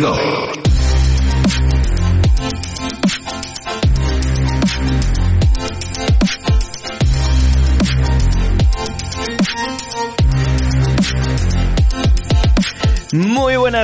32. 0.00 0.23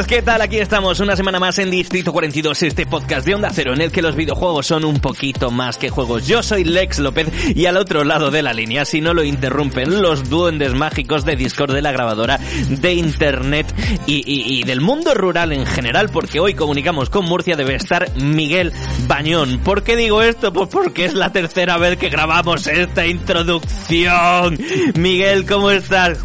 ¿Qué 0.06 0.23
tal? 0.23 0.41
Aquí 0.41 0.59
estamos 0.59 0.98
una 1.01 1.15
semana 1.15 1.39
más 1.39 1.59
en 1.59 1.70
Distrito 1.70 2.12
42, 2.12 2.62
este 2.65 2.87
podcast 2.87 3.25
de 3.27 3.34
Onda 3.34 3.51
Cero 3.53 3.75
en 3.75 3.81
el 3.81 3.93
que 3.93 4.03
los 4.03 4.17
videojuegos 4.17 4.67
son 4.67 4.84
un 4.84 4.98
poquito 4.98 5.51
más 5.51 5.77
que 5.77 5.89
juegos. 5.91 6.27
Yo 6.27 6.43
soy 6.43 6.65
Lex 6.65 6.98
López 6.98 7.29
y 7.55 7.67
al 7.67 7.77
otro 7.77 8.03
lado 8.03 8.31
de 8.31 8.43
la 8.43 8.53
línea, 8.53 8.84
si 8.84 9.01
no 9.01 9.15
lo 9.15 9.23
interrumpen, 9.23 10.01
los 10.03 10.28
duendes 10.28 10.75
mágicos 10.75 11.25
de 11.25 11.37
Discord 11.37 11.75
de 11.75 11.83
la 11.83 11.93
grabadora 11.93 12.39
de 12.69 12.93
Internet 12.95 13.73
y, 14.06 14.17
y- 14.27 14.61
y 14.61 14.65
del 14.65 14.81
mundo 14.81 15.15
rural 15.15 15.53
en 15.53 15.67
general, 15.67 16.09
porque 16.11 16.41
hoy 16.41 16.55
comunicamos 16.55 17.09
con 17.11 17.27
Murcia, 17.27 17.55
debe 17.56 17.75
estar 17.77 18.11
Miguel 18.17 18.73
Bañón. 19.06 19.61
¿Por 19.61 19.83
qué 19.83 19.97
digo 19.97 20.23
esto? 20.23 20.53
Pues 20.53 20.69
porque 20.71 21.05
es 21.05 21.15
la 21.15 21.31
tercera 21.31 21.77
vez 21.78 21.97
que 21.98 22.09
grabamos 22.09 22.67
esta 22.67 23.06
introducción. 23.06 24.59
Miguel, 24.95 25.47
¿cómo 25.47 25.71
estás? 25.71 26.19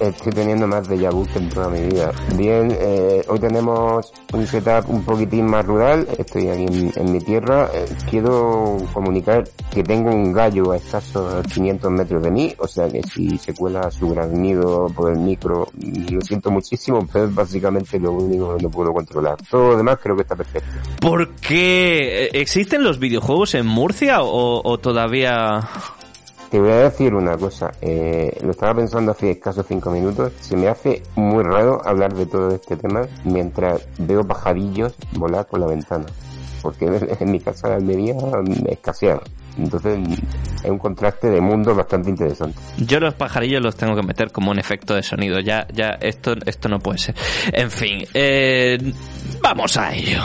Estoy 0.00 0.32
teniendo 0.32 0.66
más 0.66 0.88
de 0.88 1.08
vu 1.10 1.26
que 1.26 1.38
en 1.38 1.48
toda 1.48 1.68
mi 1.68 1.80
vida. 1.80 2.12
Bien, 2.36 2.68
eh, 2.78 3.24
hoy 3.26 3.40
tenemos 3.40 4.12
un 4.32 4.46
setup 4.46 4.88
un 4.88 5.04
poquitín 5.04 5.46
más 5.46 5.66
rural. 5.66 6.06
Estoy 6.16 6.48
aquí 6.48 6.90
en, 6.94 7.12
mi 7.12 7.18
tierra. 7.18 7.68
Eh, 7.74 7.86
quiero 8.08 8.76
comunicar 8.92 9.44
que 9.72 9.82
tengo 9.82 10.10
un 10.10 10.32
gallo 10.32 10.70
a 10.72 10.76
escasos 10.76 11.44
500 11.52 11.90
metros 11.90 12.22
de 12.22 12.30
mí. 12.30 12.54
O 12.58 12.68
sea 12.68 12.88
que 12.88 13.02
si 13.02 13.38
se 13.38 13.54
cuela 13.54 13.90
su 13.90 14.08
gran 14.10 14.40
nido 14.40 14.86
por 14.94 15.10
el 15.10 15.18
micro, 15.18 15.66
lo 16.10 16.20
siento 16.20 16.50
muchísimo, 16.50 17.06
pero 17.12 17.24
es 17.24 17.34
básicamente 17.34 17.98
lo 17.98 18.12
único 18.12 18.56
que 18.56 18.62
no 18.62 18.70
puedo 18.70 18.92
controlar. 18.92 19.36
Todo 19.50 19.70
lo 19.70 19.76
demás 19.76 19.98
creo 20.00 20.14
que 20.14 20.22
está 20.22 20.36
perfecto. 20.36 20.70
¿Por 21.00 21.34
qué? 21.36 22.26
Eh, 22.26 22.30
¿Existen 22.34 22.84
los 22.84 23.00
videojuegos 23.00 23.54
en 23.54 23.66
Murcia 23.66 24.18
o 24.22 24.78
todavía...? 24.78 25.68
Te 26.50 26.58
voy 26.58 26.70
a 26.70 26.76
decir 26.76 27.14
una 27.14 27.36
cosa, 27.36 27.72
eh, 27.82 28.38
lo 28.42 28.52
estaba 28.52 28.74
pensando 28.74 29.12
hace 29.12 29.32
escasos 29.32 29.66
cinco 29.68 29.90
minutos, 29.90 30.32
se 30.40 30.56
me 30.56 30.68
hace 30.68 31.02
muy 31.14 31.42
raro 31.44 31.80
hablar 31.86 32.14
de 32.14 32.24
todo 32.24 32.54
este 32.54 32.76
tema 32.76 33.02
mientras 33.24 33.86
veo 33.98 34.26
pajarillos 34.26 34.94
volar 35.12 35.46
por 35.46 35.60
la 35.60 35.66
ventana, 35.66 36.06
porque 36.62 36.86
en 36.86 37.30
mi 37.30 37.40
casa 37.40 37.68
de 37.68 37.74
Almería 37.74 38.14
escasean, 38.66 39.20
entonces 39.58 39.98
es 40.64 40.70
un 40.70 40.78
contraste 40.78 41.28
de 41.28 41.40
mundos 41.40 41.76
bastante 41.76 42.10
interesante. 42.10 42.58
Yo 42.78 43.00
los 43.00 43.14
pajarillos 43.14 43.62
los 43.62 43.76
tengo 43.76 43.94
que 43.94 44.02
meter 44.02 44.30
como 44.30 44.50
un 44.50 44.58
efecto 44.58 44.94
de 44.94 45.02
sonido. 45.02 45.40
Ya, 45.40 45.66
ya, 45.72 45.98
esto, 46.00 46.34
esto 46.46 46.68
no 46.68 46.78
puede 46.78 46.98
ser. 46.98 47.14
En 47.52 47.70
fin, 47.70 48.04
eh, 48.14 48.78
vamos 49.42 49.76
a 49.76 49.94
ello. 49.94 50.22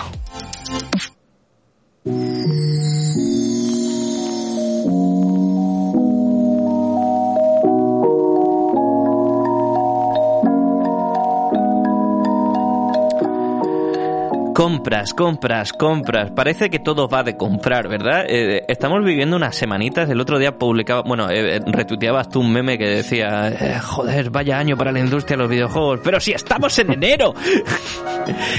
Compras, 14.54 15.14
compras, 15.14 15.74
compras. 15.74 16.32
Parece 16.32 16.70
que 16.70 16.80
todo 16.80 17.08
va 17.08 17.24
de 17.24 17.36
comprar, 17.36 17.88
¿verdad? 17.88 18.26
Eh, 18.28 18.64
estamos 18.68 19.04
viviendo 19.04 19.36
unas 19.36 19.56
semanitas. 19.56 20.10
El 20.10 20.20
otro 20.22 20.38
día 20.38 20.58
publicaba, 20.58 21.02
bueno, 21.02 21.30
eh, 21.30 21.56
eh, 21.58 21.60
retuiteabas 21.66 22.30
tú 22.30 22.42
un 22.42 22.52
meme 22.54 22.78
que 22.78 22.88
decía, 22.88 23.48
eh, 23.50 23.80
joder, 23.80 24.30
vaya 24.30 24.60
año 24.60 24.78
para 24.78 24.92
la 24.92 25.00
industria 25.00 25.38
de 25.38 25.44
los 25.44 25.50
videojuegos. 25.52 26.02
Pero 26.04 26.20
si 26.20 26.34
estamos 26.34 26.78
en 26.80 26.94
enero. 26.94 27.34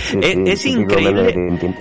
Sí, 0.06 0.18
sí, 0.20 0.42
es 0.46 0.66
increíble. 0.66 1.22
de 1.22 1.32
Tintín. 1.32 1.76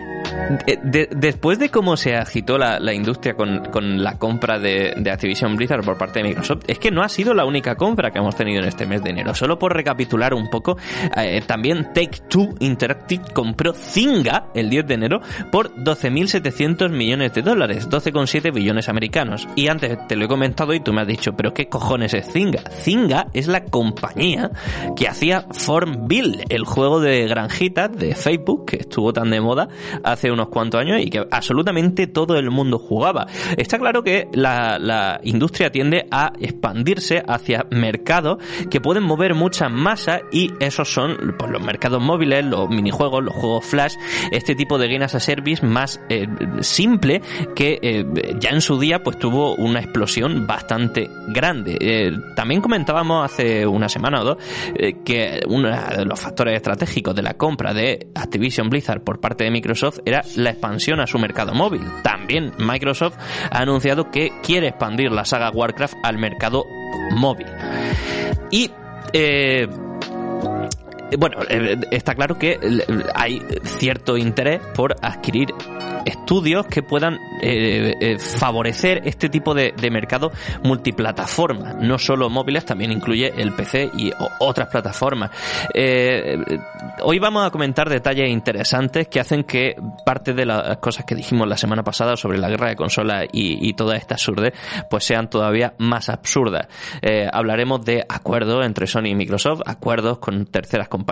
De- 0.83 1.09
después 1.15 1.59
de 1.59 1.69
cómo 1.69 1.95
se 1.97 2.15
agitó 2.15 2.57
la, 2.57 2.79
la 2.79 2.93
industria 2.93 3.33
con, 3.33 3.65
con 3.65 4.01
la 4.03 4.17
compra 4.17 4.57
de, 4.57 4.93
de 4.97 5.11
Activision 5.11 5.55
Blizzard 5.55 5.83
por 5.83 5.97
parte 5.97 6.19
de 6.21 6.29
Microsoft, 6.29 6.63
es 6.67 6.79
que 6.79 6.91
no 6.91 7.01
ha 7.03 7.09
sido 7.09 7.33
la 7.33 7.45
única 7.45 7.75
compra 7.75 8.09
que 8.11 8.19
hemos 8.19 8.35
tenido 8.35 8.61
en 8.61 8.67
este 8.67 8.85
mes 8.85 9.03
de 9.03 9.11
enero. 9.11 9.35
Solo 9.35 9.59
por 9.59 9.73
recapitular 9.73 10.33
un 10.33 10.49
poco, 10.49 10.77
eh, 11.17 11.41
también 11.45 11.91
Take 11.93 12.21
Two 12.29 12.55
Interactive 12.59 13.23
compró 13.33 13.73
Zynga 14.03 14.47
el 14.53 14.69
10 14.69 14.87
de 14.87 14.93
enero 14.95 15.21
por 15.51 15.73
12.700 15.75 16.89
millones 16.89 17.33
de 17.33 17.41
dólares, 17.41 17.89
12,7 17.89 18.53
billones 18.53 18.89
americanos. 18.89 19.47
Y 19.55 19.69
antes 19.69 19.97
te 20.07 20.17
lo 20.17 20.25
he 20.25 20.27
comentado 20.27 20.73
y 20.73 20.81
tú 20.81 20.91
me 20.91 21.01
has 21.01 21.07
dicho, 21.07 21.33
pero 21.33 21.53
¿qué 21.53 21.69
cojones 21.69 22.13
es 22.13 22.29
Zynga? 22.31 22.63
Zynga 22.69 23.27
es 23.33 23.47
la 23.47 23.63
compañía 23.63 24.51
que 24.97 25.07
hacía 25.07 25.45
Farmville, 25.51 26.43
el 26.49 26.65
juego 26.65 26.99
de 26.99 27.27
granjitas 27.27 27.95
de 27.97 28.13
Facebook 28.13 28.65
que 28.65 28.77
estuvo 28.77 29.13
tan 29.13 29.29
de 29.29 29.39
moda 29.39 29.69
hace 30.03 30.31
unos 30.31 30.49
cuantos 30.49 30.81
años 30.81 30.99
y 31.01 31.09
que 31.09 31.25
absolutamente 31.31 32.07
todo 32.07 32.35
el 32.35 32.51
mundo 32.51 32.79
jugaba. 32.79 33.27
Está 33.55 33.79
claro 33.79 34.03
que 34.03 34.27
la, 34.33 35.19
industria 35.23 35.71
tiende 35.71 36.07
a 36.11 36.33
expandirse 36.39 37.23
hacia 37.25 37.65
mercados 37.69 38.37
que 38.69 38.81
pueden 38.81 39.03
mover 39.03 39.33
mucha 39.33 39.69
masa 39.69 40.19
y 40.31 40.51
esos 40.59 40.91
son 40.91 41.35
pues, 41.37 41.49
los 41.49 41.61
mercados 41.63 42.01
móviles, 42.01 42.45
los 42.45 42.69
minijuegos, 42.69 43.23
los 43.23 43.33
juegos 43.33 43.65
flash, 43.65 43.92
este 44.31 44.55
tipo 44.55 44.77
de 44.77 44.87
games 44.87 45.15
a 45.15 45.19
service 45.19 45.65
más 45.65 45.99
eh, 46.09 46.27
simple 46.61 47.21
que 47.55 47.79
eh, 47.81 48.05
ya 48.39 48.49
en 48.49 48.61
su 48.61 48.79
día 48.79 49.03
pues 49.03 49.17
tuvo 49.17 49.55
una 49.55 49.79
explosión 49.79 50.47
bastante 50.47 51.09
grande. 51.27 51.77
Eh, 51.79 52.11
también 52.35 52.61
comentábamos 52.61 53.25
hace 53.25 53.65
una 53.65 53.89
semana 53.89 54.21
o 54.21 54.23
dos 54.23 54.37
que 55.05 55.41
uno 55.47 55.69
de 55.69 56.05
los 56.05 56.19
factores 56.19 56.55
estratégicos 56.55 57.15
de 57.15 57.21
la 57.21 57.35
compra 57.35 57.73
de 57.73 58.07
Activision 58.15 58.69
Blizzard 58.69 59.03
por 59.03 59.19
parte 59.19 59.43
de 59.43 59.51
Microsoft 59.51 59.99
era 60.05 60.23
la 60.35 60.51
expansión 60.51 60.99
a 60.99 61.07
su 61.07 61.17
mercado 61.19 61.53
móvil. 61.53 61.81
También 62.03 62.51
Microsoft 62.57 63.17
ha 63.49 63.59
anunciado 63.59 64.11
que 64.11 64.31
quiere 64.43 64.69
expandir 64.69 65.11
la 65.11 65.25
saga 65.25 65.51
Warcraft 65.51 65.95
al 66.03 66.17
mercado 66.17 66.65
móvil. 67.15 67.47
Y 68.51 68.69
eh, 69.13 69.67
bueno, 71.17 71.37
eh, 71.49 71.77
está 71.91 72.15
claro 72.15 72.37
que 72.37 72.59
eh, 72.61 72.85
hay 73.15 73.41
cierto 73.63 74.17
interés 74.17 74.61
por 74.75 74.95
adquirir 75.01 75.53
estudios 76.05 76.65
que 76.67 76.83
puedan 76.83 77.15
eh, 77.41 77.93
eh, 77.99 78.19
favorecer 78.19 79.01
este 79.05 79.29
tipo 79.29 79.53
de, 79.53 79.73
mercado 79.91 80.31
multiplataforma, 80.63 81.73
no 81.73 81.97
solo 81.97 82.29
móviles, 82.29 82.65
también 82.65 82.91
incluye 82.91 83.31
el 83.35 83.53
PC 83.53 83.91
y 83.97 84.11
otras 84.39 84.69
plataformas. 84.69 85.31
Eh, 85.73 86.37
hoy 87.01 87.19
vamos 87.19 87.45
a 87.45 87.51
comentar 87.51 87.89
detalles 87.89 88.29
interesantes 88.29 89.07
que 89.07 89.19
hacen 89.19 89.43
que 89.43 89.75
parte 90.05 90.33
de 90.33 90.45
las 90.45 90.77
cosas 90.77 91.05
que 91.05 91.15
dijimos 91.15 91.47
la 91.47 91.57
semana 91.57 91.83
pasada 91.83 92.15
sobre 92.15 92.37
la 92.37 92.49
guerra 92.49 92.69
de 92.69 92.75
consolas 92.75 93.25
y, 93.31 93.67
y 93.67 93.73
toda 93.73 93.95
esta 93.95 94.15
absurdez, 94.15 94.53
pues 94.89 95.03
sean 95.03 95.29
todavía 95.29 95.73
más 95.77 96.09
absurdas. 96.09 96.67
Eh, 97.01 97.27
hablaremos 97.31 97.85
de 97.85 98.03
acuerdos 98.07 98.65
entre 98.65 98.87
Sony 98.87 99.07
y 99.07 99.15
Microsoft, 99.15 99.61
acuerdos 99.65 100.17
con 100.17 100.45
terceras 100.45 100.87
compañías 100.87 101.02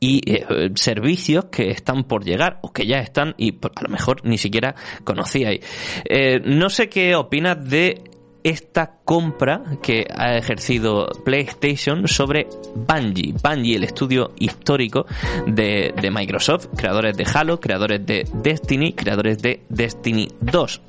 y 0.00 0.20
eh, 0.30 0.70
servicios 0.74 1.46
que 1.46 1.70
están 1.70 2.04
por 2.04 2.24
llegar 2.24 2.58
o 2.62 2.72
que 2.72 2.86
ya 2.86 2.98
están 2.98 3.34
y 3.38 3.54
a 3.54 3.82
lo 3.82 3.88
mejor 3.88 4.24
ni 4.24 4.38
siquiera 4.38 4.74
conocíais. 5.04 5.60
Eh, 6.04 6.40
no 6.44 6.70
sé 6.70 6.88
qué 6.88 7.14
opinas 7.14 7.68
de 7.68 8.02
esta 8.44 8.98
compra 9.04 9.62
que 9.82 10.06
ha 10.14 10.36
ejercido 10.36 11.08
PlayStation 11.24 12.06
sobre 12.06 12.46
Bungie. 12.74 13.32
Bungie, 13.42 13.76
el 13.76 13.84
estudio 13.84 14.32
histórico 14.38 15.06
de, 15.46 15.94
de 16.00 16.10
Microsoft, 16.10 16.66
creadores 16.76 17.16
de 17.16 17.24
Halo, 17.32 17.58
creadores 17.58 18.04
de 18.04 18.28
Destiny, 18.34 18.92
creadores 18.92 19.38
de 19.38 19.62
Destiny 19.70 20.28
2. 20.40 20.80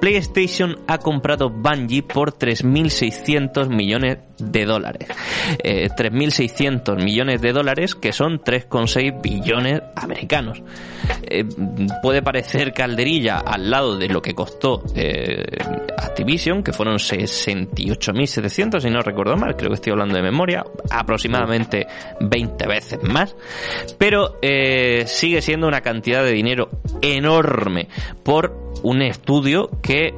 PlayStation 0.00 0.80
ha 0.88 0.98
comprado 0.98 1.48
Bungie 1.48 2.02
por 2.02 2.32
3.600 2.32 3.68
millones 3.68 4.18
de 4.38 4.64
dólares. 4.64 5.08
Eh, 5.62 5.88
3.600 5.88 7.02
millones 7.02 7.40
de 7.40 7.52
dólares 7.52 7.94
que 7.94 8.12
son 8.12 8.40
3,6 8.40 9.20
billones 9.22 9.82
americanos. 9.94 10.62
Eh, 11.22 11.44
puede 12.02 12.22
parecer 12.22 12.72
calderilla 12.72 13.38
al 13.38 13.70
lado 13.70 13.96
de 13.96 14.08
lo 14.08 14.22
que 14.22 14.34
costó 14.34 14.82
eh, 14.94 15.44
Activision, 15.96 16.62
que 16.62 16.72
fueron 16.72 16.96
68.700, 16.96 18.80
si 18.80 18.90
no 18.90 19.00
recuerdo 19.00 19.36
mal, 19.36 19.56
creo 19.56 19.70
que 19.70 19.74
estoy 19.74 19.92
hablando 19.92 20.16
de 20.16 20.22
memoria, 20.22 20.64
aproximadamente 20.90 21.86
20 22.20 22.66
veces 22.66 23.02
más, 23.02 23.36
pero 23.98 24.38
eh, 24.42 25.04
sigue 25.06 25.42
siendo 25.42 25.66
una 25.66 25.80
cantidad 25.80 26.24
de 26.24 26.32
dinero 26.32 26.68
enorme 27.02 27.88
por 28.22 28.66
un 28.82 29.02
estudio 29.02 29.70
que 29.82 30.12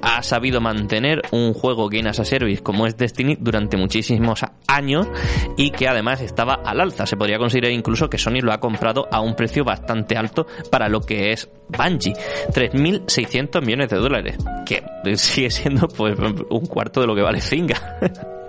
ha 0.00 0.22
sabido 0.22 0.60
mantener 0.60 1.22
un 1.32 1.52
juego 1.52 1.88
Game 1.88 2.08
as 2.08 2.20
a 2.20 2.24
Service 2.24 2.62
como 2.62 2.86
es 2.86 2.96
Destiny 2.96 3.36
durante 3.40 3.76
muchísimos 3.76 4.44
años 4.66 5.08
y 5.56 5.70
que 5.70 5.88
además 5.88 6.20
estaba 6.20 6.54
al 6.64 6.80
alza. 6.80 7.06
Se 7.06 7.16
podría 7.16 7.38
considerar 7.38 7.72
incluso 7.72 8.08
que 8.08 8.18
Sony 8.18 8.40
lo 8.42 8.52
ha 8.52 8.60
comprado 8.60 9.08
a 9.10 9.20
un 9.20 9.34
precio 9.34 9.64
bastante 9.64 10.16
alto 10.16 10.46
para 10.70 10.88
lo 10.88 11.00
que 11.00 11.32
es 11.32 11.48
Bungie. 11.68 12.14
3.600 12.52 13.64
millones 13.64 13.90
de 13.90 13.96
dólares, 13.96 14.38
que 14.66 14.82
sigue 15.16 15.50
siendo 15.50 15.88
pues 15.88 16.16
un 16.18 16.66
cuarto 16.66 17.00
de 17.00 17.06
lo 17.06 17.14
que 17.14 17.22
vale 17.22 17.40
Finga. 17.40 17.98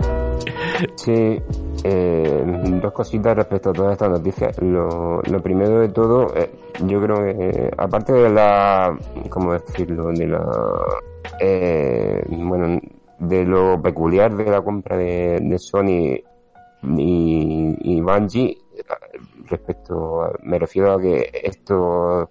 Sí, 0.96 1.40
eh, 1.84 2.44
dos 2.82 2.94
cositas 2.94 3.36
respecto 3.36 3.70
a 3.70 3.74
todas 3.74 3.94
estas 3.94 4.10
noticias. 4.10 4.58
Lo, 4.62 5.22
primero 5.42 5.80
de 5.80 5.90
todo, 5.90 6.34
eh, 6.36 6.50
yo 6.86 7.02
creo 7.02 7.18
que, 7.24 7.50
eh, 7.50 7.72
aparte 7.78 8.14
de 8.14 8.30
la, 8.30 8.98
¿cómo 9.30 9.54
decirlo? 9.54 10.08
De 10.12 10.28
la, 10.28 10.44
eh, 11.40 12.24
bueno, 12.30 12.80
de 13.22 13.46
lo 13.46 13.82
peculiar 13.82 14.36
de 14.36 14.46
la 14.46 14.62
compra 14.62 14.98
de, 14.98 15.56
Sony 15.60 16.20
y, 16.98 17.78
y 17.80 18.02
Bungie, 18.02 18.58
respecto, 19.46 20.32
me 20.42 20.58
refiero 20.58 20.94
a 20.94 21.00
que 21.00 21.30
estos 21.44 22.30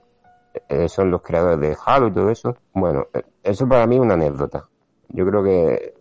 eh, 0.69 0.89
son 0.89 1.11
los 1.11 1.23
creadores 1.23 1.61
de 1.61 1.77
Halo 1.85 2.09
y 2.09 2.13
todo 2.13 2.31
eso. 2.31 2.57
Bueno, 2.73 3.07
eh, 3.15 3.23
eso 3.43 3.69
para 3.69 3.87
mí 3.87 3.97
es 3.97 4.03
una 4.03 4.15
anécdota. 4.15 4.69
Yo 5.11 5.25
creo 5.27 5.45
que 5.45 5.95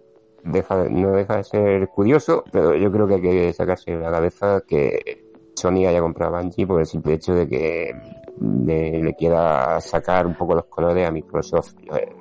deja, 0.44 0.90
no 0.90 1.12
deja 1.12 1.38
de 1.38 1.44
ser 1.44 1.88
curioso, 1.90 2.44
pero 2.52 2.76
yo 2.76 2.92
creo 2.92 3.08
que 3.08 3.16
hay 3.16 3.22
que 3.22 3.54
sacarse 3.54 3.92
de 3.92 4.00
la 4.00 4.12
cabeza 4.12 4.64
que 4.68 5.30
Sony 5.56 5.86
haya 5.88 6.02
comprado 6.02 6.38
a 6.38 6.66
por 6.68 6.80
el 6.80 6.86
simple 6.86 7.14
hecho 7.14 7.36
de 7.36 7.48
que 7.48 7.94
le, 8.40 9.04
le 9.04 9.16
quiera 9.16 9.80
sacar 9.82 10.26
un 10.26 10.36
poco 10.36 10.56
los 10.56 10.66
colores 10.66 11.08
a 11.08 11.12
Microsoft. 11.12 11.76
Eh, 11.96 12.16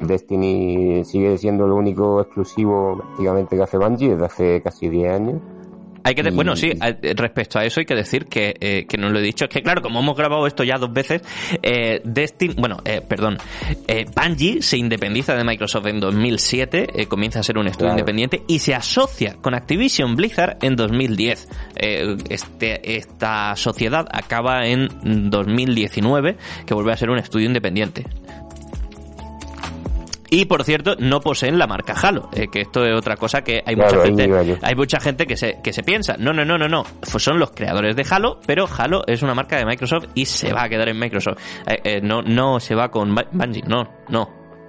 Destiny 0.00 1.04
sigue 1.04 1.36
siendo 1.38 1.64
el 1.66 1.72
único 1.72 2.20
exclusivo 2.20 2.98
prácticamente 2.98 3.56
que 3.56 3.62
hace 3.62 3.78
Bungie 3.78 4.10
desde 4.10 4.24
hace 4.24 4.62
casi 4.62 4.88
10 4.88 5.12
años. 5.12 5.42
Hay 6.06 6.14
que 6.14 6.22
bueno, 6.30 6.54
sí, 6.54 6.70
respecto 7.16 7.58
a 7.58 7.64
eso 7.64 7.80
hay 7.80 7.86
que 7.86 7.96
decir 7.96 8.26
que, 8.26 8.54
eh, 8.60 8.86
que 8.88 8.96
no 8.96 9.10
lo 9.10 9.18
he 9.18 9.22
dicho. 9.22 9.46
Es 9.46 9.50
que, 9.50 9.60
claro, 9.60 9.82
como 9.82 9.98
hemos 9.98 10.16
grabado 10.16 10.46
esto 10.46 10.62
ya 10.62 10.78
dos 10.78 10.92
veces, 10.92 11.20
eh, 11.64 12.00
Destiny, 12.04 12.54
bueno, 12.56 12.76
eh, 12.84 13.00
perdón, 13.00 13.38
eh, 13.88 14.04
Bungie 14.14 14.62
se 14.62 14.78
independiza 14.78 15.34
de 15.34 15.42
Microsoft 15.42 15.88
en 15.88 15.98
2007, 15.98 16.86
eh, 16.94 17.06
comienza 17.06 17.40
a 17.40 17.42
ser 17.42 17.58
un 17.58 17.66
estudio 17.66 17.86
Claro. 17.88 17.98
independiente 17.98 18.42
y 18.46 18.60
se 18.60 18.72
asocia 18.76 19.34
con 19.42 19.54
Activision 19.54 20.14
Blizzard 20.14 20.58
en 20.62 20.76
2010. 20.76 21.48
Eh, 21.74 22.16
este, 22.30 22.98
esta 22.98 23.56
sociedad 23.56 24.06
acaba 24.12 24.64
en 24.64 24.86
2019, 25.28 26.36
que 26.66 26.74
vuelve 26.74 26.92
a 26.92 26.96
ser 26.96 27.10
un 27.10 27.18
estudio 27.18 27.46
independiente. 27.48 28.04
Y 30.30 30.46
por 30.46 30.64
cierto, 30.64 30.94
no 30.98 31.20
poseen 31.20 31.58
la 31.58 31.66
marca 31.66 31.94
Halo, 32.00 32.28
eh, 32.32 32.48
que 32.48 32.62
esto 32.62 32.84
es 32.84 32.96
otra 32.96 33.16
cosa 33.16 33.42
que 33.42 33.62
hay 33.64 33.74
Claro, 33.74 33.94
mucha 33.96 34.06
gente, 34.06 34.58
hay 34.62 34.74
mucha 34.74 34.98
gente 35.00 35.26
que 35.26 35.36
se, 35.36 35.60
que 35.62 35.72
se 35.72 35.82
piensa, 35.82 36.16
no, 36.18 36.32
no, 36.32 36.44
no, 36.44 36.58
no, 36.58 36.68
no, 36.68 36.82
Pues 37.10 37.22
son 37.22 37.38
los 37.38 37.52
creadores 37.52 37.94
de 37.94 38.04
Halo, 38.10 38.40
pero 38.46 38.66
Halo 38.76 39.02
es 39.06 39.22
una 39.22 39.34
marca 39.34 39.56
de 39.56 39.64
Microsoft 39.64 40.06
y 40.14 40.24
se 40.26 40.52
va 40.52 40.64
a 40.64 40.68
quedar 40.68 40.88
en 40.88 40.98
Microsoft. 40.98 41.38
Eh, 41.66 41.76
eh, 41.84 42.00
no, 42.02 42.22
no 42.22 42.58
se 42.60 42.74
va 42.74 42.90
con 42.90 43.14
Bu- 43.14 43.28
Bungie, 43.32 43.62
no, 43.66 43.86
no, 44.08 44.28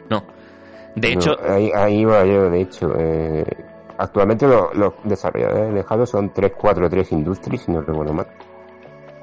no. 0.10 0.24
De 0.96 1.14
hecho, 1.14 1.36
ahí, 1.48 1.72
ahí 1.76 2.00
iba 2.02 2.26
yo, 2.26 2.50
de 2.50 2.62
hecho. 2.62 2.92
Eh, 2.98 3.46
actualmente 4.00 4.48
lo- 4.48 4.74
los 4.74 4.94
desarrolladores 5.04 5.74
de 5.74 5.86
Halo 5.88 6.06
son 6.06 6.34
343 6.34 7.12
Industries, 7.12 7.62
si 7.62 7.72
no 7.72 7.82
recuerdo 7.82 8.14
mal. 8.14 8.28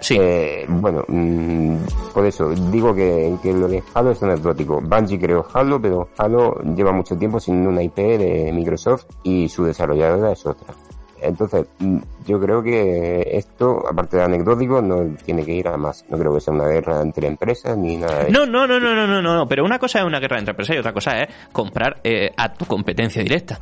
Sí, 0.00 0.16
Eh, 0.20 0.64
bueno, 0.68 1.04
mm, 1.08 1.76
por 2.12 2.26
eso 2.26 2.50
digo 2.50 2.94
que, 2.94 3.34
que 3.42 3.52
lo 3.52 3.68
de 3.68 3.82
Halo 3.94 4.10
es 4.12 4.22
anecdótico. 4.22 4.80
Bungie 4.80 5.18
creó 5.18 5.46
Halo, 5.52 5.80
pero 5.80 6.08
Halo 6.18 6.60
lleva 6.76 6.92
mucho 6.92 7.16
tiempo 7.16 7.38
sin 7.40 7.66
una 7.66 7.82
IP 7.82 7.96
de 7.96 8.50
Microsoft 8.52 9.04
y 9.22 9.48
su 9.48 9.64
desarrolladora 9.64 10.32
es 10.32 10.44
otra. 10.46 10.74
Entonces, 11.22 11.64
mm, 11.78 11.96
yo 12.26 12.38
creo 12.38 12.62
que 12.62 13.22
esto, 13.32 13.82
aparte 13.88 14.18
de 14.18 14.24
anecdótico, 14.24 14.82
no 14.82 15.16
tiene 15.24 15.42
que 15.42 15.52
ir 15.54 15.68
a 15.68 15.76
más. 15.78 16.04
No 16.10 16.18
creo 16.18 16.34
que 16.34 16.40
sea 16.40 16.52
una 16.52 16.66
guerra 16.68 17.00
entre 17.00 17.26
empresas 17.28 17.78
ni 17.78 17.96
nada 17.96 18.24
de 18.24 18.30
no, 18.30 18.44
no, 18.44 18.66
no, 18.66 18.78
no, 18.78 18.94
no, 18.94 19.06
no, 19.06 19.22
no, 19.22 19.46
pero 19.48 19.64
una 19.64 19.78
cosa 19.78 20.00
es 20.00 20.04
una 20.04 20.20
guerra 20.20 20.38
entre 20.38 20.50
empresas 20.52 20.76
y 20.76 20.78
otra 20.80 20.92
cosa 20.92 21.22
es 21.22 21.28
comprar 21.50 21.98
eh, 22.04 22.30
a 22.36 22.52
tu 22.52 22.66
competencia 22.66 23.22
directa. 23.22 23.58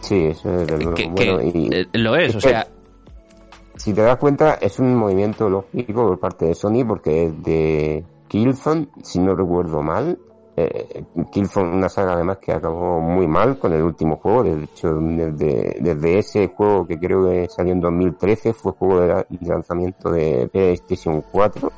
Sí, 0.00 0.28
eso 0.30 0.62
es 0.62 0.70
luego. 0.70 0.94
Que, 0.94 1.08
Bueno, 1.08 1.38
que, 1.38 1.44
y- 1.58 1.68
eh, 1.74 1.86
lo 1.92 2.16
es, 2.16 2.34
o 2.36 2.40
sea, 2.40 2.66
si 3.76 3.92
te 3.94 4.02
das 4.02 4.16
cuenta, 4.18 4.54
es 4.54 4.78
un 4.78 4.94
movimiento 4.94 5.48
lógico 5.48 6.06
por 6.06 6.18
parte 6.20 6.46
de 6.46 6.54
Sony 6.54 6.84
porque 6.86 7.24
es 7.26 7.42
de 7.42 8.04
Killzone, 8.28 8.88
si 9.02 9.18
no 9.20 9.34
recuerdo 9.34 9.82
mal. 9.82 10.18
Eh, 10.54 11.04
Killzone, 11.32 11.70
una 11.74 11.88
saga 11.88 12.12
además 12.12 12.36
que 12.38 12.52
acabó 12.52 13.00
muy 13.00 13.26
mal 13.26 13.58
con 13.58 13.72
el 13.72 13.82
último 13.82 14.16
juego. 14.16 14.42
De 14.44 14.64
hecho, 14.64 14.94
desde, 14.94 16.18
ese 16.18 16.48
juego 16.48 16.86
que 16.86 16.98
creo 16.98 17.24
que 17.28 17.48
salió 17.48 17.72
en 17.72 17.80
2013, 17.80 18.52
fue 18.52 18.72
juego 18.72 19.00
de, 19.00 19.08
la- 19.08 19.26
de 19.28 19.46
lanzamiento 19.48 20.10
de 20.10 20.48
PlayStation 20.52 21.22
4. 21.32 21.72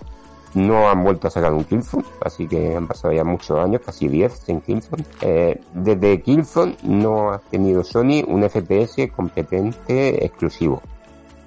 No 0.55 0.89
han 0.89 1.03
vuelto 1.03 1.27
a 1.27 1.31
sacar 1.31 1.53
un 1.53 1.65
Killzone, 1.65 2.05
así 2.25 2.47
que 2.47 2.77
han 2.77 2.87
pasado 2.87 3.13
ya 3.13 3.25
muchos 3.25 3.59
años, 3.59 3.81
casi 3.85 4.07
10 4.09 4.33
sin 4.33 4.61
Killzone. 4.61 5.05
Eh, 5.21 5.61
desde 5.73 6.23
Killzone 6.23 6.77
no 6.85 7.31
ha 7.33 7.39
tenido 7.39 7.83
Sony 7.83 8.23
un 8.27 8.43
FPS 8.49 9.09
competente 9.15 10.25
exclusivo. 10.25 10.81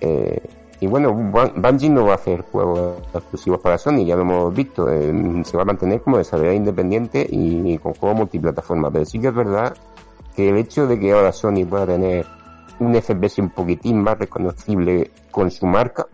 Eh, 0.02 0.42
y 0.80 0.86
bueno, 0.88 1.12
Bun- 1.12 1.54
Bungie 1.56 1.90
no 1.90 2.06
va 2.06 2.12
a 2.14 2.16
hacer 2.16 2.42
juegos 2.52 2.98
exclusivos 3.14 3.60
para 3.60 3.78
Sony, 3.78 4.06
ya 4.06 4.16
lo 4.16 4.22
hemos 4.22 4.54
visto. 4.54 4.90
eh, 4.92 5.12
se 5.44 5.58
va 5.58 5.64
a 5.64 5.66
mantener 5.66 6.02
como 6.02 6.18
desarrollador 6.18 6.56
independiente 6.58 7.26
y, 7.30 7.78
con 7.80 7.94
juegos 7.96 8.18
multiplataforma. 8.20 8.92
Pero 8.92 9.06
sí 9.06 9.20
que 9.20 9.28
es 9.30 9.34
verdad 9.36 9.76
que 10.36 10.50
el 10.50 10.58
hecho 10.58 10.86
de 10.86 11.00
que 11.00 11.12
ahora 11.14 11.32
Sony 11.32 11.66
pueda 11.68 11.88
tener 11.88 12.26
un 12.80 12.94
FPS 12.96 13.42
un 13.42 13.50
poquitín 13.50 14.02
más 14.04 14.20
reconocible 14.20 15.10
con 15.32 15.50
su 15.50 15.66
marca 15.66 16.06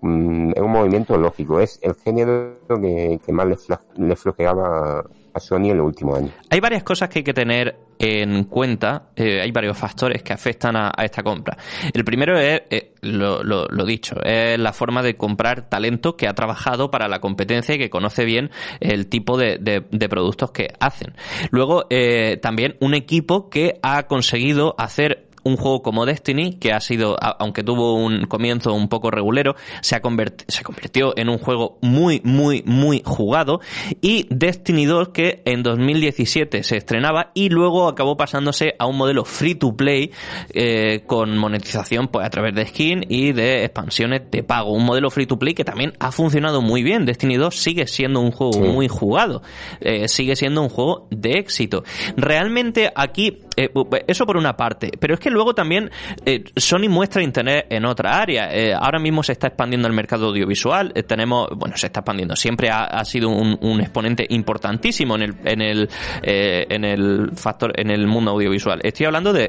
mm, 0.00 0.52
es 0.56 0.62
un 0.62 0.72
movimiento 0.72 1.18
lógico. 1.18 1.60
Es 1.60 1.78
el 1.82 1.94
género 1.94 2.56
que, 2.80 3.20
que 3.24 3.32
más 3.32 3.46
le, 3.46 3.56
le 3.96 4.16
flojeaba 4.16 5.04
Sony 5.40 5.70
en 5.70 5.78
los 5.78 5.86
últimos 5.86 6.18
años. 6.18 6.32
Hay 6.50 6.60
varias 6.60 6.82
cosas 6.82 7.08
que 7.08 7.20
hay 7.20 7.24
que 7.24 7.34
tener 7.34 7.76
en 7.98 8.44
cuenta, 8.44 9.10
eh, 9.16 9.40
hay 9.40 9.50
varios 9.50 9.76
factores 9.76 10.22
que 10.22 10.32
afectan 10.32 10.76
a, 10.76 10.92
esta 11.02 11.22
compra. 11.22 11.56
El 11.92 12.04
primero 12.04 12.38
es, 12.38 12.62
eh, 12.70 12.92
lo, 13.02 13.66
dicho, 13.86 14.16
es 14.22 14.58
la 14.58 14.72
forma 14.72 15.02
de 15.02 15.16
comprar 15.16 15.68
talento 15.68 16.16
que 16.16 16.28
ha 16.28 16.34
trabajado 16.34 16.90
para 16.90 17.08
la 17.08 17.20
competencia 17.20 17.74
y 17.74 17.78
que 17.78 17.90
conoce 17.90 18.24
bien 18.24 18.50
el 18.80 19.08
tipo 19.08 19.38
de 19.38 20.08
productos 20.10 20.50
que 20.50 20.68
hacen. 20.78 21.14
Luego, 21.50 21.86
eh, 21.90 22.38
también 22.42 22.76
un 22.80 22.94
equipo 22.94 23.48
que 23.48 23.78
ha 23.82 24.06
conseguido 24.06 24.74
hacer 24.78 25.25
un 25.46 25.56
juego 25.56 25.82
como 25.82 26.06
Destiny, 26.06 26.54
que 26.58 26.72
ha 26.72 26.80
sido, 26.80 27.16
aunque 27.20 27.62
tuvo 27.62 27.94
un 27.94 28.26
comienzo 28.26 28.72
un 28.74 28.88
poco 28.88 29.10
regulero, 29.10 29.54
se, 29.80 29.94
ha 29.94 30.00
se 30.48 30.62
convirtió 30.64 31.16
en 31.16 31.28
un 31.28 31.38
juego 31.38 31.78
muy, 31.82 32.20
muy, 32.24 32.62
muy 32.66 33.02
jugado. 33.04 33.60
Y 34.00 34.26
Destiny 34.30 34.86
2, 34.86 35.08
que 35.10 35.42
en 35.44 35.62
2017 35.62 36.62
se 36.62 36.76
estrenaba 36.76 37.30
y 37.34 37.48
luego 37.48 37.88
acabó 37.88 38.16
pasándose 38.16 38.74
a 38.78 38.86
un 38.86 38.96
modelo 38.96 39.24
free 39.24 39.54
to 39.54 39.76
play 39.76 40.10
eh, 40.52 41.04
con 41.06 41.36
monetización 41.38 42.08
pues, 42.08 42.26
a 42.26 42.30
través 42.30 42.54
de 42.54 42.66
skin 42.66 43.04
y 43.08 43.32
de 43.32 43.64
expansiones 43.64 44.22
de 44.30 44.42
pago. 44.42 44.72
Un 44.72 44.84
modelo 44.84 45.10
free 45.10 45.26
to 45.26 45.38
play 45.38 45.54
que 45.54 45.64
también 45.64 45.92
ha 46.00 46.10
funcionado 46.10 46.60
muy 46.60 46.82
bien. 46.82 47.06
Destiny 47.06 47.36
2 47.36 47.54
sigue 47.54 47.86
siendo 47.86 48.20
un 48.20 48.32
juego 48.32 48.54
Sí. 48.56 48.60
muy 48.60 48.88
jugado, 48.88 49.42
eh, 49.80 50.08
sigue 50.08 50.34
siendo 50.34 50.62
un 50.62 50.68
juego 50.68 51.08
de 51.10 51.32
éxito. 51.38 51.84
Realmente 52.16 52.90
aquí 52.94 53.40
eh, 53.56 53.70
eso 54.06 54.26
por 54.26 54.36
una 54.36 54.56
parte. 54.56 54.90
Pero 55.00 55.14
es 55.14 55.20
que 55.20 55.30
luego 55.30 55.54
también 55.54 55.90
eh, 56.24 56.44
Sony 56.56 56.88
muestra 56.88 57.22
interés 57.22 57.64
en 57.70 57.84
otra 57.86 58.20
área. 58.20 58.50
Eh, 58.52 58.74
ahora 58.74 58.98
mismo 58.98 59.22
se 59.22 59.32
está 59.32 59.48
expandiendo 59.48 59.88
el 59.88 59.94
mercado 59.94 60.28
audiovisual. 60.28 60.92
tenemos, 61.06 61.48
bueno, 61.56 61.76
se 61.76 61.86
está 61.86 62.00
expandiendo. 62.00 62.36
Siempre 62.36 62.68
ha, 62.70 63.04
sido 63.04 63.30
un, 63.30 63.80
exponente 63.80 64.26
importantísimo 64.28 65.16
en 65.16 65.22
el, 65.22 65.34
en 65.44 65.62
el, 65.62 65.88
en 66.22 66.84
el 66.84 67.30
factor, 67.34 67.72
en 67.78 67.90
el 67.90 68.06
mundo 68.06 68.32
audiovisual. 68.32 68.80
Estoy 68.82 69.06
hablando 69.06 69.32
de, 69.32 69.48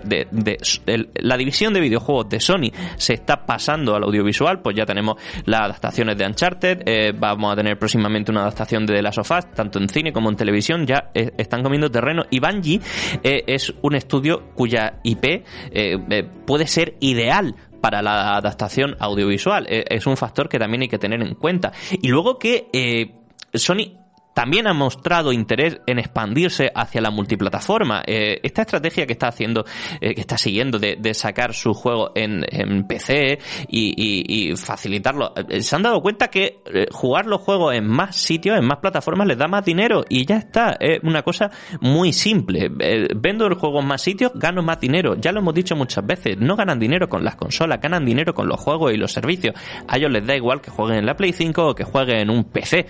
la 1.16 1.38
división 1.38 1.74
de 1.74 1.82
videojuegos 1.82 2.30
de 2.30 2.40
Sony 2.40 2.72
se 2.98 3.14
está 3.14 3.46
pasando 3.46 3.96
al 3.96 4.04
audiovisual. 4.04 4.62
Pues 4.62 4.76
ya 4.76 4.86
tenemos 4.86 5.16
las 5.46 5.62
adaptaciones 5.62 6.18
de 6.18 6.26
Uncharted. 6.26 7.16
vamos 7.20 7.54
a 7.54 7.56
tener 7.56 7.78
próximamente 7.78 8.32
una 8.32 8.42
adaptación 8.42 8.86
de 8.86 8.96
The 8.96 9.02
Last 9.02 9.20
of 9.20 9.32
Us, 9.32 9.52
tanto 9.54 9.80
en 9.80 9.90
cine 9.90 10.14
como 10.14 10.30
en 10.30 10.36
televisión. 10.36 10.86
Ya 10.86 11.12
están 11.14 11.64
comiendo 11.64 11.90
terreno. 11.90 12.24
Y 12.30 12.40
Bungie 12.40 12.80
es 13.24 13.74
un 13.82 13.97
estudio 13.98 14.54
cuya 14.56 15.00
IP 15.04 15.26
eh, 15.26 15.44
eh, 15.72 16.24
puede 16.46 16.68
ser 16.68 16.96
ideal 17.00 17.56
para 17.82 18.02
la 18.02 18.36
adaptación 18.38 18.96
audiovisual. 19.00 19.68
Eh, 19.70 19.86
es 19.90 20.08
un 20.08 20.18
factor 20.18 20.50
que 20.50 20.60
también 20.60 20.84
hay 20.84 20.90
que 20.90 20.98
tener 20.98 21.22
en 21.22 21.36
cuenta. 21.36 21.72
Y 22.02 22.08
luego 22.08 22.38
que 22.38 23.12
Sony 23.54 24.07
también 24.38 24.68
ha 24.68 24.74
mostrado 24.74 25.34
interés 25.34 25.80
en 25.88 25.98
expandirse 25.98 26.70
hacia 26.76 27.02
la 27.02 27.10
multiplataforma. 27.10 28.04
Eh, 28.06 28.40
esta 28.44 28.62
estrategia 28.62 29.08
que 29.08 29.14
está 29.14 29.30
haciendo, 29.30 29.66
eh, 30.00 30.14
que 30.14 30.22
está 30.22 30.38
siguiendo 30.38 30.78
de, 30.78 30.96
sacar 31.16 31.56
su 31.56 31.74
juego 31.74 32.12
en, 32.14 32.46
PC 32.88 33.40
y, 33.68 34.56
facilitarlo, 34.56 35.34
eh, 35.50 35.62
se 35.62 35.76
han 35.76 35.82
dado 35.82 36.02
cuenta 36.02 36.28
que 36.28 36.62
jugar 36.92 37.26
los 37.26 37.42
juegos 37.42 37.74
en 37.74 37.88
más 37.88 38.16
sitios, 38.16 38.60
en 38.60 38.68
más 38.68 38.78
plataformas, 38.78 39.26
les 39.26 39.40
da 39.40 39.48
más 39.48 39.66
dinero 39.66 40.04
y 40.08 40.24
ya 40.28 40.38
está. 40.38 40.78
Es 40.80 41.00
una 41.02 41.24
cosa 41.24 41.50
muy 41.82 42.14
simple. 42.14 42.70
vendo 43.16 43.48
el 43.48 43.56
juego 43.56 43.80
en 43.80 43.88
más 43.88 44.04
sitios, 44.04 44.34
gano 44.36 44.62
más 44.62 44.80
dinero. 44.80 45.16
Ya 45.16 45.32
lo 45.32 45.40
hemos 45.40 45.56
dicho 45.56 45.76
muchas 45.76 46.06
veces. 46.06 46.38
No 46.38 46.56
ganan 46.56 46.78
dinero 46.78 47.10
con 47.10 47.24
las 47.24 47.38
consolas, 47.38 47.82
ganan 47.82 48.06
dinero 48.06 48.36
con 48.36 48.48
los 48.48 48.60
juegos 48.60 48.94
y 48.94 48.98
los 48.98 49.12
servicios. 49.12 49.56
A 49.88 49.98
ellos 49.98 50.12
les 50.12 50.28
da 50.28 50.36
igual 50.36 50.62
que 50.62 50.70
jueguen 50.70 51.00
en 51.00 51.08
la 51.08 51.16
Play 51.16 51.34
5 51.34 51.70
o 51.70 51.74
que 51.74 51.86
jueguen 51.86 52.20
en 52.20 52.30
un 52.30 52.44
PC. 52.44 52.86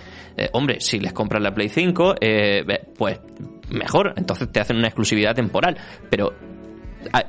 hombre, 0.52 0.80
si 0.80 1.00
les 1.00 1.14
compran 1.14 1.37
la 1.42 1.54
Play 1.54 1.68
5, 1.68 2.16
eh, 2.20 2.64
pues 2.96 3.20
mejor, 3.70 4.14
entonces 4.16 4.50
te 4.50 4.60
hacen 4.60 4.76
una 4.76 4.88
exclusividad 4.88 5.34
temporal, 5.34 5.76
pero 6.10 6.32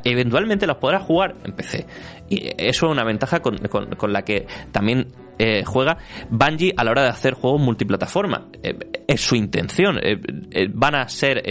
eventualmente 0.04 0.66
los 0.66 0.78
podrás 0.78 1.04
jugar 1.04 1.36
en 1.44 1.54
PC. 1.54 1.86
Y 2.30 2.48
eso 2.58 2.86
es 2.88 2.92
una 2.92 3.04
ventaja 3.04 3.40
con, 3.40 3.60
la 4.12 4.22
que 4.24 4.48
también 4.72 5.08
eh, 5.38 5.64
juega 5.66 5.98
Bungie 6.30 6.74
a 6.76 6.84
la 6.84 6.92
hora 6.92 7.04
de 7.04 7.10
hacer 7.10 7.34
juegos 7.34 7.62
multiplataforma. 7.62 8.48
Eh, 8.64 8.78
es 9.08 9.22
su 9.22 9.36
intención. 9.36 10.00
van 10.74 10.96
a 10.96 11.08
ser, 11.08 11.44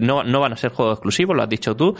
no, 0.00 0.22
no 0.22 0.40
van 0.40 0.52
a 0.52 0.56
ser 0.56 0.72
juegos 0.72 0.94
exclusivos, 0.94 1.36
lo 1.36 1.42
has 1.42 1.48
dicho 1.48 1.74
tú. 1.74 1.94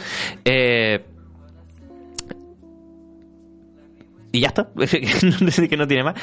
Y 4.33 4.39
ya 4.39 4.47
está, 4.47 4.71
que 5.69 5.77
no 5.77 5.87
tiene 5.87 6.03
más. 6.03 6.15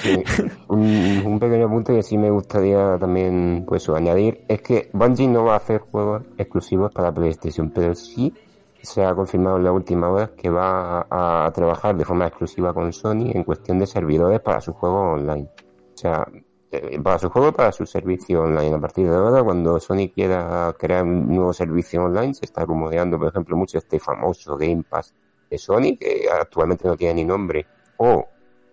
Un, 0.68 1.38
pequeño 1.38 1.68
punto 1.68 1.94
que 1.94 2.02
sí 2.02 2.16
me 2.16 2.30
gustaría 2.30 2.96
también 2.98 3.64
pues 3.66 3.88
añadir 3.90 4.44
es 4.48 4.62
que 4.62 4.88
Bungie 4.94 5.28
no 5.28 5.44
va 5.44 5.54
a 5.54 5.56
hacer 5.58 5.80
juegos 5.80 6.22
exclusivos 6.38 6.90
para 6.92 7.12
PlayStation, 7.12 7.70
pero 7.70 7.94
sí 7.94 8.32
se 8.80 9.04
ha 9.04 9.14
confirmado 9.14 9.58
en 9.58 9.64
la 9.64 9.72
última 9.72 10.08
hora 10.08 10.30
que 10.34 10.48
va 10.48 11.06
a, 11.10 11.50
trabajar 11.52 11.96
de 11.96 12.04
forma 12.04 12.26
exclusiva 12.26 12.72
con 12.72 12.92
Sony 12.92 13.30
en 13.34 13.44
cuestión 13.44 13.78
de 13.78 13.86
servidores 13.86 14.40
para 14.40 14.62
su 14.62 14.72
juego 14.72 15.12
online. 15.12 15.48
O 15.94 15.96
sea, 15.96 16.26
eh, 16.70 16.98
para 17.02 17.18
su 17.18 17.28
juego, 17.28 17.52
para 17.52 17.72
su 17.72 17.84
servicio 17.84 18.42
online. 18.42 18.74
A 18.74 18.80
partir 18.80 19.10
de 19.10 19.16
ahora, 19.16 19.42
cuando 19.42 19.78
Sony 19.80 20.08
quiera 20.14 20.74
crear 20.78 21.02
un 21.02 21.28
nuevo 21.28 21.52
servicio 21.52 22.04
online, 22.04 22.32
se 22.32 22.46
está 22.46 22.64
rumoreando, 22.64 23.18
por 23.18 23.28
ejemplo, 23.28 23.54
mucho 23.54 23.76
este 23.76 23.98
famoso 23.98 24.56
Game 24.56 24.84
Pass 24.88 25.14
de 25.50 25.58
Sony, 25.58 25.98
que 25.98 26.26
actualmente 26.32 26.88
no 26.88 26.96
tiene 26.96 27.14
ni 27.14 27.24
nombre 27.24 27.66
o 27.98 28.26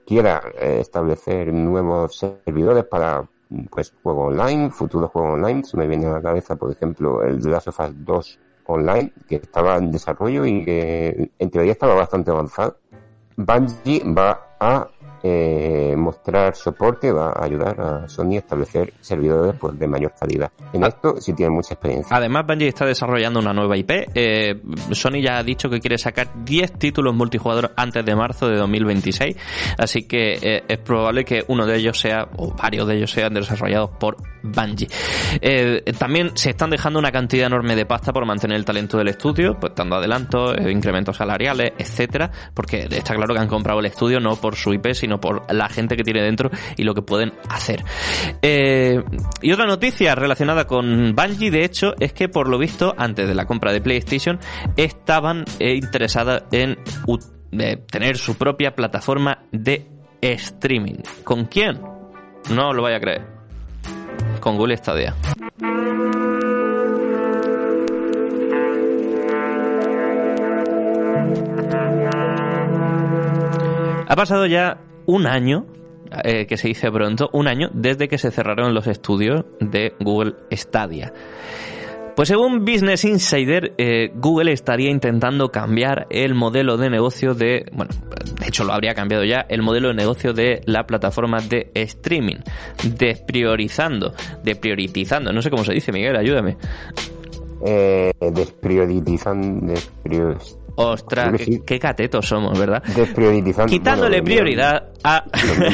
quiera 0.08 0.42
eh, 0.60 0.78
establecer 0.80 1.52
nuevos 1.54 2.18
servidores 2.18 2.86
para 2.86 3.28
pues 3.70 3.94
juego 4.02 4.26
online, 4.26 4.72
futuros 4.72 5.12
juegos 5.12 5.34
online, 5.34 5.64
se 5.64 5.78
me 5.78 5.88
viene 5.88 6.08
a 6.08 6.14
la 6.14 6.22
cabeza, 6.22 6.56
por 6.56 6.72
ejemplo, 6.72 7.24
el 7.24 7.42
The 7.42 7.50
Last 7.50 7.68
of 7.68 7.80
Us 7.80 8.06
2 8.06 8.40
online, 8.68 9.14
que 9.28 9.36
estaba 9.36 9.78
en 9.78 9.92
desarrollo 9.92 10.46
y 10.46 10.66
que 10.66 11.32
en 11.38 11.50
teoría 11.52 11.72
estaba 11.72 11.94
bastante 11.94 12.32
avanzado. 12.32 12.78
Bungie 13.38 14.04
va 14.14 14.56
a 14.60 14.88
eh, 15.28 15.96
mostrar 15.98 16.56
soporte 16.56 17.12
va 17.12 17.32
a 17.32 17.46
ayudar 17.46 17.82
a 17.82 18.08
Sony 18.08 18.36
a 18.36 18.38
establecer 18.38 18.94
servidores 19.02 19.56
pues, 19.60 19.80
de 19.80 19.88
mayor 19.88 20.14
calidad. 20.14 20.52
En 20.72 20.84
ah. 20.84 20.90
esto 20.90 21.20
sí 21.20 21.34
tiene 21.34 21.52
mucha 21.52 21.74
experiencia. 21.74 22.16
Además, 22.16 22.46
Bungie 22.46 22.68
está 22.68 22.86
desarrollando 22.86 23.40
una 23.40 23.52
nueva 23.52 23.76
IP. 23.76 23.90
Eh, 24.14 24.62
Sony 24.92 25.24
ya 25.24 25.40
ha 25.40 25.44
dicho 25.44 25.68
que 25.68 25.80
quiere 25.80 25.98
sacar 25.98 26.46
10 26.46 26.74
títulos 26.74 27.16
multijugador 27.16 27.74
antes 27.76 28.06
de 28.06 28.16
marzo 28.16 28.48
de 28.48 28.58
2026, 28.58 29.36
así 29.80 30.04
que 30.04 30.34
eh, 30.34 30.64
es 30.68 30.78
probable 30.78 31.26
que 31.26 31.44
uno 31.48 31.66
de 31.66 31.76
ellos 31.76 32.00
sea, 32.00 32.28
o 32.38 32.54
varios 32.54 32.88
de 32.88 32.98
ellos 32.98 33.10
sean 33.10 33.34
desarrollados 33.34 33.90
por 34.00 34.18
Bungie. 34.44 34.88
También 35.98 36.38
se 36.38 36.52
están 36.52 36.70
dejando 36.70 37.00
una 37.00 37.12
cantidad 37.12 37.48
enorme 37.48 37.76
de 37.76 37.88
pasta 37.88 38.14
por 38.14 38.28
mantener 38.28 38.58
el 38.58 38.66
talento 38.66 39.00
del 39.00 39.08
estudio, 39.08 39.58
pues 39.60 39.74
dando 39.76 39.96
adelantos, 39.96 40.56
incrementos 40.70 41.18
salariales, 41.18 41.74
etcétera, 41.80 42.30
porque 42.54 42.88
está 42.92 43.16
claro 43.16 43.34
que 43.34 43.42
han 43.42 43.48
comprado 43.48 43.80
el 43.80 43.88
estudio 43.88 44.20
no 44.20 44.36
por 44.36 44.56
su 44.56 44.72
IP, 44.72 44.94
sino 44.94 45.15
por 45.20 45.52
la 45.54 45.70
gente 45.70 45.96
que 45.96 46.04
tiene 46.04 46.22
dentro 46.22 46.50
y 46.78 46.84
lo 46.84 46.94
que 46.94 47.02
pueden 47.02 47.34
hacer. 47.50 47.84
Eh, 48.42 49.04
y 49.42 49.52
otra 49.52 49.66
noticia 49.66 50.16
relacionada 50.16 50.66
con 50.66 51.14
Bungie, 51.16 51.52
de 51.52 51.64
hecho, 51.64 51.94
es 52.00 52.14
que 52.14 52.30
por 52.30 52.48
lo 52.48 52.58
visto, 52.58 52.94
antes 52.98 53.28
de 53.28 53.36
la 53.36 53.46
compra 53.46 53.72
de 53.72 53.82
PlayStation, 53.82 54.40
estaban 54.78 55.46
eh, 55.60 55.76
interesadas 55.76 56.44
en 56.52 56.78
tener 57.92 58.18
su 58.18 58.36
propia 58.38 58.76
plataforma 58.76 59.40
de 59.52 59.88
streaming. 60.22 61.02
¿Con 61.24 61.46
quién? 61.46 61.82
No 62.50 62.74
lo 62.74 62.84
vaya 62.84 62.98
a 62.98 63.00
creer. 63.00 63.22
Con 64.40 64.58
Google 64.58 64.78
Stadia. 64.78 65.16
Ha 74.08 74.16
pasado 74.16 74.46
ya 74.46 74.78
un 75.06 75.28
año, 75.28 75.66
eh, 76.24 76.46
que 76.46 76.58
se 76.58 76.68
dice 76.68 76.92
pronto, 76.92 77.30
un 77.34 77.48
año 77.48 77.70
desde 77.74 78.08
que 78.08 78.18
se 78.18 78.32
cerraron 78.32 78.74
los 78.74 78.88
estudios 78.88 79.46
de 79.60 79.94
Google 80.00 80.36
Stadia. 80.52 81.14
Pues 82.16 82.30
según 82.30 82.64
Business 82.64 83.04
Insider, 83.04 83.74
eh, 83.78 84.10
Google 84.16 84.54
estaría 84.54 84.90
intentando 84.90 85.50
cambiar 85.50 86.08
el 86.10 86.34
modelo 86.34 86.78
de 86.78 86.90
negocio 86.90 87.34
de, 87.34 87.66
bueno, 87.74 87.92
de 88.40 88.48
hecho 88.48 88.64
lo 88.64 88.72
habría 88.72 88.94
cambiado 88.94 89.26
ya, 89.26 89.46
el 89.50 89.62
modelo 89.62 89.90
de 89.90 89.96
negocio 89.96 90.32
de 90.32 90.62
la 90.66 90.86
plataforma 90.86 91.40
de 91.42 91.72
streaming, 91.74 92.38
despriorizando, 92.98 94.14
deprioritizando, 94.44 95.34
no 95.34 95.42
sé 95.42 95.50
cómo 95.50 95.66
se 95.66 95.74
dice, 95.74 95.92
Miguel, 95.92 96.16
ayúdame. 96.16 96.56
Eh, 97.64 98.14
desprioritizando, 98.20 99.74
Ostras, 100.78 101.34
qué, 101.66 101.80
catetos 101.80 102.28
somos, 102.28 102.60
¿verdad? 102.60 102.84
Quitándole 103.68 104.22
prioridad 104.22 104.90
a 105.04 105.24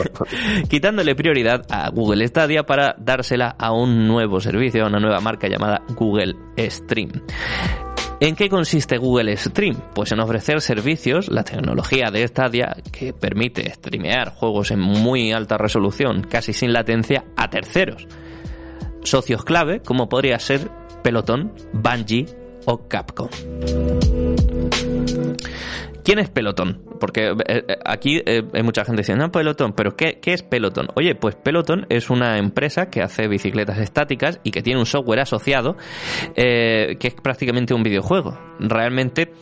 quitándole 0.70 1.16
prioridad 1.16 1.66
a 1.72 1.90
Google 1.90 2.28
Stadia 2.28 2.64
para 2.64 2.96
dársela 3.00 3.56
a 3.58 3.74
un 3.74 4.08
nuevo 4.08 4.40
servicio, 4.40 4.84
a 4.84 4.88
una 4.88 5.00
nueva 5.00 5.20
marca 5.20 5.48
llamada 5.48 5.82
Google 5.96 6.36
Stream. 6.60 7.24
¿En 8.20 8.36
qué 8.36 8.50
consiste 8.50 9.00
Google 9.00 9.36
Stream? 9.36 9.76
Pues 9.96 10.12
en 10.12 10.20
ofrecer 10.20 10.62
servicios, 10.62 11.28
la 11.30 11.44
tecnología 11.44 12.12
de 12.12 12.28
Stadia, 12.28 12.78
que 12.92 13.14
permite 13.14 13.68
streamear 13.74 14.30
juegos 14.30 14.70
en 14.70 14.80
muy 14.80 15.32
alta 15.32 15.58
resolución, 15.58 16.22
casi 16.30 16.54
sin 16.54 16.72
latencia, 16.72 17.26
a 17.36 17.50
terceros. 17.50 18.08
Socios 19.04 19.44
clave, 19.44 19.82
como 19.82 20.08
podría 20.08 20.38
ser 20.38 20.70
Peloton, 21.04 21.52
Bungie 21.74 22.26
o 22.66 22.88
Capcom. 22.88 23.28
¿Quién 26.04 26.20
es 26.20 26.30
Peloton? 26.30 26.91
Porque 27.02 27.32
eh, 27.32 27.36
eh, 27.48 27.78
aquí 27.84 28.22
eh, 28.26 28.44
hay 28.54 28.64
mucha 28.64 28.86
gente 28.86 29.02
diciendo, 29.02 29.26
no, 29.26 29.32
Peloton, 29.32 29.74
pero 29.74 29.98
¿qué, 29.98 30.20
¿qué, 30.22 30.34
es 30.34 30.44
Peloton? 30.44 30.88
Oye, 30.96 31.16
pues 31.16 31.36
Peloton 31.36 31.86
es 31.90 32.10
una 32.10 32.38
empresa 32.38 32.90
que 32.92 33.02
hace 33.02 33.28
bicicletas 33.28 33.80
estáticas 33.80 34.40
y 34.44 34.52
que 34.52 34.62
tiene 34.62 34.80
un 34.80 34.86
software 34.86 35.20
asociado 35.20 35.76
que 36.36 36.98
es 37.02 37.16
prácticamente 37.16 37.74
un 37.74 37.84
videojuego. 37.84 38.38
Realmente 38.60 39.34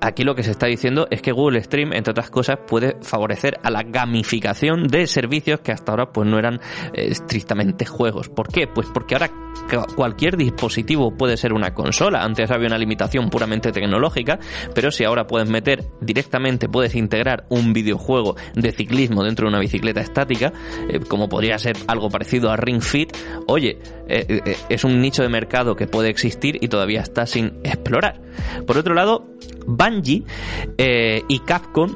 aquí 0.00 0.24
lo 0.24 0.34
que 0.34 0.42
se 0.42 0.50
está 0.50 0.66
diciendo 0.66 1.06
es 1.10 1.22
que 1.22 1.32
Google 1.32 1.62
Stream, 1.62 1.92
entre 1.92 2.12
otras 2.12 2.30
cosas, 2.30 2.58
puede 2.66 2.96
favorecer 3.02 3.58
a 3.62 3.70
la 3.70 3.82
gamificación 3.82 4.86
de 4.86 5.06
servicios 5.06 5.60
que 5.60 5.72
hasta 5.72 5.92
ahora 5.92 6.12
pues 6.12 6.28
no 6.28 6.38
eran 6.38 6.60
eh, 6.92 7.08
estrictamente 7.10 7.86
juegos. 7.86 8.28
¿Por 8.28 8.48
qué? 8.48 8.66
Pues 8.66 8.88
porque 8.92 9.14
ahora 9.14 9.30
cualquier 9.94 10.36
dispositivo 10.36 11.16
puede 11.16 11.36
ser 11.36 11.52
una 11.52 11.74
consola. 11.74 12.22
Antes 12.22 12.50
había 12.50 12.68
una 12.68 12.78
limitación 12.78 13.30
puramente 13.30 13.72
tecnológica 13.72 13.86
tecnológica, 13.86 14.38
pero 14.74 14.90
si 14.90 15.04
ahora 15.04 15.26
puedes 15.26 15.48
meter 15.48 15.84
directamente, 16.00 16.25
puedes 16.70 16.94
integrar 16.94 17.44
un 17.48 17.72
videojuego 17.72 18.36
de 18.54 18.72
ciclismo 18.72 19.24
dentro 19.24 19.46
de 19.46 19.50
una 19.50 19.60
bicicleta 19.60 20.00
estática, 20.00 20.52
eh, 20.88 21.00
como 21.00 21.28
podría 21.28 21.58
ser 21.58 21.76
algo 21.86 22.10
parecido 22.10 22.50
a 22.50 22.56
Ring 22.56 22.82
Fit, 22.82 23.16
oye, 23.46 23.78
eh, 24.08 24.42
eh, 24.44 24.56
es 24.68 24.84
un 24.84 25.00
nicho 25.00 25.22
de 25.22 25.28
mercado 25.28 25.76
que 25.76 25.86
puede 25.86 26.08
existir 26.08 26.58
y 26.60 26.68
todavía 26.68 27.00
está 27.00 27.26
sin 27.26 27.58
explorar. 27.64 28.20
Por 28.66 28.78
otro 28.78 28.94
lado, 28.94 29.26
Bungie 29.66 30.24
y 31.28 31.38
Capcom 31.40 31.90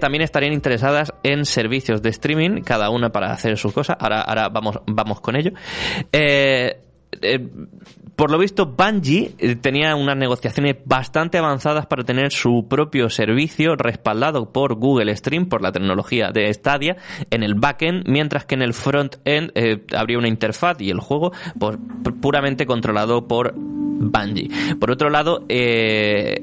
también 0.00 0.22
estarían 0.22 0.52
interesadas 0.52 1.12
en 1.24 1.44
servicios 1.44 2.00
de 2.00 2.10
streaming, 2.10 2.62
cada 2.62 2.90
una 2.90 3.10
para 3.10 3.32
hacer 3.32 3.58
sus 3.58 3.72
cosas. 3.72 3.96
Ahora, 3.98 4.20
ahora 4.20 4.48
vamos, 4.48 4.78
vamos 4.86 5.20
con 5.20 5.36
ello. 5.36 5.50
Eh, 7.22 7.48
por 8.16 8.30
lo 8.30 8.38
visto, 8.38 8.66
Bungie 8.66 9.34
eh, 9.38 9.56
tenía 9.56 9.96
unas 9.96 10.16
negociaciones 10.16 10.76
bastante 10.84 11.38
avanzadas 11.38 11.86
para 11.86 12.04
tener 12.04 12.30
su 12.30 12.66
propio 12.68 13.10
servicio 13.10 13.74
respaldado 13.74 14.52
por 14.52 14.76
Google 14.76 15.14
Stream, 15.16 15.46
por 15.46 15.62
la 15.62 15.72
tecnología 15.72 16.30
de 16.32 16.52
Stadia, 16.52 16.96
en 17.30 17.42
el 17.42 17.54
backend, 17.54 18.06
mientras 18.06 18.44
que 18.44 18.54
en 18.54 18.62
el 18.62 18.72
frontend 18.72 19.50
eh, 19.54 19.84
habría 19.96 20.18
una 20.18 20.28
interfaz 20.28 20.80
y 20.80 20.90
el 20.90 21.00
juego 21.00 21.32
puramente 22.20 22.66
controlado 22.66 23.26
por 23.26 23.54
Bungie. 23.56 24.50
Por 24.78 24.90
otro 24.90 25.10
lado, 25.10 25.44
eh, 25.48 26.36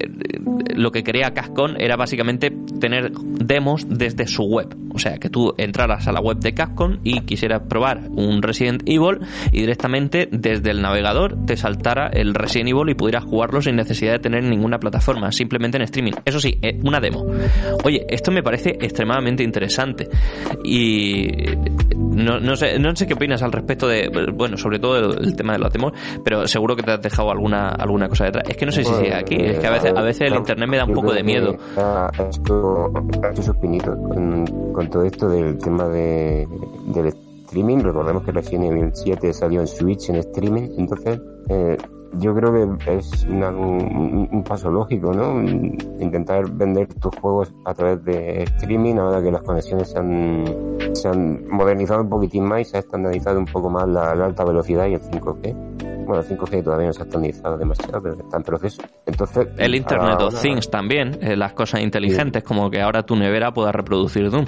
lo 0.74 0.90
que 0.90 1.02
quería 1.02 1.32
Cascon 1.32 1.80
era 1.80 1.96
básicamente 1.96 2.50
tener 2.80 3.12
demos 3.12 3.86
desde 3.88 4.26
su 4.26 4.44
web. 4.44 4.74
O 4.94 4.98
sea, 4.98 5.18
que 5.18 5.30
tú 5.30 5.54
entraras 5.56 6.06
a 6.06 6.12
la 6.12 6.20
web 6.20 6.38
de 6.38 6.52
Cascon 6.54 7.00
y 7.04 7.20
quisieras 7.20 7.62
probar 7.68 8.08
un 8.10 8.42
Resident 8.42 8.82
Evil 8.86 9.20
y 9.50 9.60
directamente 9.60 10.28
desde 10.30 10.70
el 10.70 10.82
navegador 10.82 11.44
te 11.46 11.56
saltara 11.56 12.08
el 12.08 12.34
Resident 12.34 12.70
Evil 12.70 12.90
y 12.90 12.94
pudieras 12.94 13.24
jugarlo 13.24 13.60
sin 13.62 13.76
necesidad 13.76 14.12
de 14.12 14.18
tener 14.18 14.44
ninguna 14.44 14.78
plataforma, 14.78 15.32
simplemente 15.32 15.76
en 15.76 15.82
streaming. 15.84 16.12
Eso 16.24 16.40
sí, 16.40 16.58
eh, 16.62 16.78
una 16.84 17.00
demo. 17.00 17.24
Oye, 17.84 18.04
esto 18.08 18.30
me 18.30 18.42
parece 18.42 18.70
extremadamente 18.70 19.42
interesante. 19.42 20.08
Y 20.64 21.26
no, 21.96 22.40
no, 22.40 22.56
sé, 22.56 22.78
no 22.78 22.94
sé 22.94 23.06
qué 23.06 23.14
opinas 23.14 23.42
al 23.42 23.52
respecto 23.52 23.88
de, 23.88 24.10
bueno, 24.34 24.56
sobre 24.56 24.78
todo 24.78 24.98
el, 24.98 25.34
tema 25.36 25.54
de 25.54 25.58
los 25.58 25.72
demos, 25.72 25.92
pero 26.24 26.46
seguro 26.46 26.76
que 26.76 26.82
te 26.82 26.92
has 26.92 27.00
dejado 27.00 27.30
alguna, 27.30 27.68
alguna 27.68 28.08
cosa 28.08 28.24
detrás. 28.26 28.48
Es 28.48 28.56
que 28.56 28.66
no 28.66 28.72
sé 28.72 28.84
si 28.84 28.92
sigue 28.92 29.14
aquí, 29.14 29.36
es 29.36 29.58
que 29.58 29.66
a 29.66 29.70
veces, 29.70 29.92
a 29.96 30.02
veces 30.02 30.30
el 30.30 30.36
internet 30.36 30.68
me 30.68 30.76
da 30.76 30.84
un 30.84 30.92
poco 30.92 31.12
de 31.12 31.22
miedo. 31.22 31.56
Con, 34.72 34.81
con, 34.82 34.90
todo 34.90 35.02
esto 35.04 35.28
del 35.28 35.58
tema 35.58 35.88
de, 35.88 36.48
del 36.86 37.06
streaming. 37.06 37.78
Recordemos 37.78 38.24
que 38.24 38.32
recién 38.32 38.62
en 38.64 38.78
el 38.78 38.94
7 38.94 39.32
salió 39.32 39.60
en 39.60 39.66
Switch 39.66 40.08
en 40.10 40.16
streaming, 40.16 40.70
entonces 40.78 41.20
eh, 41.48 41.76
yo 42.18 42.34
creo 42.34 42.78
que 42.78 42.96
es 42.96 43.24
un, 43.24 44.44
paso 44.46 44.70
lógico, 44.70 45.12
¿no? 45.12 45.40
Intentar 45.42 46.50
vender 46.50 46.88
tus 46.94 47.14
juegos 47.16 47.54
a 47.64 47.74
través 47.74 48.04
de 48.04 48.42
streaming 48.42 48.96
ahora 48.96 49.22
que 49.22 49.30
las 49.30 49.42
conexiones 49.42 49.88
se 49.88 51.08
han, 51.08 51.48
modernizado 51.48 52.02
un 52.02 52.08
poquitín 52.08 52.44
más 52.44 52.60
y 52.60 52.64
se 52.64 52.76
ha 52.76 52.80
estandarizado 52.80 53.38
un 53.38 53.46
poco 53.46 53.70
más 53.70 53.88
la, 53.88 54.10
alta 54.10 54.44
velocidad 54.44 54.86
y 54.86 54.94
el 54.94 55.00
5G. 55.00 55.91
Bueno, 56.04 56.22
el 56.22 56.26
5G 56.26 56.64
todavía 56.64 56.86
no 56.88 56.92
se 56.92 57.02
ha 57.02 57.04
estandarizado 57.04 57.58
demasiado, 57.58 58.02
pero 58.02 58.14
está 58.14 58.36
en 58.36 58.42
proceso. 58.42 58.82
Entonces, 59.06 59.48
el 59.56 59.74
Internet 59.74 60.20
of 60.20 60.40
Things 60.40 60.70
también, 60.70 61.18
eh, 61.20 61.36
las 61.36 61.52
cosas 61.52 61.80
inteligentes, 61.80 62.42
como 62.42 62.70
que 62.70 62.80
ahora 62.80 63.02
tu 63.02 63.16
nevera 63.16 63.52
pueda 63.52 63.72
reproducir 63.72 64.30
Doom. 64.30 64.44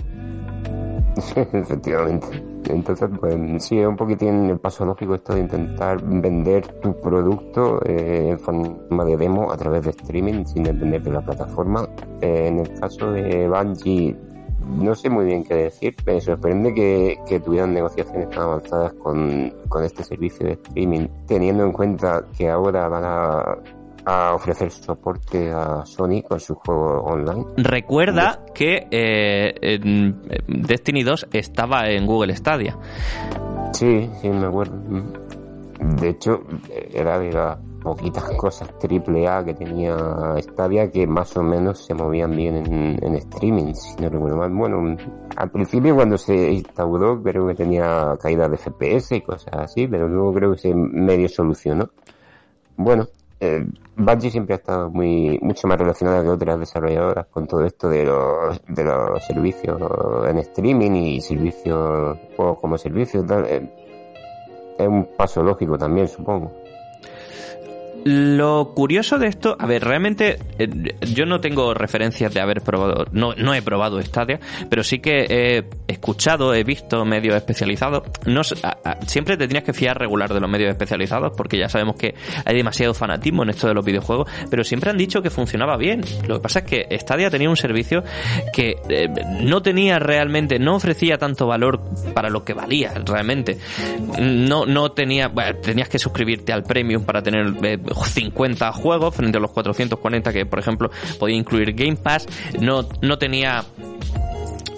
Efectivamente. 1.52 2.42
Entonces, 2.68 3.10
pues 3.20 3.64
sí, 3.64 3.78
es 3.78 3.86
un 3.86 3.96
poquitín 3.96 4.50
el 4.50 4.58
paso 4.58 4.84
lógico 4.84 5.14
esto 5.14 5.34
de 5.34 5.40
intentar 5.40 6.02
vender 6.02 6.66
tu 6.80 6.98
producto 7.00 7.80
eh, 7.84 8.30
en 8.30 8.38
forma 8.38 9.04
de 9.04 9.16
demo 9.16 9.52
a 9.52 9.56
través 9.56 9.84
de 9.84 9.90
streaming 9.90 10.44
sin 10.44 10.62
depender 10.62 11.02
de 11.02 11.12
la 11.12 11.20
plataforma. 11.20 11.86
Eh, 12.20 12.48
en 12.48 12.60
el 12.60 12.80
caso 12.80 13.12
de 13.12 13.48
Bungie, 13.48 14.16
no 14.66 14.94
sé 14.94 15.10
muy 15.10 15.24
bien 15.24 15.44
qué 15.44 15.54
decir, 15.54 15.94
me 16.06 16.20
sorprende 16.20 16.74
que, 16.74 17.18
que 17.28 17.40
tuvieran 17.40 17.74
negociaciones 17.74 18.30
tan 18.30 18.42
avanzadas 18.42 18.92
con, 18.94 19.52
con 19.68 19.84
este 19.84 20.02
servicio 20.04 20.46
de 20.46 20.52
streaming, 20.54 21.08
teniendo 21.26 21.64
en 21.64 21.72
cuenta 21.72 22.24
que 22.36 22.48
ahora 22.48 22.88
van 22.88 23.04
a 23.04 23.58
a 24.06 24.34
ofrecer 24.34 24.70
soporte 24.70 25.50
a 25.50 25.84
Sony 25.86 26.22
con 26.22 26.38
su 26.38 26.54
juego 26.54 27.02
online. 27.04 27.46
Recuerda 27.56 28.44
que 28.54 28.86
eh, 28.90 29.80
Destiny 30.46 31.02
2 31.02 31.28
estaba 31.32 31.88
en 31.88 32.06
Google 32.06 32.36
Stadia. 32.36 32.76
Sí, 33.72 34.10
sí, 34.20 34.28
me 34.28 34.46
acuerdo. 34.46 34.74
De 36.00 36.08
hecho, 36.10 36.42
era 36.92 37.18
de 37.18 37.32
poquitas 37.84 38.24
cosas 38.38 38.76
triple 38.78 39.28
A 39.28 39.44
que 39.44 39.52
tenía 39.52 39.94
Stadia 40.40 40.90
que 40.90 41.06
más 41.06 41.36
o 41.36 41.42
menos 41.42 41.84
se 41.84 41.92
movían 41.92 42.34
bien 42.34 42.56
en, 42.56 43.14
streaming, 43.14 43.74
si 43.74 43.94
no 44.02 44.08
recuerdo 44.08 44.38
mal. 44.38 44.50
Bueno, 44.50 44.96
al 45.36 45.50
principio 45.50 45.94
cuando 45.94 46.16
se 46.16 46.34
instauró 46.52 47.22
creo 47.22 47.46
que 47.46 47.54
tenía 47.54 48.16
caída 48.20 48.48
de 48.48 48.56
FPS 48.56 49.12
y 49.12 49.20
cosas 49.20 49.54
así, 49.54 49.86
pero 49.86 50.08
luego 50.08 50.32
creo 50.32 50.52
que 50.52 50.58
se 50.58 50.74
medio 50.74 51.28
solucionó. 51.28 51.90
Bueno, 52.76 53.06
eh, 53.38 53.66
Bungie 53.96 54.30
siempre 54.30 54.54
ha 54.54 54.58
estado 54.58 54.90
muy 54.90 55.38
mucho 55.42 55.68
más 55.68 55.78
relacionada 55.78 56.22
que 56.22 56.30
otras 56.30 56.58
desarrolladoras 56.58 57.26
con 57.26 57.46
todo 57.46 57.64
esto 57.66 57.90
de 57.90 58.04
los, 58.04 58.60
de 58.66 58.82
los 58.82 59.24
servicios 59.26 59.78
en 60.26 60.38
streaming 60.38 60.92
y 60.92 61.20
servicios 61.20 62.16
como 62.36 62.78
servicios. 62.78 63.24
Eh, 63.30 63.68
es 64.78 64.88
un 64.88 65.06
paso 65.16 65.42
lógico 65.42 65.76
también, 65.76 66.08
supongo. 66.08 66.63
Lo 68.04 68.74
curioso 68.74 69.18
de 69.18 69.28
esto, 69.28 69.56
a 69.58 69.66
ver, 69.66 69.82
realmente 69.82 70.38
eh, 70.58 70.68
yo 71.14 71.24
no 71.24 71.40
tengo 71.40 71.72
referencias 71.72 72.34
de 72.34 72.40
haber 72.40 72.60
probado, 72.60 73.06
no, 73.12 73.32
no 73.34 73.54
he 73.54 73.62
probado 73.62 74.00
Stadia, 74.02 74.40
pero 74.68 74.84
sí 74.84 74.98
que 74.98 75.24
he 75.28 75.64
escuchado, 75.88 76.54
he 76.54 76.64
visto 76.64 77.02
medios 77.06 77.34
especializados. 77.34 78.02
No, 78.26 78.42
siempre 79.06 79.38
te 79.38 79.48
tienes 79.48 79.64
que 79.64 79.72
fiar 79.72 79.98
regular 79.98 80.34
de 80.34 80.40
los 80.40 80.50
medios 80.50 80.70
especializados 80.70 81.32
porque 81.34 81.58
ya 81.58 81.70
sabemos 81.70 81.96
que 81.96 82.14
hay 82.44 82.54
demasiado 82.54 82.92
fanatismo 82.92 83.42
en 83.42 83.50
esto 83.50 83.68
de 83.68 83.74
los 83.74 83.84
videojuegos, 83.84 84.30
pero 84.50 84.64
siempre 84.64 84.90
han 84.90 84.98
dicho 84.98 85.22
que 85.22 85.30
funcionaba 85.30 85.78
bien. 85.78 86.02
Lo 86.28 86.36
que 86.36 86.42
pasa 86.42 86.58
es 86.58 86.64
que 86.66 86.98
Stadia 86.98 87.30
tenía 87.30 87.48
un 87.48 87.56
servicio 87.56 88.04
que 88.52 88.76
eh, 88.88 89.08
no 89.40 89.62
tenía 89.62 89.98
realmente, 89.98 90.58
no 90.58 90.76
ofrecía 90.76 91.16
tanto 91.16 91.46
valor 91.46 91.80
para 92.12 92.28
lo 92.28 92.44
que 92.44 92.52
valía 92.52 92.92
realmente. 93.04 93.56
No, 94.20 94.66
no 94.66 94.92
tenía, 94.92 95.28
bueno, 95.28 95.58
tenías 95.60 95.88
que 95.88 95.98
suscribirte 95.98 96.52
al 96.52 96.64
premium 96.64 97.04
para 97.04 97.22
tener 97.22 97.54
eh, 97.62 97.78
50 97.94 98.72
juegos 98.72 99.14
frente 99.14 99.38
a 99.38 99.40
los 99.40 99.50
440 99.52 100.32
que, 100.32 100.46
por 100.46 100.58
ejemplo, 100.58 100.90
podía 101.18 101.36
incluir 101.36 101.72
Game 101.72 101.96
Pass. 101.96 102.26
No, 102.60 102.86
no 103.00 103.18
tenía 103.18 103.64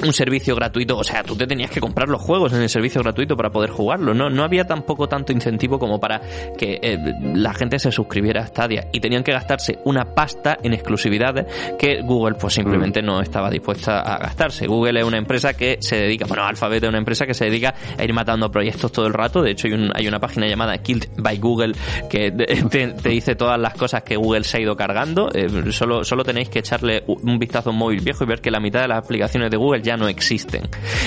un 0.03 0.13
servicio 0.13 0.55
gratuito, 0.55 0.97
o 0.97 1.05
sea, 1.05 1.23
tú 1.23 1.37
te 1.37 1.47
tenías 1.47 1.71
que 1.71 1.81
comprar 1.81 2.09
los 2.09 2.21
juegos 2.21 2.53
en 2.53 2.63
el 2.63 2.69
servicio 2.69 3.03
gratuito 3.03 3.37
para 3.37 3.51
poder 3.51 3.71
jugarlo, 3.71 4.15
no, 4.15 4.29
no 4.29 4.45
había 4.45 4.65
tampoco 4.65 5.09
tanto 5.09 5.33
incentivo 5.33 5.79
como 5.79 5.99
para 5.99 6.21
que 6.59 6.79
eh, 6.83 6.99
la 7.35 7.55
gente 7.55 7.79
se 7.79 7.91
suscribiera 7.91 8.43
a 8.43 8.47
Stadia 8.47 8.89
y 8.93 9.01
tenían 9.01 9.23
que 9.23 9.33
gastarse 9.33 9.79
una 9.85 10.05
pasta 10.15 10.59
en 10.63 10.75
exclusividades 10.75 11.47
que 11.79 12.03
Google 12.03 12.37
pues 12.39 12.55
simplemente 12.55 13.03
no 13.03 13.21
estaba 13.21 13.51
dispuesta 13.51 14.01
a 14.01 14.19
gastarse. 14.19 14.67
Google 14.67 15.01
es 15.01 15.07
una 15.07 15.19
empresa 15.19 15.55
que 15.55 15.79
se 15.81 15.97
dedica, 15.97 16.27
bueno, 16.27 16.45
Alphabet 16.45 16.83
es 16.83 16.89
una 16.89 16.99
empresa 16.99 17.27
que 17.27 17.35
se 17.35 17.47
dedica 17.47 17.75
a 17.99 18.05
ir 18.05 18.13
matando 18.13 18.51
proyectos 18.51 18.93
todo 18.93 19.07
el 19.07 19.15
rato, 19.15 19.43
de 19.43 19.53
hecho 19.53 19.69
hay, 19.69 19.91
hay 19.95 20.09
una 20.09 20.19
página 20.19 20.47
llamada 20.47 20.77
Killed 20.79 21.09
by 21.17 21.39
Google 21.39 21.73
que 22.11 22.31
te, 22.71 23.06
dice 23.11 23.35
todas 23.35 23.59
las 23.61 23.75
cosas 23.75 24.03
que 24.03 24.17
Google 24.17 24.45
se 24.45 24.59
ha 24.59 24.61
ido 24.61 24.77
cargando, 24.77 25.29
eh, 25.33 25.73
solo, 25.73 26.05
solo 26.05 26.25
tenéis 26.25 26.49
que 26.49 26.61
echarle 26.61 27.05
un 27.07 27.39
vistazo 27.39 27.71
a 27.71 27.73
un 27.73 27.79
móvil 27.79 28.01
viejo 28.01 28.25
y 28.25 28.27
ver 28.27 28.41
que 28.41 28.51
la 28.51 28.61
mitad 28.61 28.81
de 28.81 28.89
las 28.89 28.99
aplicaciones 28.99 29.51
de 29.51 29.57
Google 29.57 29.83
ya 29.83 29.97
no 29.97 30.09
existen. 30.09 30.63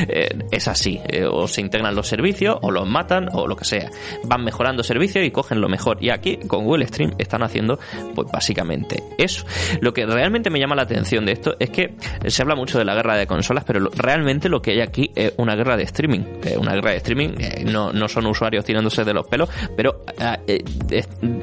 Eh, 0.08 0.30
es 0.52 0.68
así, 0.68 1.00
eh, 1.08 1.26
o 1.26 1.48
se 1.48 1.62
integran 1.62 1.96
los 1.96 2.08
servicios, 2.08 2.58
o 2.62 2.72
los 2.72 2.88
matan, 2.88 3.28
o 3.34 3.48
lo 3.48 3.56
que 3.56 3.66
sea. 3.66 3.90
Van 4.24 4.44
mejorando 4.44 4.84
servicios 4.84 5.26
y 5.26 5.32
cogen 5.32 5.62
lo 5.62 5.70
mejor. 5.70 5.98
Y 6.02 6.10
aquí, 6.10 6.38
con 6.48 6.66
Google 6.66 6.88
Stream, 6.88 7.14
están 7.18 7.44
haciendo, 7.44 7.80
pues 8.16 8.28
básicamente 8.32 9.04
eso. 9.18 9.46
Lo 9.82 9.94
que 9.94 10.06
realmente 10.06 10.50
me 10.50 10.60
llama 10.60 10.76
la 10.76 10.84
atención 10.84 11.26
de 11.26 11.34
esto 11.34 11.56
es 11.60 11.70
que 11.70 11.96
se 12.28 12.42
habla 12.42 12.56
mucho 12.56 12.78
de 12.78 12.86
la 12.86 12.96
guerra 12.96 13.18
de 13.18 13.28
consolas, 13.28 13.64
pero 13.66 13.90
realmente 13.96 14.50
lo 14.50 14.62
que 14.62 14.72
hay 14.72 14.82
aquí 14.82 15.12
es 15.16 15.34
una 15.38 15.56
guerra 15.56 15.78
de 15.78 15.84
streaming. 15.84 16.22
Una 16.58 16.74
guerra 16.74 16.92
de 16.92 16.98
streaming, 16.98 17.30
no, 17.66 17.92
no 17.92 18.08
son 18.08 18.26
usuarios 18.28 18.66
tirándose 18.66 19.04
de 19.04 19.14
los 19.14 19.28
pelos, 19.28 19.50
pero 19.76 20.02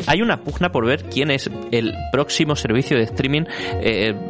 hay 0.07 0.23
una 0.23 0.39
pugna 0.47 0.71
por 0.71 0.87
ver 0.87 1.05
quién 1.05 1.31
es 1.31 1.51
el 1.73 1.93
próximo 2.13 2.55
servicio 2.55 2.97
de 2.97 3.03
streaming 3.03 3.43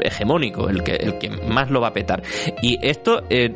hegemónico, 0.01 0.69
el 0.69 0.83
que, 0.83 0.93
el 0.97 1.19
que 1.19 1.29
más 1.31 1.71
lo 1.71 1.81
va 1.81 1.89
a 1.89 1.93
petar. 1.93 2.23
Y 2.63 2.79
esto 2.81 3.23
eh, 3.31 3.55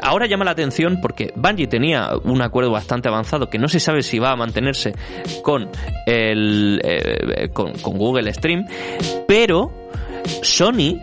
ahora 0.00 0.26
llama 0.26 0.44
la 0.44 0.52
atención 0.52 1.00
porque 1.00 1.32
Bungie 1.34 1.66
tenía 1.66 2.10
un 2.24 2.42
acuerdo 2.42 2.70
bastante 2.70 3.08
avanzado 3.08 3.48
que 3.48 3.58
no 3.58 3.68
se 3.68 3.80
sabe 3.80 4.02
si 4.02 4.18
va 4.18 4.32
a 4.32 4.36
mantenerse 4.36 4.94
con, 5.42 5.68
el, 6.06 6.80
eh, 6.84 7.48
con, 7.52 7.72
Google 7.82 8.32
Stream, 8.32 8.66
pero 9.26 9.72
Sony 10.42 11.00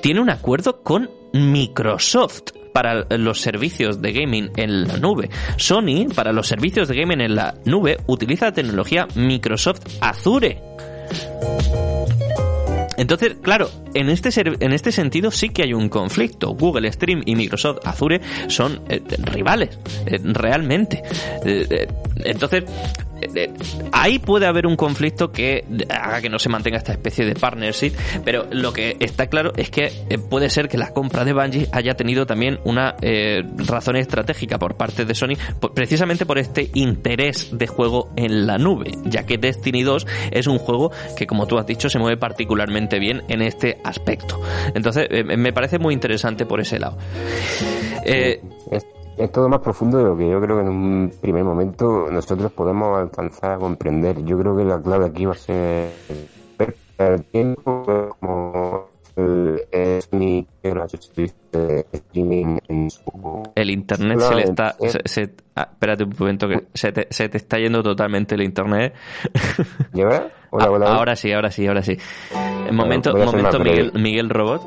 tiene 0.00 0.20
un 0.20 0.30
acuerdo 0.30 0.82
con 0.82 1.10
Microsoft 1.32 2.61
para 2.72 3.06
los 3.16 3.40
servicios 3.40 4.00
de 4.00 4.12
gaming 4.12 4.50
en 4.56 4.88
la 4.88 4.96
nube. 4.96 5.30
Sony, 5.56 6.06
para 6.14 6.32
los 6.32 6.46
servicios 6.46 6.88
de 6.88 6.96
gaming 6.96 7.20
en 7.20 7.34
la 7.34 7.54
nube, 7.64 7.98
utiliza 8.06 8.46
la 8.46 8.52
tecnología 8.52 9.06
Microsoft 9.14 9.80
Azure. 10.00 10.60
Entonces, 12.96 13.36
claro, 13.42 13.68
en 13.94 14.08
este, 14.10 14.28
en 14.60 14.72
este 14.72 14.92
sentido 14.92 15.30
sí 15.30 15.48
que 15.48 15.62
hay 15.62 15.72
un 15.72 15.88
conflicto. 15.88 16.54
Google 16.54 16.90
Stream 16.92 17.22
y 17.24 17.34
Microsoft 17.34 17.78
Azure 17.84 18.20
son 18.48 18.80
eh, 18.88 19.02
rivales, 19.32 19.78
eh, 20.06 20.18
realmente. 20.22 21.02
Eh, 21.44 21.88
entonces, 22.24 22.64
ahí 23.92 24.18
puede 24.18 24.46
haber 24.46 24.66
un 24.66 24.76
conflicto 24.76 25.32
que 25.32 25.64
haga 25.88 26.20
que 26.20 26.28
no 26.28 26.38
se 26.38 26.48
mantenga 26.48 26.78
esta 26.78 26.92
especie 26.92 27.24
de 27.24 27.34
partnership, 27.34 27.92
pero 28.24 28.46
lo 28.50 28.72
que 28.72 28.96
está 29.00 29.26
claro 29.26 29.52
es 29.56 29.70
que 29.70 29.86
eh, 30.08 30.18
puede 30.18 30.50
ser 30.50 30.68
que 30.68 30.78
la 30.78 30.92
compra 30.92 31.24
de 31.24 31.32
Bungie 31.32 31.68
haya 31.72 31.94
tenido 31.94 32.26
también 32.26 32.58
una 32.64 32.96
eh, 33.02 33.42
razón 33.56 33.96
estratégica 33.96 34.58
por 34.58 34.76
parte 34.76 35.04
de 35.04 35.14
Sony, 35.14 35.36
precisamente 35.74 36.26
por 36.26 36.38
este 36.38 36.70
interés 36.74 37.50
de 37.52 37.66
juego 37.66 38.10
en 38.16 38.46
la 38.46 38.58
nube, 38.58 38.92
ya 39.04 39.24
que 39.24 39.38
Destiny 39.38 39.82
2 39.82 40.06
es 40.30 40.46
un 40.46 40.58
juego 40.58 40.90
que, 41.16 41.26
como 41.26 41.46
tú 41.46 41.58
has 41.58 41.66
dicho, 41.66 41.88
se 41.88 41.98
mueve 41.98 42.16
particularmente 42.16 42.98
bien 42.98 43.22
en 43.28 43.42
este 43.42 43.78
aspecto. 43.84 44.40
Entonces, 44.74 45.06
eh, 45.10 45.24
me 45.24 45.52
parece 45.52 45.78
muy 45.78 45.94
interesante 45.94 46.46
por 46.46 46.60
ese 46.60 46.78
lado. 46.78 46.98
Eh, 48.04 48.40
es 49.16 49.32
todo 49.32 49.48
más 49.48 49.60
profundo 49.60 49.98
de 49.98 50.04
lo 50.04 50.16
que 50.16 50.28
yo 50.28 50.40
creo 50.40 50.56
que 50.56 50.62
en 50.62 50.68
un 50.68 51.12
primer 51.20 51.44
momento 51.44 52.08
nosotros 52.10 52.52
podemos 52.52 52.98
alcanzar 52.98 53.52
a 53.52 53.58
comprender. 53.58 54.24
Yo 54.24 54.38
creo 54.38 54.56
que 54.56 54.64
la 54.64 54.80
clave 54.80 55.06
aquí 55.06 55.26
va 55.26 55.32
a 55.32 55.36
ser 55.36 55.92
el 56.98 57.24
tiempo 57.24 58.16
como 58.20 58.92
es 59.14 60.12
mi 60.12 60.46
el 63.54 63.70
internet 63.70 64.20
se 64.20 64.34
le 64.34 64.42
está 64.42 64.74
se, 65.04 65.34
ah, 65.54 65.68
espérate 65.70 66.04
un 66.04 66.14
momento 66.18 66.48
que 66.48 66.64
se 66.72 66.92
te, 66.92 67.08
se 67.10 67.28
te 67.28 67.36
está 67.36 67.58
yendo 67.58 67.82
totalmente 67.82 68.34
el 68.34 68.42
internet. 68.42 68.94
¿Ya 69.92 70.30
Hola, 70.54 70.70
hola, 70.70 70.86
ahora 70.94 71.16
sí 71.16 71.32
ahora 71.32 71.50
sí 71.50 71.66
ahora 71.66 71.82
sí. 71.82 71.96
En 72.68 72.74
momento 72.74 73.14
momento 73.14 73.58
Miguel, 73.58 73.92
Miguel 73.94 74.30
Robot 74.30 74.62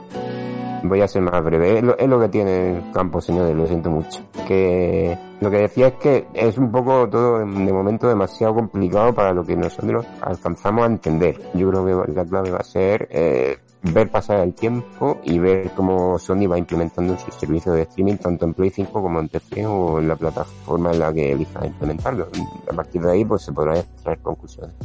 voy 0.87 1.01
a 1.01 1.07
ser 1.07 1.21
más 1.21 1.43
breve. 1.43 1.79
Es 1.79 2.07
lo, 2.07 2.19
que 2.19 2.29
tiene 2.29 2.77
el 2.77 2.91
campo, 2.91 3.21
señores, 3.21 3.55
lo 3.55 3.67
siento 3.67 3.89
mucho. 3.89 4.21
Que 4.47 5.17
lo 5.41 5.51
que 5.51 5.57
decía 5.57 5.87
es 5.87 5.93
que 5.95 6.27
es 6.33 6.57
un 6.57 6.71
poco 6.71 7.09
todo 7.09 7.39
de 7.39 7.45
momento 7.45 8.07
demasiado 8.07 8.55
complicado 8.55 9.13
para 9.13 9.33
lo 9.33 9.43
que 9.43 9.55
nosotros 9.55 10.05
alcanzamos 10.21 10.83
a 10.83 10.87
entender. 10.87 11.39
Yo 11.53 11.69
creo 11.69 12.05
que 12.05 12.11
la 12.11 12.25
clave 12.25 12.51
va 12.51 12.59
a 12.59 12.63
ser 12.63 13.07
eh, 13.11 13.57
ver 13.81 14.09
pasar 14.09 14.39
el 14.39 14.53
tiempo 14.53 15.19
y 15.23 15.39
ver 15.39 15.71
cómo 15.75 16.17
Sony 16.17 16.47
va 16.47 16.57
implementando 16.57 17.17
su 17.17 17.31
servicio 17.31 17.73
de 17.73 17.83
streaming 17.83 18.17
tanto 18.17 18.45
en 18.45 18.53
Play 18.53 18.69
5 18.69 18.91
como 18.91 19.19
en 19.19 19.29
PC 19.29 19.65
o 19.65 19.99
en 19.99 20.07
la 20.07 20.15
plataforma 20.15 20.91
en 20.91 20.99
la 20.99 21.13
que 21.13 21.31
elija 21.31 21.65
implementarlo. 21.65 22.27
A 22.71 22.75
partir 22.75 23.01
de 23.01 23.11
ahí 23.11 23.25
pues 23.25 23.43
se 23.43 23.51
podrán 23.51 23.77
extraer 23.77 24.19
conclusiones. 24.19 24.75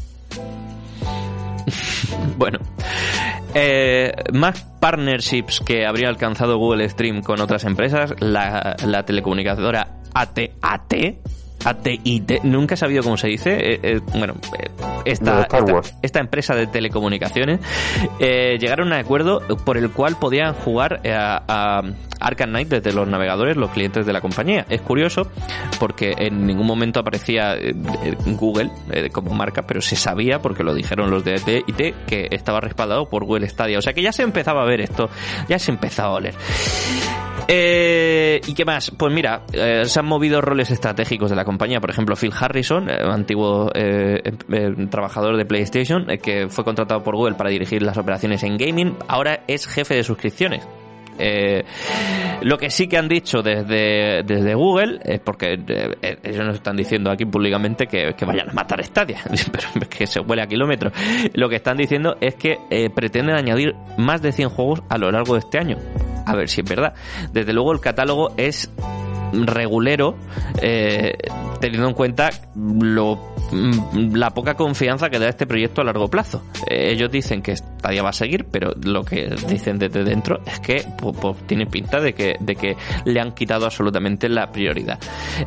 bueno, 2.37 2.59
eh, 3.55 4.13
más 4.33 4.63
partnerships 4.81 5.61
que 5.61 5.87
habría 5.87 6.09
alcanzado 6.09 6.59
Google 6.59 6.89
Stream 6.89 7.23
con 7.23 7.41
otras 7.41 7.65
empresas, 7.65 8.15
la, 8.21 8.77
telecomunicadora 9.05 9.97
AT&T 11.65 12.41
nunca 12.45 12.75
he 12.75 12.77
sabido 12.77 13.03
cómo 13.03 13.17
se 13.17 13.29
dice. 13.29 13.53
Eh, 13.53 13.81
eh, 13.83 14.01
bueno, 14.15 14.35
eh, 14.59 14.71
esta, 15.05 15.47
esta, 16.03 16.21
empresa 16.21 16.55
de 16.55 16.67
telecomunicaciones 16.67 17.61
llegaron 18.19 18.93
a 18.93 18.97
un 18.97 19.01
acuerdo 19.01 19.41
por 19.65 19.79
el 19.79 19.91
cual 19.91 20.17
podían 20.19 20.55
jugar 20.55 21.01
a, 21.09 21.43
a 21.49 21.83
Arkham 22.21 22.51
Knight 22.51 22.69
desde 22.69 22.93
los 22.93 23.09
navegadores 23.09 23.57
los 23.57 23.71
clientes 23.71 24.05
de 24.05 24.13
la 24.13 24.21
compañía. 24.21 24.67
Es 24.69 24.83
curioso 24.83 25.31
porque 25.79 26.13
en 26.19 26.47
ningún 26.47 26.67
momento 26.67 27.01
aparecía 27.01 27.57
Google 28.27 28.71
como 29.13 29.33
marca, 29.33 29.63
pero 29.63 29.81
se 29.81 29.97
sabía, 29.97 30.41
porque 30.41 30.63
lo 30.63 30.75
dijeron 30.75 31.11
los 31.11 31.25
de 31.25 31.35
ATIT, 31.35 32.05
que 32.07 32.29
estaba 32.31 32.61
respaldado 32.61 33.09
por 33.09 33.25
Google 33.25 33.49
Stadia. 33.49 33.79
O 33.79 33.83
sea 33.83 33.95
que 33.95 34.03
ya 34.03 34.13
se 34.13 34.23
empezaba 34.23 34.63
a 34.63 34.67
ver 34.67 34.81
esto, 34.81 35.09
ya 35.49 35.59
se 35.59 35.71
empezaba 35.71 36.11
a 36.11 36.17
oler. 36.17 36.35
Eh, 37.53 38.41
¿Y 38.47 38.55
qué 38.55 38.65
más? 38.65 38.93
Pues 38.97 39.13
mira, 39.13 39.43
eh, 39.53 39.85
se 39.85 39.99
han 39.99 40.07
movido 40.07 40.41
roles 40.41 40.71
estratégicos 40.71 41.31
de 41.31 41.35
la 41.35 41.45
compañía. 41.45 41.81
Por 41.81 41.91
ejemplo, 41.91 42.15
Phil 42.15 42.33
Harrison, 42.39 42.89
eh, 42.89 42.99
antiguo 43.11 43.69
trabajador 44.89 45.37
de 45.37 45.45
PlayStation, 45.45 46.07
que 46.23 46.47
fue 46.49 46.65
contratado 46.65 47.03
por 47.03 47.17
Google 47.17 47.35
para 47.35 47.51
dirigir 47.51 47.83
las 47.83 47.99
operaciones 47.99 48.45
en 48.45 48.57
gaming, 48.57 48.97
ahora 49.09 49.41
es 49.49 49.67
jefe 49.67 49.97
de 49.97 50.05
suscripciones. 50.05 50.65
lo 52.43 52.57
que 52.57 52.71
sí 52.71 52.87
que 52.87 52.97
han 52.97 53.09
dicho 53.09 53.43
desde, 53.43 54.23
desde 54.23 54.55
Google 54.55 55.01
es 55.05 55.19
porque 55.19 55.55
ellos 56.23 56.47
nos 56.47 56.55
están 56.55 56.77
diciendo 56.77 57.11
aquí 57.11 57.25
públicamente 57.25 57.87
que, 57.89 58.15
vayan 58.25 58.51
a 58.51 58.53
matar 58.53 58.83
Stadia, 58.85 59.19
pero 59.53 59.89
que 59.89 60.07
se 60.07 60.21
huele 60.21 60.43
a 60.43 60.47
kilómetros. 60.47 60.93
Lo 61.35 61.49
que 61.49 61.57
están 61.57 61.77
diciendo 61.77 62.17
es 62.21 62.37
que 62.37 62.59
pretenden 62.95 63.35
añadir 63.35 63.75
más 63.99 64.23
de 64.23 64.31
100 64.31 64.51
juegos 64.51 64.83
a 64.89 64.99
lo 64.99 65.11
largo 65.11 65.35
de 65.35 65.41
este 65.41 65.59
año 65.59 65.77
a 66.31 66.37
ver 66.37 66.49
si 66.49 66.61
es 66.61 66.69
verdad. 66.69 66.95
Desde 67.33 67.53
luego 67.53 67.73
el 67.73 67.81
catálogo 67.81 68.33
es 68.37 68.71
regulero, 69.33 70.17
eh, 70.61 71.17
teniendo 71.61 71.89
en 71.89 71.95
cuenta 71.95 72.31
lo, 72.55 73.17
mm, 73.53 74.15
la 74.15 74.31
poca 74.31 74.55
confianza 74.55 75.11
que 75.11 75.19
da 75.19 75.29
este 75.29 75.47
proyecto 75.47 75.81
a 75.81 75.85
largo 75.85 76.09
plazo. 76.09 76.43
Eh, 76.67 76.93
ellos 76.93 77.11
dicen 77.11 77.43
que 77.43 77.57
Stadia 77.57 78.03
va 78.03 78.11
a 78.11 78.15
seguir, 78.15 78.47
pero 78.51 78.73
lo 78.83 79.05
que 79.05 79.35
dicen 79.49 79.79
desde 79.79 80.05
dentro 80.05 80.41
es 80.47 80.61
que 80.61 80.85
pues, 80.99 81.17
pues, 81.21 81.37
tiene 81.47 81.67
pinta 81.67 82.01
de 82.01 82.13
que, 82.13 82.37
de 82.41 82.57
que 82.57 82.77
le 83.05 83.21
han 83.21 83.33
quitado 83.33 83.67
absolutamente 83.67 84.29
la 84.29 84.51
prioridad. 84.51 84.99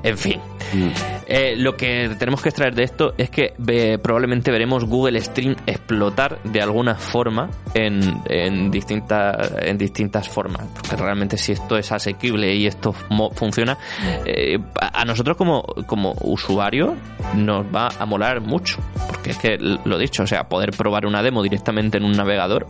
En 0.04 0.18
fin, 0.18 0.40
mm. 0.74 0.90
eh, 1.28 1.56
lo 1.58 1.76
que 1.76 2.10
tenemos 2.18 2.42
que 2.42 2.50
extraer 2.50 2.76
de 2.76 2.84
esto 2.84 3.14
es 3.18 3.30
que 3.30 3.54
probablemente 4.02 4.52
veremos 4.52 4.86
Google 4.86 5.20
Stream 5.22 5.56
explotar 5.66 6.42
de 6.44 6.62
alguna 6.62 6.96
forma 6.96 7.50
en, 7.74 8.22
en, 8.30 8.72
distintas, 8.72 9.52
en 9.60 9.78
distintas 9.78 10.28
formas. 10.28 10.68
Porque 10.74 10.96
realmente 10.96 11.38
si 11.38 11.54
esto 11.54 11.78
es 11.78 11.92
asequible 11.92 12.54
y 12.54 12.68
esto 12.68 12.94
funciona, 13.34 13.78
eh, 14.26 14.58
a 14.76 15.06
nosotros 15.06 15.38
como, 15.38 15.64
como 15.86 16.03
usuario 16.12 16.96
nos 17.36 17.66
va 17.66 17.90
a 17.98 18.06
molar 18.06 18.42
mucho. 18.42 18.80
Porque 19.08 19.32
es 19.32 19.38
que, 19.38 19.58
lo 19.58 19.98
dicho, 19.98 20.24
o 20.24 20.28
sea, 20.28 20.50
poder 20.50 20.72
probar 20.72 21.06
una 21.06 21.24
demo 21.24 21.42
directamente 21.42 21.98
en 21.98 22.04
un 22.04 22.12
navegador 22.12 22.68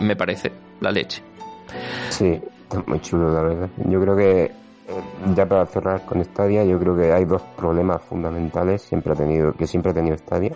me 0.00 0.16
parece 0.16 0.52
la 0.80 0.90
leche. 0.90 1.22
Sí, 2.10 2.40
muy 2.86 3.00
chulo, 3.00 3.32
la 3.32 3.42
verdad. 3.42 3.70
Yo 3.88 4.00
creo 4.00 4.16
que, 4.16 4.42
eh, 4.44 4.50
ya 5.34 5.46
para 5.46 5.66
cerrar 5.66 6.04
con 6.04 6.22
Stadia, 6.24 6.64
yo 6.64 6.78
creo 6.78 6.96
que 6.96 7.12
hay 7.12 7.24
dos 7.24 7.42
problemas 7.56 8.02
fundamentales 8.02 8.82
siempre 8.82 9.12
ha 9.12 9.16
tenido, 9.16 9.52
que 9.52 9.66
siempre 9.66 9.92
ha 9.92 9.94
tenido 9.94 10.16
Stadia. 10.16 10.52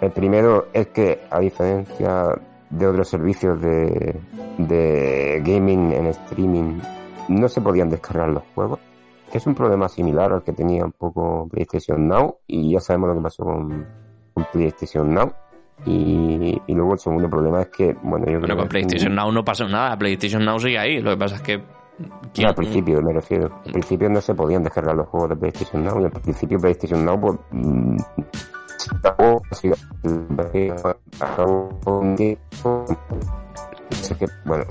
El 0.00 0.10
primero 0.10 0.68
es 0.72 0.88
que, 0.88 1.20
a 1.30 1.40
diferencia 1.40 2.26
de 2.70 2.86
otros 2.86 3.08
servicios 3.08 3.60
de, 3.60 4.20
de 4.58 5.42
gaming 5.44 5.92
en 5.92 6.06
streaming, 6.06 6.80
no 7.28 7.48
se 7.48 7.60
podían 7.60 7.90
descargar 7.90 8.28
los 8.28 8.42
juegos 8.54 8.80
es 9.32 9.46
un 9.46 9.54
problema 9.54 9.88
similar 9.88 10.32
al 10.32 10.42
que 10.42 10.52
tenía 10.52 10.84
un 10.84 10.92
poco 10.92 11.46
PlayStation 11.50 12.08
Now 12.08 12.38
y 12.46 12.72
ya 12.72 12.80
sabemos 12.80 13.10
lo 13.10 13.16
que 13.16 13.22
pasó 13.22 13.44
con, 13.44 13.86
PlayStation 14.52 15.12
Now. 15.12 15.32
Y, 15.84 16.60
luego 16.68 16.94
el 16.94 16.98
segundo 16.98 17.28
problema 17.28 17.62
es 17.62 17.68
que, 17.68 17.94
bueno, 18.02 18.26
yo 18.26 18.40
creo 18.40 18.56
con 18.56 18.68
PlayStation 18.68 19.14
Now 19.14 19.30
no 19.30 19.44
pasó 19.44 19.68
nada, 19.68 19.96
PlayStation 19.96 20.44
Now 20.44 20.58
sigue 20.58 20.78
ahí, 20.78 21.00
lo 21.00 21.10
que 21.10 21.16
pasa 21.16 21.36
es 21.36 21.42
que... 21.42 21.62
al 22.44 22.54
principio 22.54 23.02
me 23.02 23.12
refiero. 23.12 23.50
Al 23.66 23.72
principio 23.72 24.08
no 24.08 24.20
se 24.20 24.34
podían 24.34 24.62
descargar 24.62 24.96
los 24.96 25.08
juegos 25.08 25.30
de 25.30 25.36
PlayStation 25.36 25.84
Now 25.84 26.00
y 26.00 26.04
al 26.04 26.10
principio 26.10 26.58
PlayStation 26.58 27.04
Now 27.04 27.20
pues, 27.20 27.38
mm, 27.52 27.96
es 33.90 34.16
que, 34.16 34.26
bueno, 34.44 34.64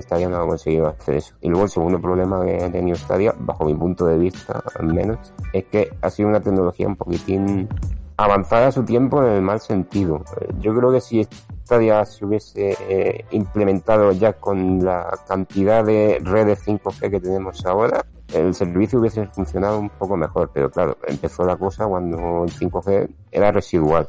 Stadia 0.00 0.28
no 0.28 0.36
ha 0.36 0.46
conseguido 0.46 0.88
hacer 0.88 1.16
eso. 1.16 1.34
Y 1.40 1.48
luego 1.48 1.64
el 1.64 1.70
segundo 1.70 2.00
problema 2.00 2.44
que 2.44 2.62
ha 2.62 2.70
tenido 2.70 2.96
Stadia, 2.96 3.34
bajo 3.38 3.64
mi 3.64 3.74
punto 3.74 4.06
de 4.06 4.18
vista 4.18 4.62
al 4.78 4.92
menos, 4.92 5.32
es 5.52 5.64
que 5.64 5.90
ha 6.00 6.10
sido 6.10 6.28
una 6.28 6.40
tecnología 6.40 6.86
un 6.86 6.96
poquitín 6.96 7.68
avanzada 8.16 8.68
a 8.68 8.72
su 8.72 8.84
tiempo 8.84 9.22
en 9.22 9.32
el 9.32 9.42
mal 9.42 9.60
sentido. 9.60 10.24
Yo 10.58 10.74
creo 10.74 10.92
que 10.92 11.00
si 11.00 11.26
Stadia 11.64 12.04
se 12.04 12.24
hubiese 12.24 12.76
eh, 12.88 13.24
implementado 13.30 14.12
ya 14.12 14.34
con 14.34 14.84
la 14.84 15.18
cantidad 15.26 15.84
de 15.84 16.20
redes 16.22 16.66
5G 16.66 17.10
que 17.10 17.20
tenemos 17.20 17.64
ahora, 17.66 18.04
el 18.32 18.54
servicio 18.54 19.00
hubiese 19.00 19.26
funcionado 19.26 19.78
un 19.78 19.90
poco 19.90 20.16
mejor, 20.16 20.50
pero 20.52 20.70
claro, 20.70 20.96
empezó 21.06 21.44
la 21.44 21.56
cosa 21.56 21.86
cuando 21.86 22.44
el 22.44 22.52
5G 22.52 23.08
era 23.30 23.52
residual. 23.52 24.08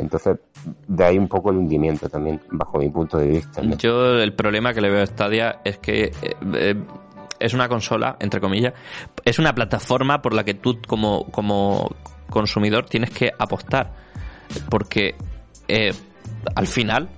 Entonces, 0.00 0.38
de 0.88 1.04
ahí 1.04 1.18
un 1.18 1.28
poco 1.28 1.50
el 1.50 1.58
hundimiento 1.58 2.08
también, 2.08 2.40
bajo 2.50 2.78
mi 2.78 2.88
punto 2.88 3.18
de 3.18 3.26
vista. 3.26 3.62
Yo 3.62 4.18
el 4.18 4.32
problema 4.32 4.72
que 4.72 4.80
le 4.80 4.90
veo 4.90 5.02
a 5.02 5.06
Stadia 5.06 5.60
es 5.64 5.78
que 5.78 6.04
eh, 6.04 6.34
eh, 6.54 6.74
es 7.38 7.54
una 7.54 7.68
consola, 7.68 8.16
entre 8.18 8.40
comillas, 8.40 8.74
es 9.24 9.38
una 9.38 9.54
plataforma 9.54 10.22
por 10.22 10.34
la 10.34 10.44
que 10.44 10.54
tú 10.54 10.80
como, 10.86 11.26
como 11.30 11.94
consumidor 12.28 12.86
tienes 12.86 13.10
que 13.10 13.30
apostar. 13.38 13.92
Porque 14.68 15.14
eh, 15.68 15.92
al 16.54 16.66
final 16.66 17.08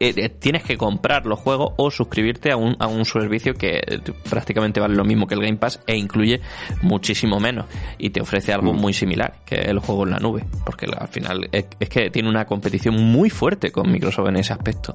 eh, 0.00 0.14
eh, 0.16 0.28
tienes 0.28 0.62
que 0.62 0.76
comprar 0.76 1.26
los 1.26 1.38
juegos 1.38 1.72
o 1.76 1.90
suscribirte 1.90 2.52
a 2.52 2.56
un, 2.56 2.76
a 2.78 2.86
un 2.86 3.04
servicio 3.04 3.54
que 3.54 3.80
eh, 3.84 4.00
prácticamente 4.28 4.80
vale 4.80 4.94
lo 4.94 5.04
mismo 5.04 5.26
que 5.26 5.34
el 5.34 5.40
Game 5.40 5.56
Pass 5.56 5.80
e 5.86 5.96
incluye 5.96 6.40
muchísimo 6.82 7.40
menos. 7.40 7.66
Y 7.98 8.10
te 8.10 8.20
ofrece 8.20 8.52
algo 8.52 8.72
muy 8.72 8.92
similar 8.92 9.40
que 9.44 9.56
el 9.56 9.78
juego 9.78 10.04
en 10.04 10.10
la 10.10 10.18
nube 10.18 10.44
porque 10.64 10.86
al 10.86 11.08
final 11.08 11.48
es, 11.52 11.66
es 11.80 11.88
que 11.88 12.10
tiene 12.10 12.28
una 12.28 12.44
competición 12.44 12.94
muy 12.94 13.30
fuerte 13.30 13.70
con 13.70 13.90
Microsoft 13.90 14.28
en 14.28 14.36
ese 14.36 14.52
aspecto. 14.52 14.94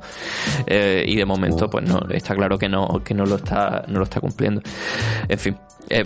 Eh, 0.68 1.04
y 1.08 1.16
de 1.16 1.26
momento 1.26 1.70
pues 1.70 1.88
no 1.88 2.00
está 2.10 2.36
claro 2.36 2.58
que 2.58 2.70
no 2.70 3.02
que 3.04 3.14
no 3.14 3.26
lo 3.26 3.36
está 3.36 3.84
no 3.88 4.00
lo 4.00 4.04
está 4.04 4.20
cumpliendo. 4.20 4.62
En 5.28 5.40
fin 5.40 5.58
eh, 5.90 6.04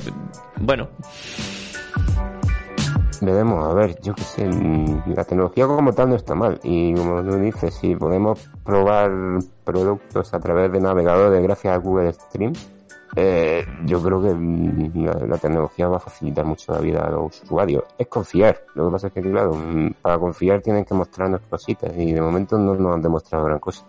bueno 0.60 0.90
Debemos, 3.22 3.66
a 3.66 3.74
ver, 3.74 4.00
yo 4.02 4.14
qué 4.14 4.22
sé, 4.22 4.48
mm, 4.48 5.14
la 5.16 5.24
tecnología 5.24 5.66
como 5.66 5.94
tal 5.94 6.10
no 6.10 6.16
está 6.16 6.36
mal. 6.36 6.60
Y 6.64 6.94
como 6.94 7.24
tú 7.24 7.38
dices, 7.38 7.74
si 7.74 7.96
podemos 7.96 8.50
probar 8.64 9.12
productos 9.64 10.34
a 10.34 10.40
través 10.40 10.72
de 10.72 10.80
navegadores 10.80 11.42
gracias 11.42 11.74
a 11.74 11.78
Google 11.78 12.14
Stream, 12.14 12.54
eh, 13.16 13.66
yo 13.86 14.02
creo 14.02 14.22
que 14.22 14.34
mm, 14.34 15.06
la, 15.06 15.14
la 15.26 15.38
tecnología 15.38 15.88
va 15.88 15.98
a 15.98 16.00
facilitar 16.00 16.46
mucho 16.46 16.74
la 16.74 16.80
vida 16.80 17.06
a 17.06 17.10
los 17.10 17.42
usuarios. 17.42 17.84
Es 17.98 18.08
confiar. 18.08 18.62
Lo 18.76 18.86
que 18.86 18.92
pasa 18.92 19.08
es 19.08 19.14
que, 19.14 19.22
claro, 19.22 19.54
mm, 19.56 19.94
para 20.02 20.20
confiar 20.20 20.62
tienen 20.62 20.86
que 20.86 20.94
mostrarnos 20.94 21.42
cositas 21.50 21.92
y 21.98 22.14
de 22.14 22.22
momento 22.22 22.58
no 22.58 22.76
nos 22.76 22.96
han 22.96 23.02
demostrado 23.02 23.46
gran 23.46 23.60
cosa. 23.60 23.86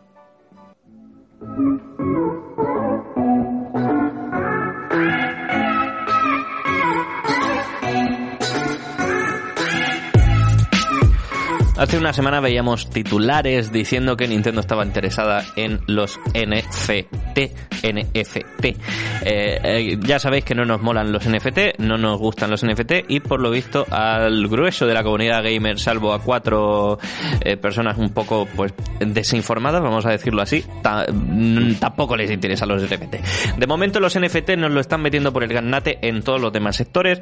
Hace 11.78 11.96
una 11.96 12.12
semana 12.12 12.40
veíamos 12.40 12.90
titulares 12.90 13.70
diciendo 13.70 14.16
que 14.16 14.26
Nintendo 14.26 14.60
estaba 14.60 14.84
interesada 14.84 15.44
en 15.54 15.78
los 15.86 16.18
NFT. 16.34 17.38
NFT. 17.84 18.64
Eh, 18.64 18.74
eh, 19.22 19.98
ya 20.00 20.18
sabéis 20.18 20.44
que 20.44 20.56
no 20.56 20.64
nos 20.64 20.82
molan 20.82 21.12
los 21.12 21.28
NFT, 21.28 21.78
no 21.78 21.96
nos 21.96 22.18
gustan 22.18 22.50
los 22.50 22.64
NFT 22.64 23.04
y 23.06 23.20
por 23.20 23.40
lo 23.40 23.52
visto 23.52 23.86
al 23.92 24.48
grueso 24.48 24.86
de 24.86 24.94
la 24.94 25.04
comunidad 25.04 25.44
gamer, 25.44 25.78
salvo 25.78 26.12
a 26.12 26.20
cuatro 26.20 26.98
eh, 27.44 27.56
personas 27.56 27.96
un 27.96 28.10
poco 28.10 28.48
pues 28.56 28.74
desinformadas, 28.98 29.80
vamos 29.80 30.04
a 30.04 30.10
decirlo 30.10 30.42
así, 30.42 30.64
mm, 31.12 31.74
tampoco 31.74 32.16
les 32.16 32.32
interesan 32.32 32.70
los 32.70 32.82
NFT. 32.82 33.56
De 33.56 33.66
momento 33.68 34.00
los 34.00 34.18
NFT 34.18 34.56
nos 34.56 34.72
lo 34.72 34.80
están 34.80 35.00
metiendo 35.00 35.32
por 35.32 35.44
el 35.44 35.52
ganate 35.52 36.00
en 36.02 36.22
todos 36.22 36.40
los 36.40 36.52
demás 36.52 36.74
sectores 36.74 37.20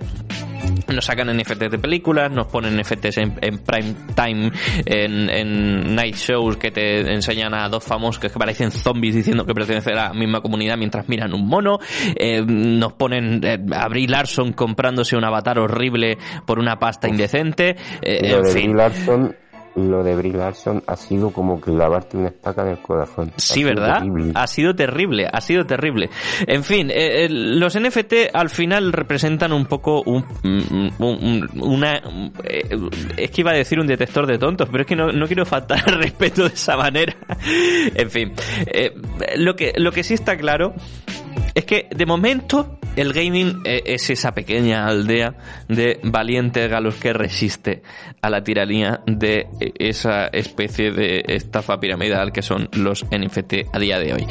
nos 0.94 1.04
sacan 1.04 1.36
NFTs 1.36 1.70
de 1.70 1.78
películas, 1.78 2.30
nos 2.30 2.46
ponen 2.46 2.76
NFTs 2.76 3.18
en, 3.18 3.34
en 3.40 3.58
prime 3.58 3.94
time, 4.14 4.50
en, 4.84 5.30
en 5.30 5.94
night 5.94 6.16
shows 6.16 6.56
que 6.56 6.70
te 6.70 7.12
enseñan 7.12 7.54
a 7.54 7.68
dos 7.68 7.84
famosos 7.84 8.20
que 8.20 8.28
parecen 8.30 8.70
zombies 8.70 9.14
diciendo 9.14 9.44
que 9.44 9.54
pertenecen 9.54 9.98
a 9.98 10.08
la 10.08 10.14
misma 10.14 10.40
comunidad 10.40 10.76
mientras 10.76 11.08
miran 11.08 11.34
un 11.34 11.46
mono, 11.46 11.78
eh, 12.16 12.42
nos 12.46 12.92
ponen 12.94 13.40
eh, 13.44 13.58
a 13.72 13.88
Brie 13.88 14.08
Larson 14.08 14.52
comprándose 14.52 15.16
un 15.16 15.24
avatar 15.24 15.58
horrible 15.58 16.18
por 16.46 16.58
una 16.58 16.76
pasta 16.78 17.08
indecente, 17.08 17.76
eh, 18.02 18.30
lo 18.30 18.38
en 18.38 18.42
de 18.42 18.50
fin. 18.50 18.72
Brie 18.72 18.76
Larson, 18.76 19.36
lo 19.76 20.02
de 20.02 20.14
Brie 20.16 20.32
Larson 20.32 20.82
ha 20.86 20.96
sido 20.96 21.30
como 21.30 21.60
clavarte 21.60 22.16
una 22.16 22.28
estaca 22.28 22.62
en 22.62 22.68
el 22.68 22.78
corazón. 22.78 23.30
Sí, 23.36 23.62
¿verdad? 23.64 23.98
terrible. 23.98 24.32
Ha 24.34 24.46
sido 24.46 24.74
terrible, 24.74 25.28
ha 25.32 25.40
sido 25.40 25.64
terrible. 25.66 26.10
En 26.46 26.64
fin, 26.64 26.90
eh, 26.90 27.24
eh, 27.24 27.28
los 27.30 27.78
NFT 27.78 28.14
al 28.32 28.50
final 28.50 28.92
representan 28.92 29.52
un 29.52 29.66
poco 29.66 30.02
un, 30.06 30.24
un- 30.44 30.92
un- 30.98 31.50
una... 31.60 31.96
eh, 32.44 32.62
es 33.16 33.30
que 33.30 33.40
iba 33.42 33.50
a 33.52 33.54
decir 33.54 33.78
un 33.78 33.86
detector 33.86 34.26
de 34.26 34.38
tontos, 34.38 34.68
pero 34.70 34.82
es 34.82 34.86
que 34.88 34.96
no, 34.96 35.12
no 35.12 35.26
quiero 35.26 35.44
faltar 35.46 35.82
al 35.86 35.96
respeto 36.02 36.42
de 36.48 36.54
esa 36.54 36.76
manera. 36.76 37.14
En 37.94 38.10
fin, 38.10 38.32
eh, 38.66 38.92
lo, 39.36 39.54
que, 39.56 39.72
lo 39.76 39.92
que 39.92 40.02
sí 40.02 40.14
está 40.14 40.36
claro 40.36 40.74
es 41.56 41.64
que 41.64 41.88
de 41.90 42.04
momento 42.04 42.78
el 42.96 43.14
gaming 43.14 43.62
eh, 43.64 43.82
es 43.86 44.10
esa 44.10 44.32
pequeña 44.32 44.86
aldea 44.86 45.34
de 45.68 45.98
valientes 46.02 46.68
galos 46.70 46.96
que 46.96 47.14
resiste 47.14 47.82
a 48.20 48.28
la 48.28 48.44
tiranía 48.44 49.00
de 49.06 49.48
eh, 49.58 49.72
esa 49.78 50.26
especie 50.26 50.92
de 50.92 51.24
estafa 51.26 51.80
piramidal 51.80 52.30
que 52.30 52.42
son 52.42 52.68
los 52.72 53.06
NFT 53.06 53.72
a 53.72 53.78
día 53.78 53.98
de 53.98 54.12
hoy. 54.12 54.26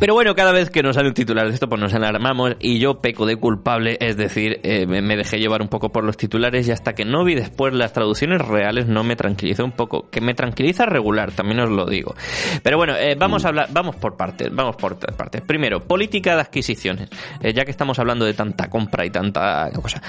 Pero 0.00 0.14
bueno, 0.14 0.36
cada 0.36 0.52
vez 0.52 0.70
que 0.70 0.80
nos 0.80 0.94
sale 0.94 1.08
un 1.08 1.14
titular 1.14 1.48
de 1.48 1.54
esto, 1.54 1.68
pues 1.68 1.80
nos 1.80 1.92
alarmamos 1.92 2.52
y 2.60 2.78
yo 2.78 3.00
peco 3.00 3.26
de 3.26 3.34
culpable, 3.34 3.96
es 4.00 4.16
decir, 4.16 4.60
eh, 4.62 4.86
me, 4.86 5.16
dejé 5.16 5.38
llevar 5.38 5.60
un 5.60 5.66
poco 5.66 5.90
por 5.90 6.04
los 6.04 6.16
titulares 6.16 6.68
y 6.68 6.70
hasta 6.70 6.92
que 6.92 7.04
no 7.04 7.24
vi 7.24 7.34
después 7.34 7.74
las 7.74 7.92
traducciones 7.92 8.40
reales 8.40 8.86
no 8.86 9.02
me 9.02 9.16
tranquilizó 9.16 9.64
un 9.64 9.72
poco, 9.72 10.08
que 10.08 10.20
me 10.20 10.34
tranquiliza 10.34 10.86
regular, 10.86 11.32
también 11.32 11.58
os 11.60 11.70
lo 11.70 11.84
digo. 11.86 12.14
Pero 12.62 12.76
bueno, 12.76 12.94
eh, 12.96 13.16
vamos 13.18 13.44
a 13.44 13.48
hablar, 13.48 13.70
vamos 13.72 13.96
por 13.96 14.16
partes, 14.16 14.48
vamos 14.52 14.76
por 14.76 14.98
partes. 14.98 15.42
Primero, 15.42 15.80
política 15.80 16.36
de 16.36 16.42
adquisiciones, 16.42 17.08
Eh, 17.40 17.52
ya 17.52 17.64
que 17.64 17.70
estamos 17.72 17.98
hablando 17.98 18.24
de 18.24 18.34
tanta 18.34 18.70
compra 18.70 19.04
y 19.04 19.10
tanta 19.10 19.70
cosa. 19.82 20.00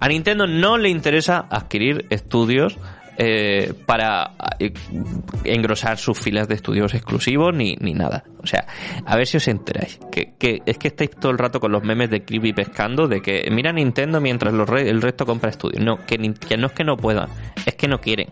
A 0.00 0.08
Nintendo 0.08 0.46
no 0.46 0.76
le 0.76 0.88
interesa 0.88 1.46
adquirir 1.50 2.06
estudios 2.10 2.78
eh, 3.18 3.72
para 3.86 4.32
eh, 4.58 4.72
engrosar 5.44 5.98
sus 5.98 6.18
filas 6.18 6.48
de 6.48 6.54
estudios 6.54 6.92
exclusivos 6.94 7.54
ni, 7.54 7.76
ni 7.80 7.94
nada. 7.94 8.24
O 8.42 8.46
sea, 8.46 8.66
a 9.04 9.16
ver 9.16 9.26
si 9.26 9.36
os 9.38 9.48
enteráis. 9.48 9.98
Que, 10.10 10.34
es 10.64 10.78
que 10.78 10.88
estáis 10.88 11.10
todo 11.10 11.32
el 11.32 11.38
rato 11.38 11.58
con 11.60 11.72
los 11.72 11.82
memes 11.82 12.10
de 12.10 12.22
Kirby 12.24 12.52
pescando, 12.52 13.08
de 13.08 13.20
que 13.22 13.48
mira 13.50 13.72
Nintendo 13.72 14.20
mientras 14.20 14.52
el 14.54 15.00
resto 15.02 15.24
compra 15.26 15.50
estudios. 15.50 15.82
No, 15.84 15.96
que, 16.06 16.16
que 16.48 16.56
no 16.56 16.66
es 16.66 16.72
que 16.72 16.84
no 16.84 16.96
puedan, 16.96 17.28
es 17.64 17.74
que 17.74 17.88
no 17.88 17.98
quieren. 18.00 18.28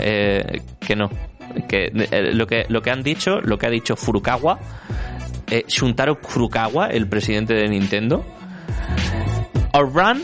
Eh, 0.00 0.60
que 0.80 0.96
no. 0.96 1.10
Que 1.68 1.86
eh, 1.94 2.32
lo 2.34 2.46
que 2.46 2.64
lo 2.68 2.82
que 2.82 2.90
han 2.90 3.02
dicho, 3.02 3.40
lo 3.40 3.56
que 3.58 3.66
ha 3.66 3.70
dicho 3.70 3.96
Furukawa, 3.96 4.58
eh, 5.50 5.64
Shuntaro 5.66 6.16
Furukawa, 6.22 6.88
el 6.88 7.08
presidente 7.08 7.54
de 7.54 7.68
Nintendo, 7.68 8.24
Our 9.72 9.90
brand, 9.92 10.22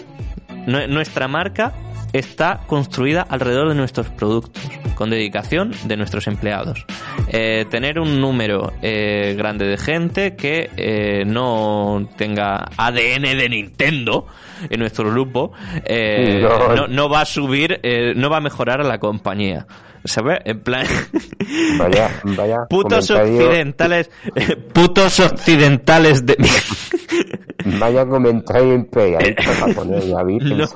nue- 0.67 0.87
nuestra 0.89 1.29
marca, 1.29 1.73
está 2.15 2.61
construida 2.67 3.23
alrededor 3.23 3.69
de 3.69 3.75
nuestros 3.75 4.09
productos, 4.09 4.63
con 4.95 5.11
dedicación 5.11 5.73
de 5.85 5.97
nuestros 5.97 6.27
empleados. 6.29 6.87
Eh, 7.29 7.67
tener 7.71 7.99
un 7.99 8.21
número 8.21 8.73
eh, 8.83 9.35
grande 9.37 9.67
de 9.67 9.77
gente 9.77 10.37
que 10.37 10.71
eh, 10.77 11.25
no 11.27 12.09
tenga 12.17 12.67
ADN 12.77 13.37
de 13.37 13.49
Nintendo 13.49 14.27
en 14.71 14.81
nuestro 14.81 15.11
grupo 15.11 15.53
eh, 15.85 16.41
No. 16.41 16.75
no, 16.75 16.87
no 16.87 17.09
va 17.09 17.23
a 17.23 17.25
subir, 17.25 17.81
eh, 17.83 18.13
no 18.17 18.31
va 18.31 18.37
a 18.39 18.41
mejorar 18.41 18.81
a 18.81 18.85
la 18.85 18.99
compañía. 18.99 19.67
¿Sabes? 20.05 20.39
En 20.45 20.61
plan... 20.61 20.87
Vaya, 21.79 22.11
vaya. 22.37 22.57
Putos 22.69 23.11
comentario- 23.11 23.47
occidentales, 23.47 24.11
putos 24.73 25.21
occidentales 25.21 26.25
de... 26.27 26.37
Vaya 27.79 28.05
comentario 28.05 28.75
imperialista 28.75 29.43
japonés, 29.55 30.11
David. 30.11 30.43
No. 30.43 30.67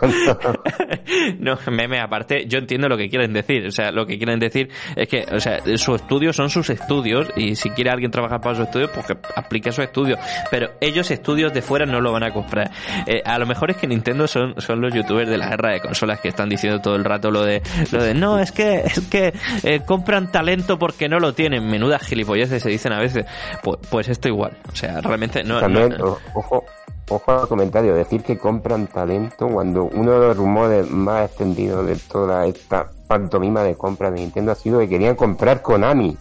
no, 1.38 1.58
meme 1.70 2.00
aparte, 2.00 2.46
yo 2.46 2.58
entiendo 2.58 2.88
lo 2.88 2.96
que 2.96 3.08
quieren 3.10 3.32
decir. 3.34 3.66
O 3.66 3.70
sea, 3.70 3.90
lo 3.92 4.06
que 4.06 4.16
quieren 4.16 4.38
decir 4.38 4.70
es 4.96 5.06
que, 5.08 5.26
o 5.30 5.38
sea, 5.38 5.58
sus 5.76 5.96
estudios 6.00 6.34
son 6.36 6.48
sus 6.48 6.70
estudios 6.70 7.28
y 7.36 7.56
si 7.56 7.68
quiere 7.70 7.90
alguien 7.90 8.10
trabajar 8.10 8.40
para 8.40 8.54
sus 8.56 8.64
estudios, 8.66 8.90
pues 8.94 9.06
que 9.06 9.16
aplique 9.36 9.70
sus 9.70 9.84
estudios. 9.84 10.18
Pero 10.50 10.70
ellos 10.80 11.10
estudios 11.10 11.52
de 11.52 11.60
fuera 11.60 11.84
no 11.84 12.00
lo 12.00 12.12
van 12.12 12.24
a 12.24 12.32
comprar. 12.32 12.70
Eh, 13.06 13.20
a 13.24 13.38
lo 13.38 13.46
mejor 13.46 13.70
es 13.70 13.76
que 13.76 13.86
Nintendo 13.86 14.26
son, 14.26 14.54
son 14.58 14.80
los 14.80 14.94
youtubers 14.94 15.28
de 15.28 15.36
la 15.36 15.50
guerra 15.50 15.72
de 15.74 15.80
consolas 15.80 16.20
que 16.20 16.28
están 16.28 16.48
diciendo 16.48 16.80
todo 16.80 16.96
el 16.96 17.04
rato 17.04 17.30
lo 17.30 17.42
de, 17.42 17.60
lo 17.92 18.02
de 18.02 18.14
no, 18.14 18.38
es 18.40 18.50
que, 18.52 18.78
es 18.86 19.00
que 19.10 19.17
eh, 19.62 19.80
compran 19.86 20.30
talento 20.32 20.78
porque 20.78 21.08
no 21.08 21.18
lo 21.18 21.34
tienen. 21.34 21.66
Menudas 21.66 22.02
gilipolleces 22.02 22.62
se 22.62 22.68
dicen 22.68 22.92
a 22.92 23.00
veces. 23.00 23.26
Pues, 23.62 23.78
pues 23.90 24.08
esto 24.08 24.28
igual. 24.28 24.56
O 24.72 24.76
sea, 24.76 25.00
realmente 25.00 25.42
no. 25.44 25.60
También, 25.60 25.90
no- 25.98 26.18
ojo, 26.34 26.64
ojo 27.08 27.32
al 27.32 27.48
comentario, 27.48 27.94
decir 27.94 28.22
que 28.22 28.38
compran 28.38 28.86
talento 28.86 29.48
cuando 29.48 29.84
uno 29.84 30.12
de 30.12 30.18
los 30.28 30.36
rumores 30.36 30.90
más 30.90 31.26
extendidos 31.30 31.86
de 31.86 31.96
toda 31.96 32.46
esta 32.46 32.88
pantomima 33.06 33.62
de 33.62 33.74
compra 33.74 34.10
de 34.10 34.20
Nintendo 34.20 34.52
ha 34.52 34.54
sido 34.54 34.78
que 34.80 34.88
querían 34.88 35.14
comprar 35.16 35.62
Konami. 35.62 36.16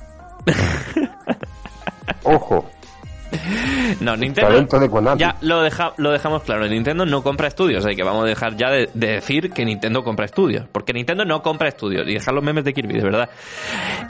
Ojo, 2.24 2.66
No, 4.02 4.16
Nintendo. 4.16 4.80
de. 4.80 5.18
Ya 5.18 5.38
lo, 5.42 5.62
deja, 5.62 5.94
lo 5.98 6.12
dejamos 6.12 6.44
claro. 6.44 6.68
Nintendo 6.68 7.06
no 7.06 7.24
compra 7.24 7.48
estudios. 7.48 7.86
Así 7.86 7.96
que 7.96 8.04
vamos 8.04 8.24
a 8.24 8.28
dejar 8.28 8.56
ya 8.56 8.70
de, 8.70 8.90
de 8.94 9.08
decir 9.08 9.52
que 9.52 9.66
Nintendo 9.66 10.04
compra 10.04 10.26
estudios. 10.26 10.66
Porque 10.72 10.94
Nintendo 10.94 11.26
no 11.26 11.42
compra 11.42 11.70
estudios. 11.70 12.08
Y 12.08 12.14
dejar 12.14 12.34
los 12.34 12.44
memes 12.44 12.64
de 12.64 12.74
Kirby, 12.74 12.96
de 12.96 13.04
verdad. 13.04 13.30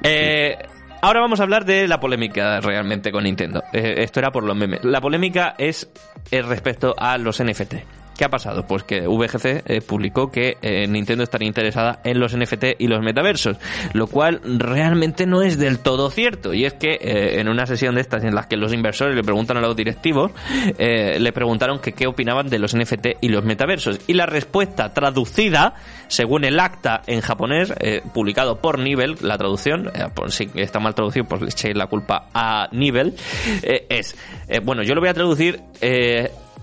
Eh, 0.03 0.57
ahora 1.01 1.21
vamos 1.21 1.39
a 1.39 1.43
hablar 1.43 1.65
de 1.65 1.87
la 1.87 1.99
polémica 1.99 2.59
realmente 2.59 3.11
con 3.11 3.23
Nintendo. 3.23 3.63
Eh, 3.73 3.95
esto 3.97 4.19
era 4.19 4.31
por 4.31 4.43
los 4.43 4.55
memes. 4.55 4.83
La 4.83 5.01
polémica 5.01 5.55
es, 5.57 5.89
es 6.31 6.45
respecto 6.45 6.95
a 6.97 7.17
los 7.17 7.41
NFT. 7.43 7.75
¿Qué 8.17 8.25
ha 8.25 8.29
pasado? 8.29 8.65
Pues 8.65 8.83
que 8.83 9.07
VGC 9.07 9.63
eh, 9.65 9.81
publicó 9.81 10.31
que 10.31 10.57
eh, 10.63 10.87
Nintendo 10.87 11.23
estaría 11.23 11.47
interesada 11.47 11.99
en 12.03 12.19
los 12.19 12.35
NFT 12.35 12.79
y 12.79 12.87
los 12.87 13.01
metaversos, 13.01 13.57
lo 13.93 14.07
cual 14.07 14.41
realmente 14.43 15.27
no 15.27 15.43
es 15.43 15.59
del 15.59 15.79
todo 15.79 16.09
cierto. 16.09 16.51
Y 16.51 16.65
es 16.65 16.73
que 16.73 16.93
eh, 16.93 17.39
en 17.39 17.47
una 17.47 17.67
sesión 17.67 17.93
de 17.93 18.01
estas 18.01 18.23
en 18.23 18.33
las 18.33 18.47
que 18.47 18.57
los 18.57 18.73
inversores 18.73 19.15
le 19.15 19.23
preguntan 19.23 19.57
a 19.57 19.61
los 19.61 19.75
directivos, 19.75 20.31
le 20.79 21.31
preguntaron 21.31 21.79
qué 21.79 22.07
opinaban 22.07 22.49
de 22.49 22.57
los 22.57 22.75
NFT 22.75 23.17
y 23.21 23.29
los 23.29 23.43
metaversos. 23.43 23.99
Y 24.07 24.13
la 24.13 24.25
respuesta 24.25 24.93
traducida, 24.93 25.75
según 26.07 26.43
el 26.43 26.59
acta 26.59 27.01
en 27.05 27.21
japonés, 27.21 27.71
publicado 28.13 28.59
por 28.59 28.79
Nivel, 28.79 29.17
la 29.21 29.37
traducción, 29.37 29.91
si 30.29 30.49
está 30.55 30.79
mal 30.79 30.95
traducido, 30.95 31.25
pues 31.25 31.41
le 31.41 31.49
echéis 31.49 31.75
la 31.75 31.87
culpa 31.87 32.29
a 32.33 32.67
Nivel, 32.71 33.15
es, 33.63 34.15
bueno, 34.63 34.81
yo 34.83 34.95
lo 34.95 35.01
voy 35.01 35.09
a 35.09 35.13
traducir 35.13 35.61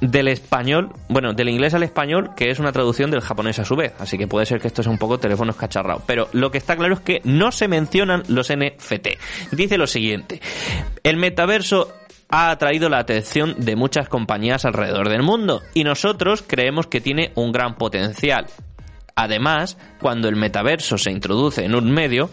del 0.01 0.29
español, 0.29 0.93
bueno, 1.09 1.33
del 1.33 1.49
inglés 1.49 1.75
al 1.75 1.83
español, 1.83 2.31
que 2.37 2.51
es 2.51 2.59
una 2.59 2.73
traducción 2.73 3.11
del 3.11 3.21
japonés 3.21 3.59
a 3.59 3.65
su 3.65 3.77
vez. 3.77 3.93
Así 3.99 4.19
que 4.19 4.27
puede 4.27 4.47
ser 4.47 4.61
que 4.61 4.69
esto 4.69 4.83
sea 4.83 4.93
un 4.93 4.99
poco 4.99 5.19
teléfonos 5.19 5.57
cacharrados. 5.57 6.03
Pero 6.07 6.29
lo 6.33 6.51
que 6.51 6.59
está 6.59 6.77
claro 6.77 6.95
es 6.95 7.01
que 7.01 7.21
no 7.25 7.53
se 7.53 7.69
mencionan 7.69 8.23
los 8.29 8.53
NFT. 8.53 9.09
Dice 9.53 9.79
lo 9.79 9.87
siguiente: 9.87 10.41
el 11.03 11.17
metaverso 11.17 11.93
ha 12.29 12.51
atraído 12.51 12.89
la 12.89 12.99
atención 12.99 13.55
de 13.59 13.77
muchas 13.77 14.09
compañías 14.09 14.65
alrededor 14.65 15.09
del 15.09 15.23
mundo 15.23 15.63
y 15.73 15.85
nosotros 15.85 16.43
creemos 16.47 16.87
que 16.87 17.01
tiene 17.01 17.33
un 17.35 17.53
gran 17.53 17.77
potencial. 17.77 18.47
Además, 19.15 19.79
cuando 20.01 20.29
el 20.29 20.35
metaverso 20.35 20.99
se 20.99 21.13
introduce 21.13 21.65
en 21.65 21.77
un 21.77 21.93
medio, 21.93 22.31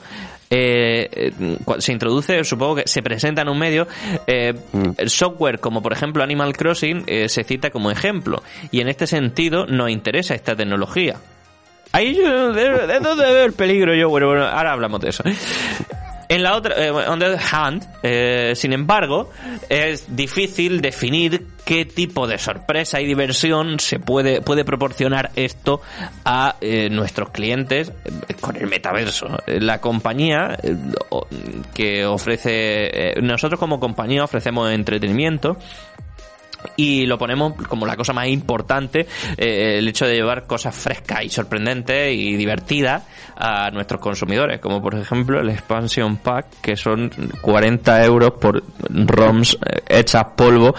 eh, 0.51 1.31
se 1.79 1.93
introduce, 1.93 2.43
supongo 2.43 2.75
que 2.75 2.83
se 2.85 3.01
presenta 3.01 3.41
en 3.41 3.49
un 3.49 3.57
medio, 3.57 3.87
eh, 4.27 4.53
mm. 4.53 5.07
software 5.07 5.59
como 5.59 5.81
por 5.81 5.93
ejemplo 5.93 6.23
Animal 6.23 6.55
Crossing 6.55 7.05
eh, 7.07 7.29
se 7.29 7.43
cita 7.43 7.69
como 7.69 7.89
ejemplo. 7.89 8.43
Y 8.69 8.81
en 8.81 8.89
este 8.89 9.07
sentido 9.07 9.65
nos 9.65 9.89
interesa 9.89 10.35
esta 10.35 10.55
tecnología. 10.55 11.15
Ahí 11.93 12.15
yo, 12.15 12.53
de, 12.53 12.99
dónde 12.99 13.25
veo 13.25 13.45
el 13.45 13.53
peligro 13.53 13.95
yo, 13.95 14.09
bueno, 14.09 14.27
bueno, 14.27 14.45
ahora 14.45 14.73
hablamos 14.73 15.01
de 15.01 15.09
eso. 15.09 15.23
En 16.31 16.43
la 16.43 16.55
otra, 16.55 16.75
eh, 16.81 16.89
on 16.89 17.19
the 17.19 17.37
hand, 17.51 17.85
eh, 18.03 18.53
sin 18.55 18.71
embargo, 18.71 19.29
es 19.67 20.15
difícil 20.15 20.79
definir 20.79 21.45
qué 21.65 21.83
tipo 21.83 22.25
de 22.25 22.37
sorpresa 22.37 23.01
y 23.01 23.05
diversión 23.05 23.81
se 23.81 23.99
puede, 23.99 24.41
puede 24.41 24.63
proporcionar 24.63 25.31
esto 25.35 25.81
a 26.23 26.55
eh, 26.61 26.89
nuestros 26.89 27.31
clientes 27.31 27.91
con 28.39 28.55
el 28.55 28.67
metaverso. 28.67 29.27
La 29.45 29.81
compañía 29.81 30.57
que 31.73 32.05
ofrece, 32.05 33.15
nosotros 33.21 33.59
como 33.59 33.81
compañía 33.81 34.23
ofrecemos 34.23 34.71
entretenimiento 34.71 35.57
y 36.75 37.05
lo 37.05 37.17
ponemos 37.17 37.53
como 37.67 37.85
la 37.85 37.95
cosa 37.95 38.13
más 38.13 38.27
importante, 38.27 39.07
eh, 39.37 39.77
el 39.77 39.87
hecho 39.87 40.05
de 40.05 40.15
llevar 40.15 40.45
cosas 40.45 40.75
frescas 40.75 41.23
y 41.23 41.29
sorprendentes 41.29 42.13
y 42.13 42.35
divertidas 42.35 43.03
a 43.35 43.71
nuestros 43.71 44.01
consumidores, 44.01 44.59
como 44.59 44.81
por 44.81 44.95
ejemplo 44.95 45.39
el 45.39 45.49
Expansion 45.49 46.17
Pack, 46.17 46.61
que 46.61 46.75
son 46.75 47.11
40 47.41 48.05
euros 48.05 48.31
por 48.39 48.63
ROMs 48.89 49.57
eh, 49.65 49.81
hechas 49.87 50.25
polvo. 50.35 50.73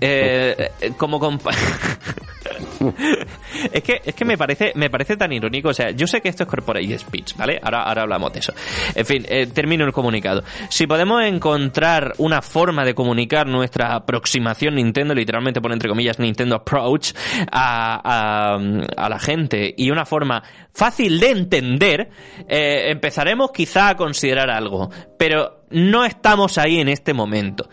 Eh, 0.00 0.70
como 0.96 1.18
es 3.72 3.82
que 3.82 4.00
es 4.04 4.14
que 4.14 4.24
me 4.24 4.36
parece 4.36 4.72
me 4.74 4.90
parece 4.90 5.16
tan 5.16 5.32
irónico 5.32 5.70
o 5.70 5.74
sea 5.74 5.90
yo 5.90 6.06
sé 6.06 6.20
que 6.20 6.28
esto 6.28 6.44
es 6.44 6.48
corporate 6.48 6.98
speech 6.98 7.36
vale 7.36 7.60
ahora 7.62 7.82
ahora 7.82 8.02
hablamos 8.02 8.32
de 8.32 8.38
eso. 8.40 8.52
En 8.94 9.06
fin 9.06 9.24
eh, 9.28 9.46
termino 9.46 9.84
el 9.84 9.92
comunicado. 9.92 10.42
Si 10.68 10.86
podemos 10.86 11.22
encontrar 11.24 12.14
una 12.18 12.42
forma 12.42 12.84
de 12.84 12.94
comunicar 12.94 13.46
nuestra 13.46 13.94
aproximación 13.94 14.74
Nintendo 14.74 15.14
literalmente 15.14 15.60
pone 15.60 15.74
entre 15.74 15.88
comillas 15.88 16.18
Nintendo 16.18 16.56
approach 16.56 17.12
a, 17.50 18.56
a, 18.96 19.08
la 19.08 19.18
gente 19.18 19.74
y 19.76 19.90
una 19.90 20.04
forma 20.04 20.42
fácil 20.72 21.18
de 21.18 21.30
entender 21.30 22.08
eh, 22.48 22.90
empezaremos 22.90 23.50
quizá 23.52 23.90
a 23.90 23.96
considerar 23.96 24.50
algo. 24.50 24.90
Pero 25.18 25.59
no 25.70 26.04
estamos 26.04 26.58
ahí 26.58 26.78
en 26.78 26.88
este 26.88 27.14
momento. 27.14 27.68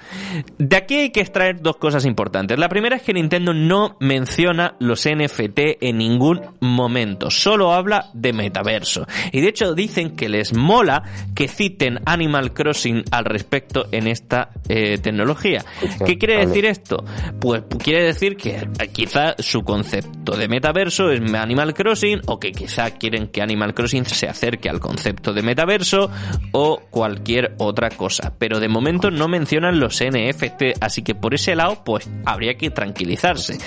De 0.57 0.75
aquí 0.75 0.95
hay 0.95 1.09
que 1.11 1.21
extraer 1.21 1.61
dos 1.61 1.77
cosas 1.77 2.05
importantes. 2.05 2.57
La 2.57 2.69
primera 2.69 2.95
es 2.95 3.01
que 3.01 3.13
Nintendo 3.13 3.53
no 3.53 3.97
menciona 3.99 4.75
los 4.79 5.07
NFT 5.07 5.59
en 5.81 5.97
ningún 5.97 6.41
momento, 6.59 7.29
solo 7.29 7.73
habla 7.73 8.09
de 8.13 8.33
metaverso. 8.33 9.05
Y 9.31 9.41
de 9.41 9.49
hecho 9.49 9.73
dicen 9.73 10.15
que 10.15 10.29
les 10.29 10.53
mola 10.53 11.03
que 11.35 11.47
citen 11.47 11.99
Animal 12.05 12.53
Crossing 12.53 13.03
al 13.11 13.25
respecto 13.25 13.87
en 13.91 14.07
esta 14.07 14.49
eh, 14.69 14.97
tecnología. 14.97 15.63
¿Qué 16.05 16.17
quiere 16.17 16.45
decir 16.45 16.65
esto? 16.65 17.03
Pues 17.39 17.63
quiere 17.83 18.03
decir 18.03 18.37
que 18.37 18.55
eh, 18.57 18.87
quizá 18.91 19.35
su 19.39 19.61
concepto 19.61 20.35
de 20.35 20.47
metaverso 20.47 21.09
es 21.11 21.21
Animal 21.33 21.73
Crossing 21.73 22.21
o 22.27 22.39
que 22.39 22.51
quizá 22.51 22.91
quieren 22.91 23.27
que 23.27 23.41
Animal 23.41 23.73
Crossing 23.73 24.05
se 24.05 24.27
acerque 24.27 24.69
al 24.69 24.79
concepto 24.79 25.33
de 25.33 25.41
metaverso 25.41 26.09
o 26.51 26.81
cualquier 26.89 27.55
otra 27.57 27.86
cosa. 27.91 28.33
Pero 28.37 28.59
de 28.59 28.67
momento 28.67 29.11
no 29.11 29.27
mencionan 29.27 29.79
los 29.79 30.01
NFT, 30.01 30.81
así 30.81 31.01
que 31.01 31.15
por 31.15 31.33
ese 31.33 31.55
lado, 31.55 31.83
pues 31.83 32.09
habría 32.25 32.55
que 32.55 32.69
tranquilizarse. 32.69 33.57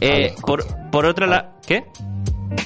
Eh, 0.00 0.34
por, 0.46 0.64
por 0.90 1.06
otra 1.06 1.26
lado, 1.26 1.50
¿qué? 1.66 1.84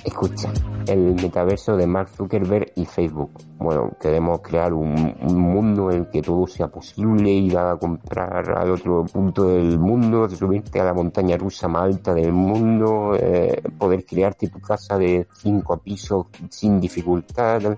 Escucha, 0.04 0.50
el 0.86 1.14
metaverso 1.14 1.76
de 1.76 1.86
Mark 1.86 2.08
Zuckerberg 2.08 2.72
y 2.76 2.86
Facebook. 2.86 3.32
Bueno, 3.58 3.90
queremos 4.00 4.40
crear 4.40 4.72
un, 4.72 5.14
mundo 5.20 5.90
en 5.90 5.98
el 5.98 6.08
que 6.08 6.22
todo 6.22 6.46
sea 6.46 6.68
posible, 6.68 7.30
ir 7.30 7.56
a 7.58 7.76
comprar 7.76 8.50
al 8.50 8.70
otro 8.70 9.04
punto 9.04 9.48
del 9.48 9.78
mundo, 9.78 10.28
subirte 10.28 10.80
a 10.80 10.84
la 10.84 10.94
montaña 10.94 11.36
rusa 11.36 11.68
más 11.68 11.84
alta 11.84 12.14
del 12.14 12.32
mundo, 12.32 13.14
eh, 13.18 13.62
poder 13.78 14.04
crearte 14.04 14.48
tu 14.48 14.60
casa 14.60 14.96
de 14.96 15.26
cinco 15.32 15.76
pisos 15.78 16.26
sin 16.48 16.80
dificultad. 16.80 17.76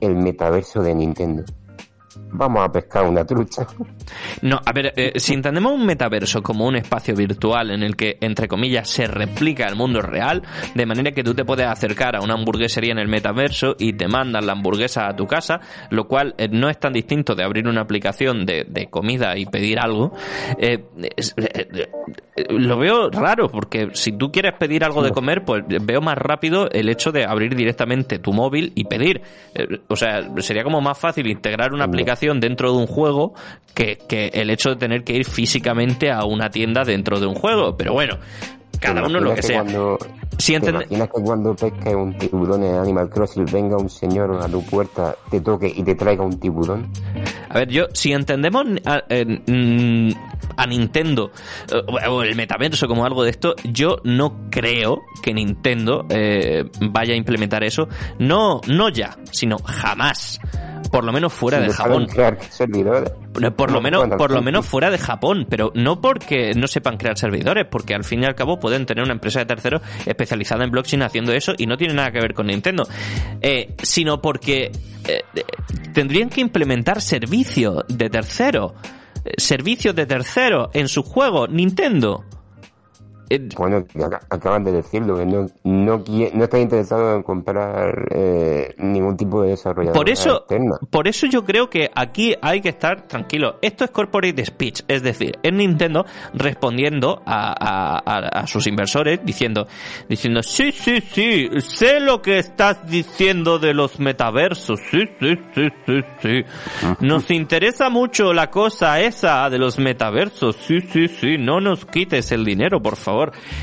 El 0.00 0.16
metaverso 0.16 0.82
de 0.82 0.94
Nintendo 0.94 1.44
vamos 2.16 2.64
a 2.64 2.72
pescar 2.72 3.04
una 3.04 3.24
trucha. 3.24 3.66
No, 4.42 4.60
a 4.64 4.72
ver, 4.72 4.92
eh, 4.96 5.12
si 5.16 5.34
entendemos 5.34 5.72
un 5.72 5.86
metaverso 5.86 6.42
como 6.42 6.66
un 6.66 6.76
espacio 6.76 7.14
virtual 7.14 7.70
en 7.70 7.82
el 7.82 7.96
que, 7.96 8.16
entre 8.20 8.48
comillas, 8.48 8.88
se 8.88 9.06
replica 9.06 9.66
el 9.66 9.76
mundo 9.76 10.00
real, 10.00 10.42
de 10.74 10.86
manera 10.86 11.12
que 11.12 11.22
tú 11.22 11.34
te 11.34 11.44
puedes 11.44 11.66
acercar 11.66 12.16
a 12.16 12.20
una 12.20 12.34
hamburguesería 12.34 12.92
en 12.92 12.98
el 12.98 13.08
metaverso 13.08 13.76
y 13.78 13.92
te 13.92 14.08
mandan 14.08 14.46
la 14.46 14.52
hamburguesa 14.52 15.06
a 15.08 15.14
tu 15.14 15.26
casa, 15.26 15.60
lo 15.90 16.08
cual 16.08 16.34
eh, 16.38 16.48
no 16.50 16.68
es 16.68 16.78
tan 16.78 16.92
distinto 16.92 17.34
de 17.34 17.44
abrir 17.44 17.68
una 17.68 17.82
aplicación 17.82 18.46
de, 18.46 18.88
comida 18.90 19.36
y 19.36 19.46
pedir 19.46 19.78
algo, 19.78 20.12
eh, 20.58 20.84
lo 22.48 22.78
veo 22.78 23.10
raro, 23.10 23.48
porque 23.48 23.90
si 23.92 24.12
tú 24.12 24.32
quieres 24.32 24.54
pedir 24.58 24.84
algo 24.84 25.02
de 25.02 25.10
comer, 25.10 25.44
pues 25.44 25.64
veo 25.68 26.00
más 26.00 26.16
rápido 26.16 26.68
el 26.70 26.88
hecho 26.88 27.12
de 27.12 27.24
abrir 27.24 27.54
directamente 27.54 28.18
tu 28.18 28.32
móvil 28.32 28.72
y 28.74 28.84
pedir. 28.84 29.20
o 29.88 29.96
sea, 29.96 30.22
sería 30.38 30.64
como 30.64 30.80
más 30.80 30.98
fácil 30.98 31.26
integrar 31.26 31.72
una 31.72 31.84
aplicación 31.84 31.99
dentro 32.40 32.72
de 32.72 32.78
un 32.78 32.86
juego 32.86 33.34
que, 33.74 34.30
el 34.32 34.50
hecho 34.50 34.70
de 34.70 34.76
tener 34.76 35.04
que 35.04 35.14
ir 35.14 35.24
físicamente 35.24 36.10
a 36.10 36.24
una 36.24 36.50
tienda 36.50 36.84
dentro 36.84 37.20
de 37.20 37.26
un 37.26 37.34
juego. 37.34 37.76
Pero 37.76 37.92
bueno, 37.92 38.18
cada 38.78 39.04
uno 39.04 39.20
lo 39.20 39.34
que, 39.34 39.42
sea. 39.42 39.64
si 40.38 40.58
¿Te 40.58 40.70
imaginas 40.70 41.08
que 41.08 41.22
cuando 41.22 41.54
pesques 41.54 41.94
un 41.94 42.16
tiburón 42.16 42.64
en 42.64 42.76
Animal 42.76 43.10
Crossing 43.10 43.44
venga 43.46 43.76
un 43.76 43.90
señor 43.90 44.38
a 44.42 44.48
tu 44.48 44.62
puerta, 44.64 45.14
te 45.30 45.40
toque 45.40 45.72
y 45.74 45.82
te 45.82 45.94
traiga 45.94 46.24
un 46.24 46.38
tiburón? 46.38 46.90
A 47.48 47.58
ver, 47.58 47.68
yo, 47.68 47.84
si 47.92 48.12
entendemos 48.12 48.64
a, 48.86 49.02
mm, 49.08 50.10
Nintendo 50.68 51.30
eh, 51.72 52.08
o 52.08 52.22
el 52.22 52.36
metaverso 52.36 52.86
como 52.86 53.04
algo 53.04 53.24
de 53.24 53.30
esto, 53.30 53.54
yo 53.64 53.96
no 54.04 54.48
creo 54.50 55.00
que 55.22 55.34
Nintendo 55.34 56.06
eh, 56.08 56.64
vaya 56.90 57.14
a 57.14 57.16
implementar 57.16 57.64
eso. 57.64 57.88
No, 58.18 58.60
no 58.66 58.88
ya, 58.88 59.16
sino 59.30 59.58
jamás 59.58 60.40
por 60.90 61.04
lo 61.04 61.12
menos 61.12 61.32
fuera 61.32 61.60
de 61.60 61.70
Japón. 61.70 62.06
Por 63.56 63.70
lo 63.70 63.80
menos, 63.80 64.08
por 64.16 64.30
lo 64.30 64.42
menos 64.42 64.66
fuera 64.66 64.90
de 64.90 64.98
Japón, 64.98 65.46
pero 65.48 65.70
no 65.74 66.00
porque 66.00 66.52
no 66.54 66.66
sepan 66.66 66.96
crear 66.96 67.16
servidores, 67.16 67.66
porque 67.70 67.94
al 67.94 68.04
fin 68.04 68.22
y 68.22 68.26
al 68.26 68.34
cabo 68.34 68.58
pueden 68.58 68.86
tener 68.86 69.04
una 69.04 69.12
empresa 69.12 69.40
de 69.40 69.46
terceros 69.46 69.82
especializada 70.06 70.64
en 70.64 70.70
blockchain 70.70 71.02
haciendo 71.02 71.32
eso 71.32 71.52
y 71.56 71.66
no 71.66 71.76
tiene 71.76 71.94
nada 71.94 72.10
que 72.10 72.20
ver 72.20 72.34
con 72.34 72.48
Nintendo, 72.48 72.84
eh, 73.40 73.74
sino 73.82 74.20
porque 74.20 74.72
eh, 75.06 75.22
tendrían 75.92 76.28
que 76.28 76.40
implementar 76.40 77.00
servicios 77.00 77.84
de 77.88 78.10
tercero, 78.10 78.74
eh, 79.24 79.32
servicios 79.36 79.94
de 79.94 80.06
tercero 80.06 80.70
en 80.72 80.88
su 80.88 81.02
juego 81.02 81.46
Nintendo. 81.46 82.24
Eh, 83.32 83.48
bueno, 83.56 83.84
acaban 84.28 84.64
de 84.64 84.72
decirlo, 84.72 85.16
que 85.16 85.24
no, 85.24 85.46
no, 85.62 86.02
no 86.34 86.44
está 86.44 86.58
interesado 86.58 87.14
en 87.14 87.22
comprar 87.22 88.08
eh, 88.10 88.74
ningún 88.78 89.16
tipo 89.16 89.42
de 89.42 89.50
desarrollador. 89.50 89.96
Por 89.96 90.10
eso, 90.10 90.46
por 90.90 91.06
eso 91.06 91.28
yo 91.28 91.44
creo 91.44 91.70
que 91.70 91.88
aquí 91.94 92.34
hay 92.42 92.60
que 92.60 92.70
estar 92.70 93.06
tranquilo. 93.06 93.58
Esto 93.62 93.84
es 93.84 93.92
corporate 93.92 94.44
speech, 94.44 94.82
es 94.88 95.04
decir, 95.04 95.38
es 95.44 95.52
Nintendo 95.52 96.04
respondiendo 96.34 97.22
a, 97.24 98.40
a, 98.40 98.46
sus 98.48 98.66
inversores 98.66 99.20
diciendo, 99.24 99.68
diciendo, 100.08 100.42
sí, 100.42 100.72
sí, 100.72 101.00
sí, 101.00 101.48
sé 101.60 102.00
lo 102.00 102.22
que 102.22 102.40
estás 102.40 102.84
diciendo 102.90 103.60
de 103.60 103.74
los 103.74 104.00
metaversos, 104.00 104.80
sí, 104.90 105.02
sí, 105.20 105.34
sí, 105.54 105.68
sí, 105.86 106.00
sí. 106.20 106.42
Nos 107.00 107.30
interesa 107.30 107.90
mucho 107.90 108.32
la 108.32 108.50
cosa 108.50 108.98
esa 108.98 109.48
de 109.50 109.58
los 109.58 109.78
metaversos, 109.78 110.56
sí, 110.56 110.80
sí, 110.80 111.06
sí, 111.06 111.36
no 111.38 111.60
nos 111.60 111.86
quites 111.86 112.32
el 112.32 112.44
dinero, 112.44 112.82
por 112.82 112.96
favor 112.96 113.19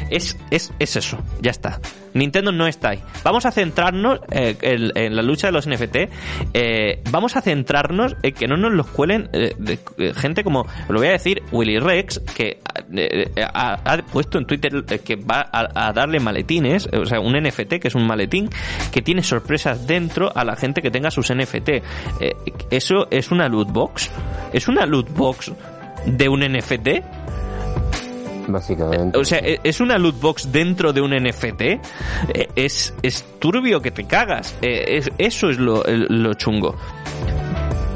Es, 0.09 0.37
es, 0.51 0.71
es 0.79 0.95
eso, 0.95 1.17
ya 1.41 1.51
está. 1.51 1.79
Nintendo 2.13 2.51
no 2.51 2.67
está 2.67 2.89
ahí. 2.89 2.99
Vamos 3.23 3.45
a 3.45 3.51
centrarnos 3.51 4.19
eh, 4.31 4.55
en, 4.61 5.15
la 5.15 5.21
lucha 5.21 5.47
de 5.47 5.53
los 5.53 5.67
NFT. 5.67 5.95
eh, 6.53 7.01
vamos 7.11 7.35
a 7.35 7.41
centrarnos 7.41 8.15
en 8.23 8.33
que 8.33 8.47
no 8.47 8.57
nos 8.57 8.73
los 8.73 8.87
cuelen 8.87 9.29
eh, 9.33 9.55
gente 10.15 10.43
como, 10.43 10.65
lo 10.89 10.99
voy 10.99 11.09
a 11.09 11.11
decir, 11.11 11.43
Willy 11.51 11.79
Rex, 11.79 12.19
que 12.35 12.59
ha, 13.43 13.97
puesto 14.11 14.37
en 14.37 14.45
Twitter 14.45 14.83
que 14.83 15.15
va 15.15 15.47
a, 15.51 15.87
a 15.87 15.93
darle 15.93 16.19
maletines, 16.19 16.87
o 16.87 17.05
sea, 17.05 17.19
un 17.19 17.33
NFT 17.33 17.75
que 17.79 17.87
es 17.87 17.95
un 17.95 18.07
maletín 18.07 18.49
que 18.91 19.01
tiene 19.01 19.23
sorpresas 19.23 19.87
dentro 19.87 20.31
a 20.35 20.43
la 20.43 20.55
gente 20.55 20.81
que 20.81 20.91
tenga 20.91 21.11
sus 21.11 21.33
NFT. 21.33 21.69
¿Eso 22.69 23.07
es 23.11 23.31
una 23.31 23.47
loot 23.47 23.71
box? 23.71 24.09
¿Es 24.53 24.67
una 24.67 24.85
loot 24.85 25.09
box 25.13 25.51
de 26.05 26.29
un 26.29 26.41
NFT? 26.41 27.16
Básicamente. 28.47 29.17
O 29.17 29.23
sea, 29.23 29.39
¿e- 29.39 29.59
¿es 29.63 29.79
una 29.81 29.97
loot 29.97 30.19
box 30.21 30.51
dentro 30.51 30.93
de 30.93 31.01
un 31.01 31.11
NFT? 31.13 31.61
Eh, 31.61 31.79
Es, 32.55 32.93
es 33.03 33.23
turbio 33.39 33.81
que 33.81 33.91
te 33.91 34.05
cagas. 34.05 34.57
Eh, 34.61 34.97
es- 34.97 35.11
eso 35.17 35.49
es 35.49 35.57
lo, 35.59 35.83
lo 35.85 36.33
chungo. 36.35 36.75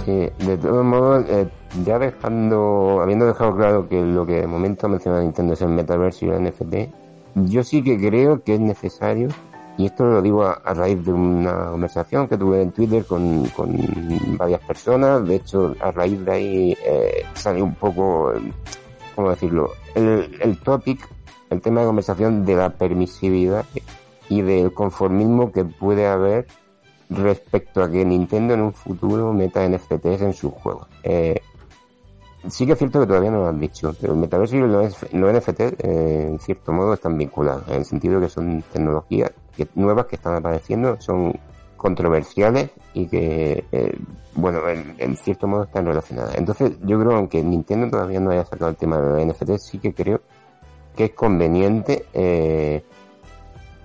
Sí, 0.06 0.28
de 0.46 0.58
todos 0.58 0.84
modos, 0.84 1.26
eh, 1.30 1.48
ya 1.86 2.00
dejando, 2.00 3.00
habiendo 3.02 3.28
dejado 3.28 3.56
claro 3.56 3.88
que 3.88 4.02
lo 4.02 4.26
que 4.26 4.42
de 4.42 4.48
momento 4.48 4.90
menciona 4.90 5.22
Nintendo 5.22 5.54
es 5.54 5.62
el 5.62 5.70
metaverso 5.70 6.26
y 6.26 6.30
el 6.30 6.42
NFT, 6.44 6.90
yo 7.36 7.64
sí 7.64 7.84
que 7.84 7.98
creo 7.98 8.44
que 8.44 8.56
es 8.56 8.60
necesario, 8.60 9.30
y 9.78 9.86
esto 9.86 10.04
lo 10.06 10.22
digo 10.22 10.44
a, 10.44 10.54
a 10.66 10.74
raíz 10.74 11.06
de 11.06 11.14
una 11.14 11.68
conversación 11.70 12.28
que 12.28 12.36
tuve 12.38 12.62
en 12.64 12.72
Twitter 12.72 13.06
con, 13.06 13.46
con 13.50 13.78
varias 14.38 14.60
personas, 14.62 15.26
de 15.28 15.36
hecho 15.36 15.76
a 15.80 15.92
raíz 15.92 16.26
de 16.26 16.32
ahí 16.32 16.78
eh, 16.84 17.24
salió 17.36 17.64
un 17.64 17.76
poco, 17.76 18.34
¿cómo 19.22 19.30
decirlo? 19.32 19.72
El, 19.94 20.36
el 20.42 20.58
topic, 20.58 21.08
el 21.52 21.62
tema 21.62 21.82
de 21.82 21.88
conversación 21.88 22.44
de 22.44 22.56
la 22.56 22.72
permisividad 22.72 23.66
y 24.30 24.42
del 24.42 24.74
conformismo 24.74 25.52
que 25.52 25.64
puede 25.64 26.08
haber 26.08 26.48
respecto 27.10 27.84
a 27.84 27.92
que 27.92 28.04
Nintendo 28.04 28.56
en 28.56 28.62
un 28.62 28.74
futuro 28.74 29.32
meta 29.32 29.68
NFTs 29.68 30.22
en 30.22 30.34
sus 30.34 30.52
juegos. 30.54 30.88
Eh, 31.04 31.40
sí 32.50 32.66
que 32.66 32.72
es 32.72 32.80
cierto 32.80 33.00
que 33.00 33.06
todavía 33.06 33.30
no 33.30 33.42
lo 33.42 33.48
han 33.50 33.60
dicho, 33.60 33.94
pero 34.02 34.14
el 34.14 34.20
metaverso 34.20 34.56
y 34.56 34.62
los, 34.62 35.04
los 35.14 35.34
NFT 35.34 35.60
eh, 35.60 36.28
en 36.32 36.40
cierto 36.40 36.72
modo 36.72 36.94
están 36.96 37.16
vinculados, 37.18 37.68
en 37.68 37.76
el 37.76 37.86
sentido 37.86 38.20
de 38.20 38.26
que 38.26 38.32
son 38.34 38.64
tecnologías 38.74 39.32
que- 39.56 39.68
nuevas 39.76 40.08
que 40.08 40.16
están 40.16 40.36
apareciendo, 40.36 41.00
son 41.00 41.38
controversiales 41.82 42.70
y 42.94 43.08
que, 43.08 43.66
eh, 43.72 43.98
bueno, 44.36 44.70
en, 44.70 44.94
en 45.00 45.18
cierto 45.18 45.48
modo 45.48 45.64
están 45.64 45.88
relacionadas. 45.88 46.36
Entonces 46.36 46.74
yo 46.84 47.00
creo, 47.00 47.16
aunque 47.16 47.42
Nintendo 47.42 47.90
todavía 47.90 48.20
no 48.20 48.30
haya 48.30 48.46
sacado 48.46 48.70
el 48.70 48.78
tema 48.78 49.00
de 49.00 49.26
los 49.26 49.36
NFT, 49.36 49.58
sí 49.58 49.80
que 49.80 49.92
creo 49.92 50.22
que 50.96 51.06
es 51.06 51.12
conveniente 51.14 52.06
eh, 52.14 52.84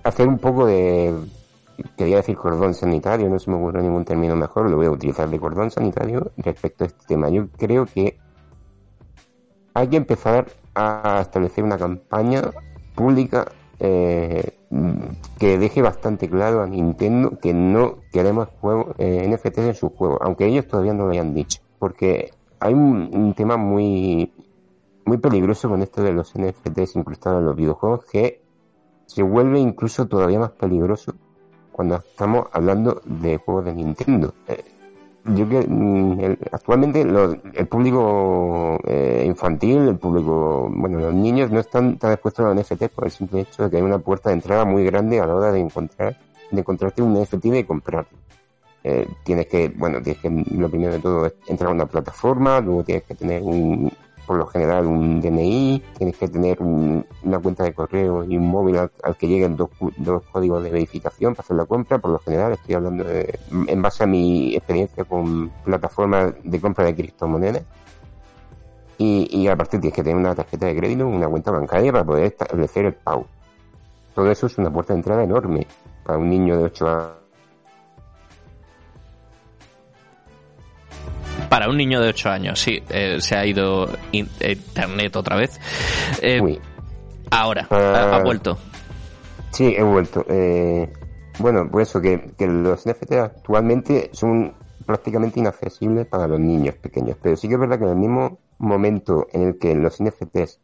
hacer 0.03 0.27
un 0.27 0.37
poco 0.37 0.67
de 0.67 1.11
quería 1.95 2.17
decir 2.17 2.35
cordón 2.35 2.75
sanitario, 2.75 3.29
no 3.29 3.39
se 3.39 3.49
me 3.49 3.57
ocurre 3.57 3.81
ningún 3.81 4.05
término 4.05 4.35
mejor, 4.35 4.69
lo 4.69 4.77
voy 4.77 4.85
a 4.85 4.91
utilizar 4.91 5.27
de 5.27 5.39
cordón 5.39 5.71
sanitario 5.71 6.31
respecto 6.37 6.83
a 6.83 6.87
este 6.87 7.03
tema. 7.07 7.29
Yo 7.29 7.47
creo 7.57 7.87
que 7.87 8.19
hay 9.73 9.87
que 9.87 9.97
empezar 9.97 10.47
a 10.75 11.19
establecer 11.21 11.63
una 11.63 11.79
campaña 11.79 12.43
pública 12.93 13.47
eh, 13.79 14.56
que 15.39 15.57
deje 15.57 15.81
bastante 15.81 16.29
claro 16.29 16.61
a 16.61 16.67
Nintendo 16.67 17.39
que 17.39 17.53
no 17.53 17.99
queremos 18.11 18.49
juegos 18.59 18.95
eh, 18.97 19.27
NFTs 19.27 19.59
en 19.59 19.75
sus 19.75 19.93
juegos, 19.93 20.19
aunque 20.21 20.45
ellos 20.45 20.67
todavía 20.67 20.93
no 20.93 21.05
lo 21.05 21.11
hayan 21.11 21.33
dicho, 21.33 21.61
porque 21.79 22.31
hay 22.59 22.73
un, 22.73 23.09
un 23.13 23.33
tema 23.33 23.55
muy 23.57 24.33
muy 25.05 25.17
peligroso 25.17 25.69
con 25.69 25.81
esto 25.81 26.03
de 26.03 26.11
los 26.11 26.33
NFTs 26.37 26.97
incrustados 26.97 27.39
en 27.39 27.45
los 27.45 27.55
videojuegos 27.55 28.03
que 28.05 28.41
se 29.05 29.23
vuelve 29.23 29.57
incluso 29.57 30.05
todavía 30.05 30.37
más 30.37 30.51
peligroso 30.51 31.15
cuando 31.71 31.95
estamos 31.95 32.47
hablando 32.51 33.01
de 33.05 33.37
juegos 33.37 33.65
de 33.65 33.75
Nintendo. 33.75 34.33
Eh, 34.47 34.65
yo 35.35 35.47
que 35.49 35.65
mm, 35.67 36.19
el- 36.19 36.39
actualmente 36.51 37.03
lo- 37.05 37.33
el 37.53 37.67
público 37.67 38.77
eh, 38.85 39.23
infantil, 39.25 39.87
el 39.89 39.97
público, 39.97 40.69
bueno, 40.73 40.99
los 40.99 41.13
niños 41.13 41.51
no 41.51 41.59
están 41.59 41.97
tan 41.97 42.11
expuestos 42.13 42.45
a 42.45 42.53
los 42.53 42.57
NFT 42.71 42.89
por 42.89 43.05
el 43.05 43.11
simple 43.11 43.41
hecho 43.41 43.63
de 43.63 43.69
que 43.69 43.77
hay 43.77 43.83
una 43.83 43.99
puerta 43.99 44.29
de 44.29 44.35
entrada 44.35 44.65
muy 44.65 44.83
grande 44.85 45.19
a 45.19 45.25
la 45.25 45.35
hora 45.35 45.51
de 45.51 45.59
encontrar, 45.59 46.17
de 46.51 46.59
encontrarte 46.59 47.01
un 47.01 47.13
NFT 47.13 47.45
y 47.45 47.63
comprarlo. 47.63 48.17
Eh, 48.83 49.07
tienes 49.23 49.47
que, 49.47 49.69
bueno, 49.69 50.01
tienes 50.01 50.21
que, 50.21 50.29
lo 50.55 50.69
primero 50.69 50.93
de 50.93 50.99
todo 50.99 51.25
es 51.25 51.33
entrar 51.47 51.71
a 51.71 51.73
una 51.73 51.85
plataforma, 51.87 52.61
luego 52.61 52.83
tienes 52.83 53.03
que 53.03 53.15
tener 53.15 53.41
un, 53.43 53.91
por 54.27 54.37
lo 54.37 54.45
general 54.45 54.85
un 54.85 55.21
DNI, 55.21 55.81
tienes 55.97 56.17
que 56.17 56.27
tener 56.27 56.61
un- 56.61 57.03
una 57.23 57.39
cuenta 57.39 57.63
de 57.63 57.73
correo 57.73 58.23
y 58.25 58.37
un 58.37 58.47
móvil 58.49 58.77
al, 58.77 58.91
que 59.17 59.27
lleguen 59.27 59.55
dos, 59.55 59.69
dos 59.97 60.21
códigos 60.31 60.61
de 60.61 60.69
verificación 60.69 61.33
para 61.33 61.45
hacer 61.45 61.55
la 61.57 61.65
compra. 61.65 61.97
Por 61.97 62.11
lo 62.11 62.19
general 62.19 62.51
estoy 62.51 62.75
hablando 62.75 63.05
de, 63.05 63.39
en 63.67 63.81
base 63.81 64.03
a 64.03 64.07
mi 64.07 64.53
experiencia 64.55 65.05
con 65.05 65.49
plataformas 65.63 66.33
de 66.43 66.59
compra 66.61 66.85
de 66.85 66.93
criptomonedas. 66.95 67.63
Y, 68.99 69.27
y 69.31 69.47
aparte 69.47 69.79
tienes 69.79 69.95
que 69.95 70.03
tener 70.03 70.17
una 70.17 70.35
tarjeta 70.35 70.65
de 70.65 70.75
crédito, 70.75 71.07
una 71.07 71.27
cuenta 71.27 71.51
bancaria 71.51 71.91
para 71.91 72.03
poder 72.03 72.25
establecer 72.25 72.85
el 72.85 72.93
pago. 72.93 73.25
Todo 74.13 74.29
eso 74.31 74.47
es 74.47 74.57
una 74.57 74.71
puerta 74.71 74.93
de 74.93 74.99
entrada 74.99 75.23
enorme 75.23 75.65
para 76.03 76.17
un 76.17 76.29
niño 76.29 76.57
de 76.57 76.63
8 76.63 76.87
años. 76.87 77.11
Para 81.49 81.69
un 81.69 81.77
niño 81.77 82.01
de 82.01 82.09
8 82.09 82.29
años, 82.29 82.59
sí, 82.59 82.81
eh, 82.89 83.17
se 83.21 83.35
ha 83.37 83.45
ido 83.45 83.87
in- 84.11 84.29
internet 84.41 85.15
otra 85.15 85.35
vez. 85.37 85.59
Eh, 86.21 86.41
Uy. 86.41 86.59
ahora, 87.31 87.67
Ah. 87.69 87.75
ha, 88.11 88.15
ha 88.17 88.23
vuelto. 88.23 88.57
Sí, 89.51 89.73
he 89.77 89.81
vuelto. 89.83 90.25
Eh, 90.27 90.91
bueno, 91.39 91.67
pues 91.71 91.89
eso, 91.89 92.01
que, 92.01 92.31
que 92.37 92.47
los 92.47 92.85
NFT 92.85 93.13
actualmente 93.13 94.09
son 94.13 94.53
prácticamente 94.85 95.39
inaccesibles 95.39 96.05
para 96.07 96.27
los 96.27 96.39
niños 96.39 96.75
pequeños. 96.75 97.17
Pero 97.21 97.35
sí 97.37 97.47
que 97.47 97.53
es 97.55 97.59
verdad 97.59 97.77
que 97.77 97.85
en 97.85 97.91
el 97.91 97.95
mismo 97.97 98.39
momento 98.59 99.27
en 99.31 99.43
el 99.49 99.57
que 99.57 99.73
los 99.75 100.01
NFTs 100.01 100.59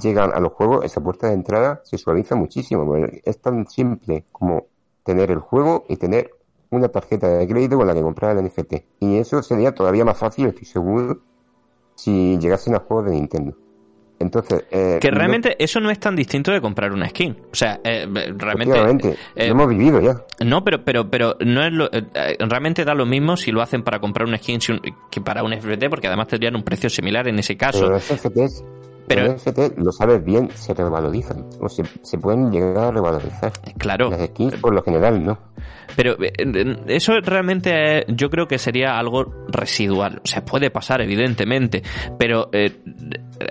llegan 0.00 0.32
a 0.34 0.40
los 0.40 0.52
juegos, 0.52 0.84
esa 0.84 1.00
puerta 1.02 1.26
de 1.28 1.34
entrada 1.34 1.80
se 1.84 1.98
suaviza 1.98 2.34
muchísimo. 2.34 2.94
Es 3.24 3.40
tan 3.40 3.66
simple 3.68 4.24
como 4.32 4.66
tener 5.04 5.30
el 5.30 5.38
juego 5.38 5.84
y 5.88 5.96
tener 5.96 6.30
una 6.76 6.88
tarjeta 6.88 7.28
de 7.28 7.46
crédito 7.46 7.76
con 7.76 7.86
la 7.86 7.94
que 7.94 8.02
comprar 8.02 8.36
el 8.36 8.44
NFT. 8.44 8.74
Y 9.00 9.16
eso 9.18 9.42
sería 9.42 9.72
todavía 9.72 10.04
más 10.04 10.18
fácil, 10.18 10.46
estoy 10.46 10.64
seguro, 10.64 11.20
si 11.94 12.38
llegasen 12.38 12.74
a 12.74 12.80
juegos 12.80 13.06
de 13.06 13.12
Nintendo. 13.12 13.56
Entonces, 14.20 14.64
eh, 14.70 14.98
Que 15.00 15.10
no- 15.10 15.18
realmente 15.18 15.56
eso 15.62 15.80
no 15.80 15.90
es 15.90 15.98
tan 15.98 16.14
distinto 16.14 16.52
de 16.52 16.60
comprar 16.60 16.92
una 16.92 17.08
skin. 17.08 17.36
O 17.52 17.54
sea, 17.54 17.80
eh, 17.82 18.06
realmente... 18.36 19.16
eh, 19.34 19.46
lo 19.48 19.52
hemos 19.54 19.68
vivido 19.68 20.00
ya. 20.00 20.22
No, 20.44 20.62
pero, 20.64 20.84
pero, 20.84 21.10
pero 21.10 21.36
no 21.44 21.64
es 21.64 21.72
lo, 21.72 21.86
eh, 21.92 22.04
eh, 22.14 22.36
realmente 22.38 22.84
da 22.84 22.94
lo 22.94 23.06
mismo 23.06 23.36
si 23.36 23.50
lo 23.50 23.60
hacen 23.60 23.82
para 23.82 23.98
comprar 23.98 24.26
una 24.28 24.38
skin 24.38 24.60
que 25.10 25.20
para 25.20 25.42
un 25.42 25.50
NFT, 25.52 25.88
porque 25.90 26.06
además 26.06 26.28
tendrían 26.28 26.54
un 26.54 26.62
precio 26.62 26.88
similar 26.88 27.26
en 27.28 27.38
ese 27.40 27.56
caso. 27.56 27.80
Pero 27.80 27.92
los 27.94 28.04
Pero- 29.06 29.24
los 29.24 29.42
NFT, 29.42 29.78
lo 29.78 29.92
sabes 29.92 30.24
bien, 30.24 30.50
se 30.54 30.74
revalorizan. 30.74 31.44
O 31.60 31.68
se, 31.68 31.84
se 32.02 32.18
pueden 32.18 32.50
llegar 32.50 32.78
a 32.78 32.90
revalorizar. 32.90 33.52
Claro. 33.78 34.10
Las 34.10 34.26
skins, 34.28 34.54
por 34.56 34.74
lo 34.74 34.82
general, 34.82 35.24
no. 35.24 35.38
Pero 35.96 36.16
eh, 36.22 36.32
eso 36.88 37.12
realmente 37.20 37.98
eh, 38.00 38.04
yo 38.08 38.30
creo 38.30 38.46
que 38.48 38.58
sería 38.58 38.98
algo 38.98 39.32
residual. 39.48 40.20
O 40.24 40.26
sea, 40.26 40.44
puede 40.44 40.70
pasar, 40.70 41.00
evidentemente. 41.02 41.82
Pero 42.18 42.48
eh, 42.52 42.72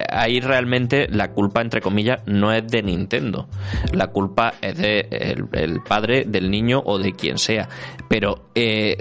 ahí 0.10 0.40
realmente 0.40 1.08
la 1.10 1.32
culpa, 1.32 1.62
entre 1.62 1.82
comillas, 1.82 2.22
no 2.26 2.52
es 2.52 2.68
de 2.68 2.82
Nintendo. 2.82 3.48
La 3.94 4.08
culpa 4.08 4.54
es 4.62 4.78
de 4.78 5.08
el, 5.10 5.48
el 5.54 5.82
padre 5.82 6.26
del 6.26 6.50
niño 6.50 6.82
o 6.84 6.98
de 6.98 7.14
quien 7.14 7.38
sea. 7.38 7.68
Pero 8.10 8.50
eh, 8.56 8.98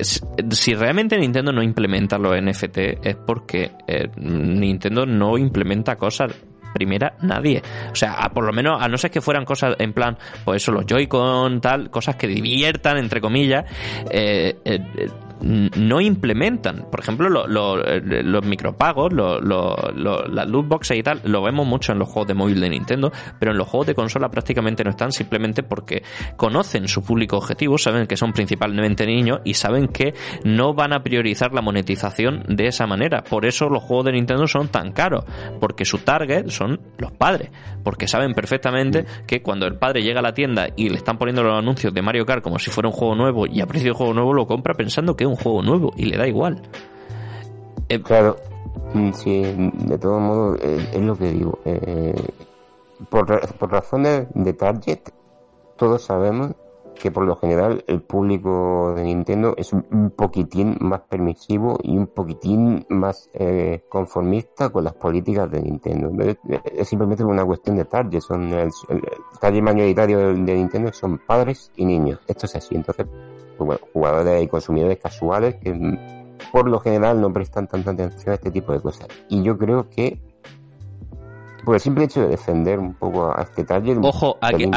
si 0.50 0.74
realmente 0.74 1.18
Nintendo 1.18 1.52
no 1.52 1.62
implementa 1.62 2.18
los 2.18 2.34
NFT 2.40 2.78
es 3.02 3.16
porque 3.26 3.70
eh, 3.86 4.08
Nintendo 4.16 5.06
no 5.06 5.36
implementa 5.38 5.96
cosas 5.96 6.32
primera 6.72 7.14
nadie. 7.22 7.62
O 7.90 7.94
sea, 7.94 8.14
a- 8.14 8.30
por 8.30 8.44
lo 8.44 8.52
menos, 8.52 8.80
a 8.82 8.88
no 8.88 8.96
ser 8.96 9.10
que 9.10 9.20
fueran 9.20 9.44
cosas 9.44 9.76
en 9.78 9.92
plan, 9.92 10.16
pues 10.44 10.62
eso, 10.62 10.72
los 10.72 10.86
Joy-Con, 10.86 11.60
tal, 11.60 11.90
cosas 11.90 12.16
que 12.16 12.26
diviertan, 12.26 12.96
entre 12.98 13.20
comillas, 13.20 13.64
eh, 14.10 14.56
eh, 14.64 14.78
eh, 14.96 15.08
no 15.42 16.00
implementan. 16.00 16.86
Por 16.90 17.00
ejemplo, 17.00 17.28
lo- 17.28 17.46
lo- 17.46 17.84
eh, 17.84 18.00
los 18.22 18.44
micropagos, 18.44 19.12
lo- 19.12 19.40
las 19.40 20.48
loot 20.48 20.68
boxes 20.68 20.98
y 20.98 21.02
tal, 21.02 21.20
lo 21.24 21.42
vemos 21.42 21.66
mucho 21.66 21.92
en 21.92 21.98
los 21.98 22.08
juegos 22.08 22.28
de 22.28 22.34
móvil 22.34 22.60
de 22.60 22.70
Nintendo, 22.70 23.12
pero 23.38 23.52
en 23.52 23.58
los 23.58 23.68
juegos 23.68 23.86
de 23.88 23.94
consola 23.94 24.30
prácticamente 24.30 24.84
no 24.84 24.90
están 24.90 25.12
simplemente 25.12 25.62
porque 25.62 26.02
conocen 26.36 26.88
su 26.88 27.02
público 27.02 27.36
objetivo, 27.36 27.78
saben 27.78 28.06
que 28.06 28.16
son 28.16 28.32
principalmente 28.32 29.06
niños 29.06 29.40
y 29.44 29.54
saben 29.54 29.88
que 29.88 30.14
no 30.44 30.74
van 30.74 30.92
a 30.92 31.02
priorizar 31.02 31.52
la 31.52 31.62
monetización 31.62 32.44
de 32.48 32.66
esa 32.66 32.86
manera. 32.86 33.22
Por 33.24 33.46
eso 33.46 33.68
los 33.68 33.82
juegos 33.82 34.06
de 34.06 34.12
Nintendo 34.12 34.46
son 34.46 34.68
tan 34.68 34.92
caros, 34.92 35.24
porque 35.60 35.84
su 35.84 35.98
target 35.98 36.48
son 36.48 36.80
los 36.98 37.12
padres, 37.12 37.50
porque 37.84 38.06
saben 38.06 38.34
perfectamente 38.34 39.04
que 39.26 39.42
cuando 39.42 39.66
el 39.66 39.76
padre 39.76 40.02
llega 40.02 40.20
a 40.20 40.22
la 40.22 40.34
tienda 40.34 40.68
y 40.76 40.88
le 40.88 40.96
están 40.96 41.18
poniendo 41.18 41.42
los 41.42 41.58
anuncios 41.58 41.92
de 41.92 42.02
Mario 42.02 42.24
Kart 42.26 42.42
como 42.42 42.58
si 42.58 42.70
fuera 42.70 42.88
un 42.88 42.94
juego 42.94 43.14
nuevo 43.14 43.46
y 43.46 43.60
a 43.60 43.66
precio 43.66 43.90
de 43.90 43.96
juego 43.96 44.14
nuevo 44.14 44.32
lo 44.32 44.46
compra 44.46 44.74
pensando 44.74 45.16
que 45.16 45.24
es 45.24 45.30
un 45.32 45.38
juego 45.38 45.62
nuevo 45.62 45.92
y 45.96 46.04
le 46.06 46.16
da 46.16 46.26
igual. 46.26 46.62
Eh, 47.88 48.00
Claro, 48.00 48.36
sí, 49.14 49.42
de 49.56 49.98
todo 49.98 50.18
modo, 50.20 50.56
eh, 50.56 50.88
es 50.92 51.00
lo 51.00 51.16
que 51.16 51.32
digo. 51.32 51.58
eh, 51.64 52.14
por, 53.10 53.26
por 53.56 53.70
razones 53.70 54.26
de 54.34 54.52
target, 54.52 55.00
todos 55.76 56.02
sabemos 56.04 56.52
que 57.02 57.10
por 57.10 57.26
lo 57.26 57.34
general 57.34 57.82
el 57.88 58.00
público 58.00 58.94
de 58.94 59.02
Nintendo 59.02 59.54
es 59.56 59.72
un 59.72 60.12
poquitín 60.16 60.76
más 60.78 61.00
permisivo 61.00 61.76
y 61.82 61.98
un 61.98 62.06
poquitín 62.06 62.86
más 62.90 63.28
eh, 63.34 63.82
conformista 63.88 64.68
con 64.68 64.84
las 64.84 64.92
políticas 64.92 65.50
de 65.50 65.62
Nintendo. 65.62 66.12
Es, 66.76 66.86
simplemente 66.86 67.24
una 67.24 67.44
cuestión 67.44 67.74
de 67.74 67.86
target, 67.86 68.20
son 68.20 68.52
el, 68.52 68.70
target 69.40 69.62
mayoritario 69.62 70.32
de, 70.32 70.54
Nintendo 70.54 70.92
son 70.92 71.18
padres 71.26 71.72
y 71.74 71.86
niños. 71.86 72.20
Esto 72.28 72.46
es 72.46 72.54
así. 72.54 72.76
Entonces, 72.76 73.08
pues 73.58 73.80
jugadores 73.92 74.44
y 74.44 74.46
consumidores 74.46 74.98
casuales 74.98 75.56
que 75.56 75.98
por 76.52 76.68
lo 76.68 76.78
general 76.78 77.20
no 77.20 77.32
prestan 77.32 77.66
tanta 77.66 77.90
atención 77.90 78.30
a 78.30 78.34
este 78.34 78.52
tipo 78.52 78.72
de 78.72 78.80
cosas. 78.80 79.08
Y 79.28 79.42
yo 79.42 79.58
creo 79.58 79.90
que 79.90 80.20
por 81.64 81.74
el 81.74 81.80
simple 81.80 82.04
hecho 82.04 82.22
de 82.22 82.28
defender 82.28 82.78
un 82.78 82.94
poco 82.94 83.32
a 83.36 83.42
este 83.42 83.64
target. 83.64 83.98
Ojo, 84.02 84.38
aquí, 84.40 84.68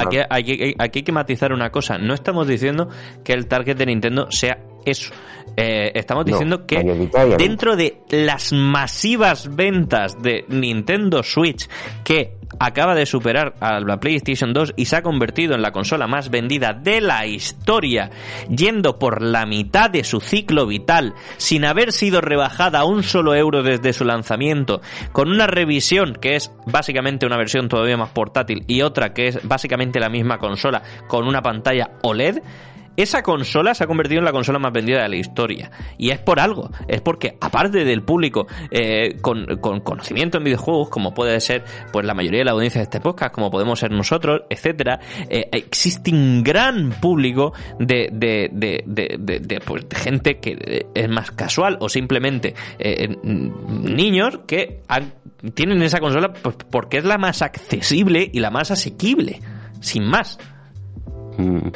hay 0.78 0.90
que 0.90 1.12
matizar 1.12 1.52
una 1.52 1.70
cosa. 1.72 1.98
No 1.98 2.14
estamos 2.14 2.48
diciendo 2.48 2.90
que 3.24 3.34
el 3.34 3.48
target 3.48 3.78
de 3.78 3.86
Nintendo 3.86 4.28
sea 4.32 4.60
eso. 4.86 5.14
Eh, 5.58 5.92
estamos 5.96 6.26
diciendo 6.26 6.66
que 6.66 6.84
dentro 7.38 7.76
de 7.76 8.02
las 8.10 8.52
masivas 8.52 9.56
ventas 9.56 10.22
de 10.22 10.44
Nintendo 10.50 11.24
Switch 11.24 11.70
que 12.04 12.38
acaba 12.60 12.96
de 12.96 13.06
superar 13.06 13.54
a 13.60 13.80
la 13.80 14.00
PlayStation 14.00 14.54
2 14.54 14.74
y 14.76 14.86
se 14.86 14.96
ha 14.96 15.02
convertido 15.02 15.56
en 15.56 15.62
la 15.62 15.72
consola 15.72 16.08
más 16.08 16.30
vendida 16.30 16.74
de 16.74 17.02
la 17.02 17.26
historia, 17.26 18.10
yendo 18.50 18.98
por 19.00 19.22
la 19.22 19.46
mitad 19.46 19.90
de 19.90 20.04
su 20.04 20.20
ciclo 20.20 20.66
vital, 20.68 21.14
sin 21.38 21.66
haber 21.66 21.92
sido 21.92 22.22
rebajada 22.22 22.80
a 22.80 22.86
un 22.86 23.04
solo 23.04 23.36
euro 23.36 23.64
desde 23.64 23.94
su 23.94 24.06
lanzamiento, 24.06 24.82
con 25.12 25.30
una 25.30 25.48
revisión 25.48 26.18
que 26.20 26.36
es 26.36 26.52
básicamente 26.66 27.26
una 27.26 27.38
versión 27.38 27.70
todavía 27.70 27.98
más 27.98 28.10
portátil 28.10 28.64
y 28.68 28.82
otra 28.82 29.14
que 29.14 29.28
es 29.28 29.40
básicamente 29.48 30.00
la 30.00 30.10
misma 30.10 30.38
consola 30.38 30.82
con 31.08 31.28
una 31.28 31.42
pantalla 31.42 31.92
OLED, 32.02 32.42
esa 32.98 33.22
consola 33.24 33.74
se 33.74 33.84
ha 33.84 33.88
convertido 33.88 34.20
en 34.20 34.26
la 34.26 34.32
consola 34.32 34.60
más 34.60 34.72
vendida 34.72 35.04
de 35.04 35.10
la 35.10 35.16
historia. 35.16 35.72
Y 35.98 36.12
es 36.12 36.20
por 36.20 36.40
algo. 36.40 36.70
Es 36.88 37.02
porque, 37.02 37.38
aparte 37.40 37.84
del 37.84 38.04
público 38.04 38.48
eh, 38.72 39.18
con, 39.22 39.46
conocimiento 39.58 40.38
en 40.38 40.46
videojuegos, 40.46 40.90
como 40.90 41.14
puede 41.14 41.40
ser 41.40 41.64
pues 41.92 42.06
la 42.06 42.14
mayoría 42.14 42.40
de 42.40 42.46
la 42.46 42.52
audiencia 42.52 42.80
de 42.80 42.84
este 42.84 43.00
podcast, 43.00 43.34
como 43.34 43.52
podemos 43.52 43.80
ser 43.80 43.92
nosotros, 43.92 44.42
etcétera, 44.50 45.00
eh, 45.30 45.50
existe 45.52 46.12
un 46.12 46.44
gran 46.44 46.92
público 47.02 47.54
de, 47.80 48.10
de, 48.12 48.50
de, 48.52 49.62
pues, 49.66 49.86
gente 49.94 50.40
que 50.40 50.88
es 50.94 51.10
más 51.10 51.32
casual 51.32 51.78
o 51.80 51.90
simplemente 51.90 52.54
eh, 52.80 53.16
niños 53.24 54.40
que 54.48 54.82
tienen 55.54 55.82
esa 55.82 56.00
consola 56.00 56.34
pues, 56.34 56.56
porque 56.70 56.98
es 56.98 57.06
la 57.06 57.18
más 57.18 57.42
accesible 57.42 58.30
y 58.32 58.40
la 58.40 58.52
más 58.52 58.72
asequible. 58.72 59.42
Sin 59.82 60.06
más. 60.06 60.40
Mm, 61.38 61.70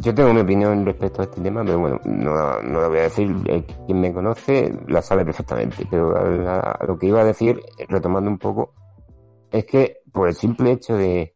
yo 0.00 0.14
tengo 0.14 0.32
mi 0.32 0.40
opinión 0.40 0.84
respecto 0.84 1.22
a 1.22 1.24
este 1.24 1.40
tema, 1.40 1.64
pero 1.64 1.78
bueno, 1.78 2.00
no, 2.04 2.62
no 2.62 2.80
lo 2.80 2.88
voy 2.88 2.98
a 2.98 3.02
decir. 3.02 3.34
Eh, 3.46 3.64
quien 3.86 4.00
me 4.00 4.12
conoce 4.12 4.72
la 4.86 5.02
sabe 5.02 5.24
perfectamente. 5.24 5.86
Pero 5.90 6.16
a, 6.16 6.78
lo 6.86 6.98
que 6.98 7.06
iba 7.06 7.20
a 7.20 7.24
decir, 7.24 7.60
retomando 7.88 8.30
un 8.30 8.38
poco, 8.38 8.74
es 9.50 9.64
que 9.64 9.98
por 10.12 10.28
el 10.28 10.34
simple 10.34 10.72
hecho 10.72 10.96
de, 10.96 11.34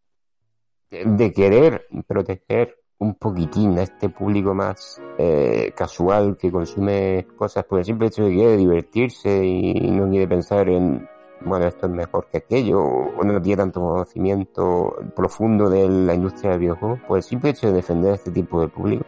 de 0.90 1.32
querer 1.32 1.86
proteger 2.06 2.76
un 2.98 3.14
poquitín 3.16 3.76
a 3.78 3.82
este 3.82 4.08
público 4.10 4.54
más 4.54 5.00
eh, 5.18 5.72
casual 5.76 6.36
que 6.36 6.52
consume 6.52 7.26
cosas 7.36 7.64
por 7.64 7.80
el 7.80 7.84
simple 7.84 8.06
hecho 8.06 8.22
de 8.22 8.30
que 8.30 8.36
quiere 8.36 8.56
divertirse 8.56 9.44
y 9.44 9.90
no 9.90 10.08
quiere 10.08 10.28
pensar 10.28 10.68
en 10.68 11.08
bueno, 11.44 11.66
esto 11.66 11.86
es 11.86 11.92
mejor 11.92 12.26
que 12.30 12.38
aquello, 12.38 12.80
o 12.80 13.24
no 13.24 13.40
tiene 13.40 13.62
tanto 13.62 13.80
conocimiento 13.80 14.96
profundo 15.14 15.68
de 15.68 15.88
la 15.88 16.14
industria 16.14 16.52
del 16.52 16.60
videojuego, 16.60 16.98
pues 17.06 17.24
el 17.24 17.28
simple 17.28 17.50
hecho 17.50 17.68
de 17.68 17.74
defender 17.74 18.12
a 18.12 18.14
este 18.14 18.30
tipo 18.30 18.60
de 18.60 18.68
público, 18.68 19.04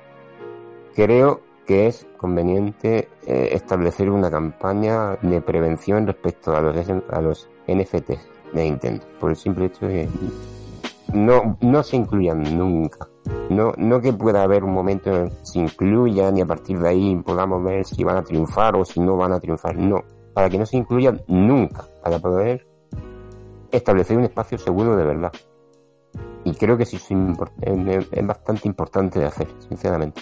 creo 0.95 1.41
que 1.67 1.87
es 1.87 2.07
conveniente 2.17 3.09
eh, 3.27 3.51
establecer 3.53 4.11
una 4.11 4.31
campaña 4.31 5.17
de 5.23 5.41
prevención 5.41 6.07
respecto 6.07 6.55
a 6.55 6.61
los, 6.61 6.77
a 7.11 7.21
los 7.21 7.49
NFTs 7.67 8.29
de 8.53 8.65
Nintendo, 8.65 9.05
por 9.19 9.31
el 9.31 9.37
simple 9.37 9.67
hecho 9.67 9.87
de 9.87 10.07
que 10.07 10.09
no, 11.15 11.57
no 11.61 11.83
se 11.83 11.97
incluyan 11.97 12.57
nunca. 12.57 13.09
No, 13.49 13.73
no 13.77 14.01
que 14.01 14.13
pueda 14.13 14.43
haber 14.43 14.65
un 14.65 14.73
momento 14.73 15.11
en 15.11 15.23
el 15.23 15.29
que 15.31 15.47
se 15.47 15.59
incluyan 15.61 16.37
y 16.37 16.41
a 16.41 16.47
partir 16.47 16.79
de 16.79 16.89
ahí 16.89 17.17
podamos 17.17 17.63
ver 17.63 17.85
si 17.85 18.03
van 18.03 18.17
a 18.17 18.23
triunfar 18.23 18.77
o 18.77 18.85
si 18.85 19.01
no 19.01 19.17
van 19.17 19.33
a 19.33 19.41
triunfar. 19.41 19.77
No, 19.77 20.03
para 20.35 20.51
que 20.51 20.59
no 20.59 20.67
se 20.67 20.77
incluyan 20.77 21.23
nunca, 21.29 21.85
para 22.03 22.19
poder 22.19 22.67
establecer 23.71 24.19
un 24.19 24.25
espacio 24.25 24.59
seguro 24.59 24.97
de 24.97 25.05
verdad. 25.05 25.33
Y 26.45 26.53
creo 26.55 26.77
que 26.77 26.85
sí 26.85 26.99
es 27.63 28.27
bastante 28.27 28.69
importante 28.69 29.19
de 29.19 29.27
hacer, 29.27 29.49
sinceramente. 29.67 30.21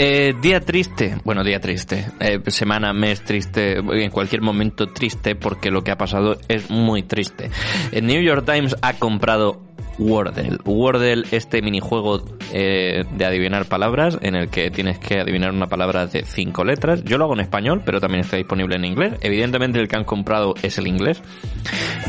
Eh, 0.00 0.32
día 0.40 0.60
triste, 0.60 1.16
bueno, 1.24 1.42
día 1.42 1.58
triste, 1.58 2.06
eh, 2.20 2.38
semana, 2.52 2.92
mes 2.92 3.24
triste, 3.24 3.78
en 3.78 4.12
cualquier 4.12 4.42
momento 4.42 4.86
triste 4.92 5.34
porque 5.34 5.72
lo 5.72 5.82
que 5.82 5.90
ha 5.90 5.98
pasado 5.98 6.38
es 6.46 6.70
muy 6.70 7.02
triste. 7.02 7.50
El 7.90 8.06
New 8.06 8.22
York 8.22 8.46
Times 8.46 8.76
ha 8.80 8.92
comprado 8.92 9.67
Wordle. 9.98 10.58
Wordle, 10.64 11.24
este 11.30 11.60
minijuego 11.62 12.22
eh, 12.52 13.04
de 13.10 13.24
adivinar 13.24 13.66
palabras 13.66 14.18
en 14.22 14.34
el 14.36 14.48
que 14.48 14.70
tienes 14.70 14.98
que 14.98 15.20
adivinar 15.20 15.52
una 15.52 15.66
palabra 15.66 16.06
de 16.06 16.24
cinco 16.24 16.64
letras. 16.64 17.02
Yo 17.04 17.18
lo 17.18 17.24
hago 17.24 17.34
en 17.34 17.40
español, 17.40 17.82
pero 17.84 18.00
también 18.00 18.20
está 18.20 18.36
disponible 18.36 18.76
en 18.76 18.84
inglés. 18.84 19.14
Evidentemente 19.20 19.78
el 19.80 19.88
que 19.88 19.96
han 19.96 20.04
comprado 20.04 20.54
es 20.62 20.78
el 20.78 20.86
inglés. 20.86 21.22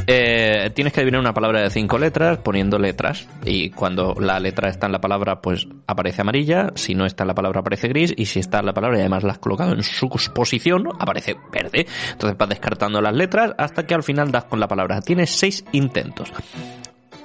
Eh, 0.07 0.71
tienes 0.73 0.93
que 0.93 1.01
adivinar 1.01 1.21
una 1.21 1.33
palabra 1.33 1.61
de 1.61 1.69
cinco 1.69 1.97
letras 1.97 2.39
poniendo 2.39 2.79
letras 2.79 3.27
y 3.45 3.69
cuando 3.71 4.15
la 4.19 4.39
letra 4.39 4.69
está 4.69 4.87
en 4.87 4.93
la 4.93 5.01
palabra 5.01 5.41
pues 5.41 5.67
aparece 5.87 6.21
amarilla, 6.21 6.71
si 6.75 6.95
no 6.95 7.05
está 7.05 7.23
en 7.23 7.27
la 7.27 7.35
palabra 7.35 7.59
aparece 7.59 7.87
gris 7.87 8.13
y 8.15 8.25
si 8.25 8.39
está 8.39 8.59
en 8.59 8.67
la 8.67 8.73
palabra 8.73 8.97
y 8.97 9.01
además 9.01 9.23
la 9.23 9.33
has 9.33 9.39
colocado 9.39 9.73
en 9.73 9.83
su 9.83 10.09
posición 10.33 10.87
aparece 10.99 11.35
verde. 11.51 11.85
Entonces 12.11 12.37
vas 12.37 12.49
descartando 12.49 13.01
las 13.01 13.15
letras 13.15 13.53
hasta 13.57 13.85
que 13.85 13.93
al 13.93 14.03
final 14.03 14.31
das 14.31 14.45
con 14.45 14.59
la 14.59 14.67
palabra. 14.67 15.01
Tienes 15.01 15.29
seis 15.31 15.63
intentos 15.71 16.31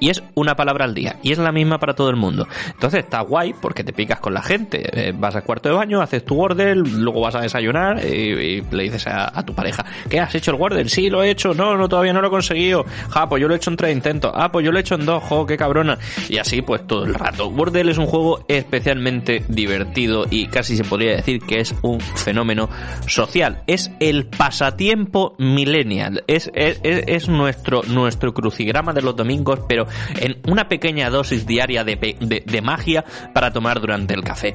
y 0.05 0.11
es 0.11 0.23
una 0.35 0.55
palabra 0.55 0.85
al 0.85 0.93
día 0.93 1.17
y 1.23 1.33
es 1.33 1.39
la 1.39 1.51
misma 1.51 1.79
para 1.79 1.95
todo 1.95 2.11
el 2.11 2.17
mundo. 2.17 2.47
Entonces 2.69 3.05
está 3.05 3.23
guay 3.23 3.55
porque 3.55 3.83
te 3.85 3.95
picas 3.95 4.21
con 4.21 4.35
la 4.35 4.43
gente. 4.43 4.83
Eh, 4.93 5.15
vas 5.17 5.35
al 5.35 5.45
cuarto 5.45 5.71
de 5.71 5.75
baño, 5.75 6.03
haces 6.03 6.27
tu 6.27 6.35
Wordle, 6.35 6.75
luego 6.75 7.23
vas 7.23 7.35
a 7.37 7.41
desayunar 7.41 8.05
y, 8.05 8.61
le 8.61 8.83
dices 8.83 9.07
a, 9.07 9.43
tu 9.47 9.55
pareja, 9.55 9.83
¿qué 10.11 10.21
has 10.21 10.35
hecho 10.35 10.51
el 10.51 10.59
Wordle? 10.61 10.91
Sí, 10.91 11.09
lo 11.09 11.23
he 11.23 11.31
hecho. 11.31 11.55
No, 11.55 11.75
no, 11.79 11.89
todavía 11.89 12.13
no 12.13 12.21
lo 12.21 12.27
he 12.27 12.31
conseguido. 12.31 12.85
Ja, 13.09 13.27
pues 13.31 13.41
yo 13.41 13.49
lo 13.49 13.55
he 13.55 13.57
hecho 13.57 13.71
en 13.71 13.79
tres 13.79 13.97
intentos. 13.97 14.31
Ah, 14.35 14.53
pues 14.53 14.63
yo 14.63 14.73
lo 14.73 14.77
he 14.77 14.83
hecho 14.83 14.97
en 14.97 15.07
dos. 15.07 15.23
Jo, 15.23 15.47
qué 15.47 15.57
cabrona. 15.57 15.97
Y 16.29 16.37
así 16.37 16.61
pues 16.61 16.87
todo 16.87 17.07
el 17.07 17.15
rato. 17.15 17.49
Wordle 17.49 17.91
es 17.91 17.97
un 17.97 18.07
juego 18.07 18.45
especialmente 18.47 19.43
divertido 19.49 20.27
y 20.29 20.49
casi 20.49 20.77
se 20.77 20.85
podría 20.85 21.17
decir 21.17 21.41
que 21.41 21.61
es 21.61 21.75
un 21.81 21.99
fenómeno 22.01 22.69
social. 23.07 23.63
Es 23.67 23.91
el 24.01 24.27
pasatiempo 24.27 25.35
millennial. 25.39 26.25
Es, 26.27 26.51
es, 26.55 26.79
es 26.83 27.31
nuestro, 27.31 27.83
nuestro 27.85 28.35
crucigrama 28.35 28.93
de 28.93 29.01
los 29.01 29.17
domingos, 29.17 29.61
pero 29.67 29.87
en 30.21 30.37
una 30.49 30.69
pequeña 30.69 31.11
dosis 31.11 31.47
diaria 31.47 31.85
de, 31.85 32.63
magia 32.63 33.05
para 33.33 33.53
tomar 33.53 33.81
durante 33.81 34.15
el 34.15 34.23
café. 34.23 34.55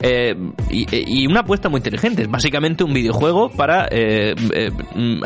Eh, 0.00 0.34
y, 0.70 1.26
una 1.26 1.40
apuesta 1.40 1.68
muy 1.68 1.78
inteligente, 1.78 2.22
es 2.22 2.30
básicamente 2.30 2.84
un 2.84 2.92
videojuego 2.92 3.50
para 3.50 3.86
eh, 3.90 4.34
eh, 4.52 4.70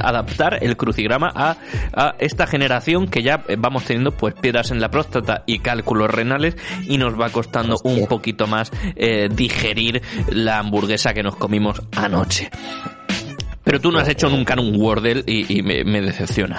adaptar 0.01 0.63
el 0.63 0.77
crucigrama 0.77 1.31
a, 1.35 1.57
esta 2.19 2.47
generación 2.47 3.09
que 3.09 3.23
ya 3.23 3.43
vamos 3.59 3.85
teniendo 3.85 4.13
pues 4.13 4.35
piedras 4.35 4.71
en 4.71 4.81
la 4.81 4.91
próstata 4.91 5.43
y 5.47 5.59
cálculos 5.59 6.11
renales 6.11 6.57
y 6.87 6.99
nos 6.99 7.19
va 7.19 7.31
costando 7.31 7.77
un 7.85 8.07
poquito 8.07 8.47
más 8.47 8.71
digerir 9.31 10.03
la 10.31 10.59
hamburguesa 10.59 11.13
que 11.13 11.23
nos 11.23 11.37
comimos 11.37 11.83
anoche. 11.97 12.51
Pero 13.65 13.81
tú 13.81 13.91
no 13.91 13.99
has 13.99 14.09
hecho 14.09 14.29
nunca 14.29 14.55
un 14.59 14.81
Wordle 14.81 15.23
y, 15.27 15.63
me 15.63 16.01
decepciona. 16.01 16.59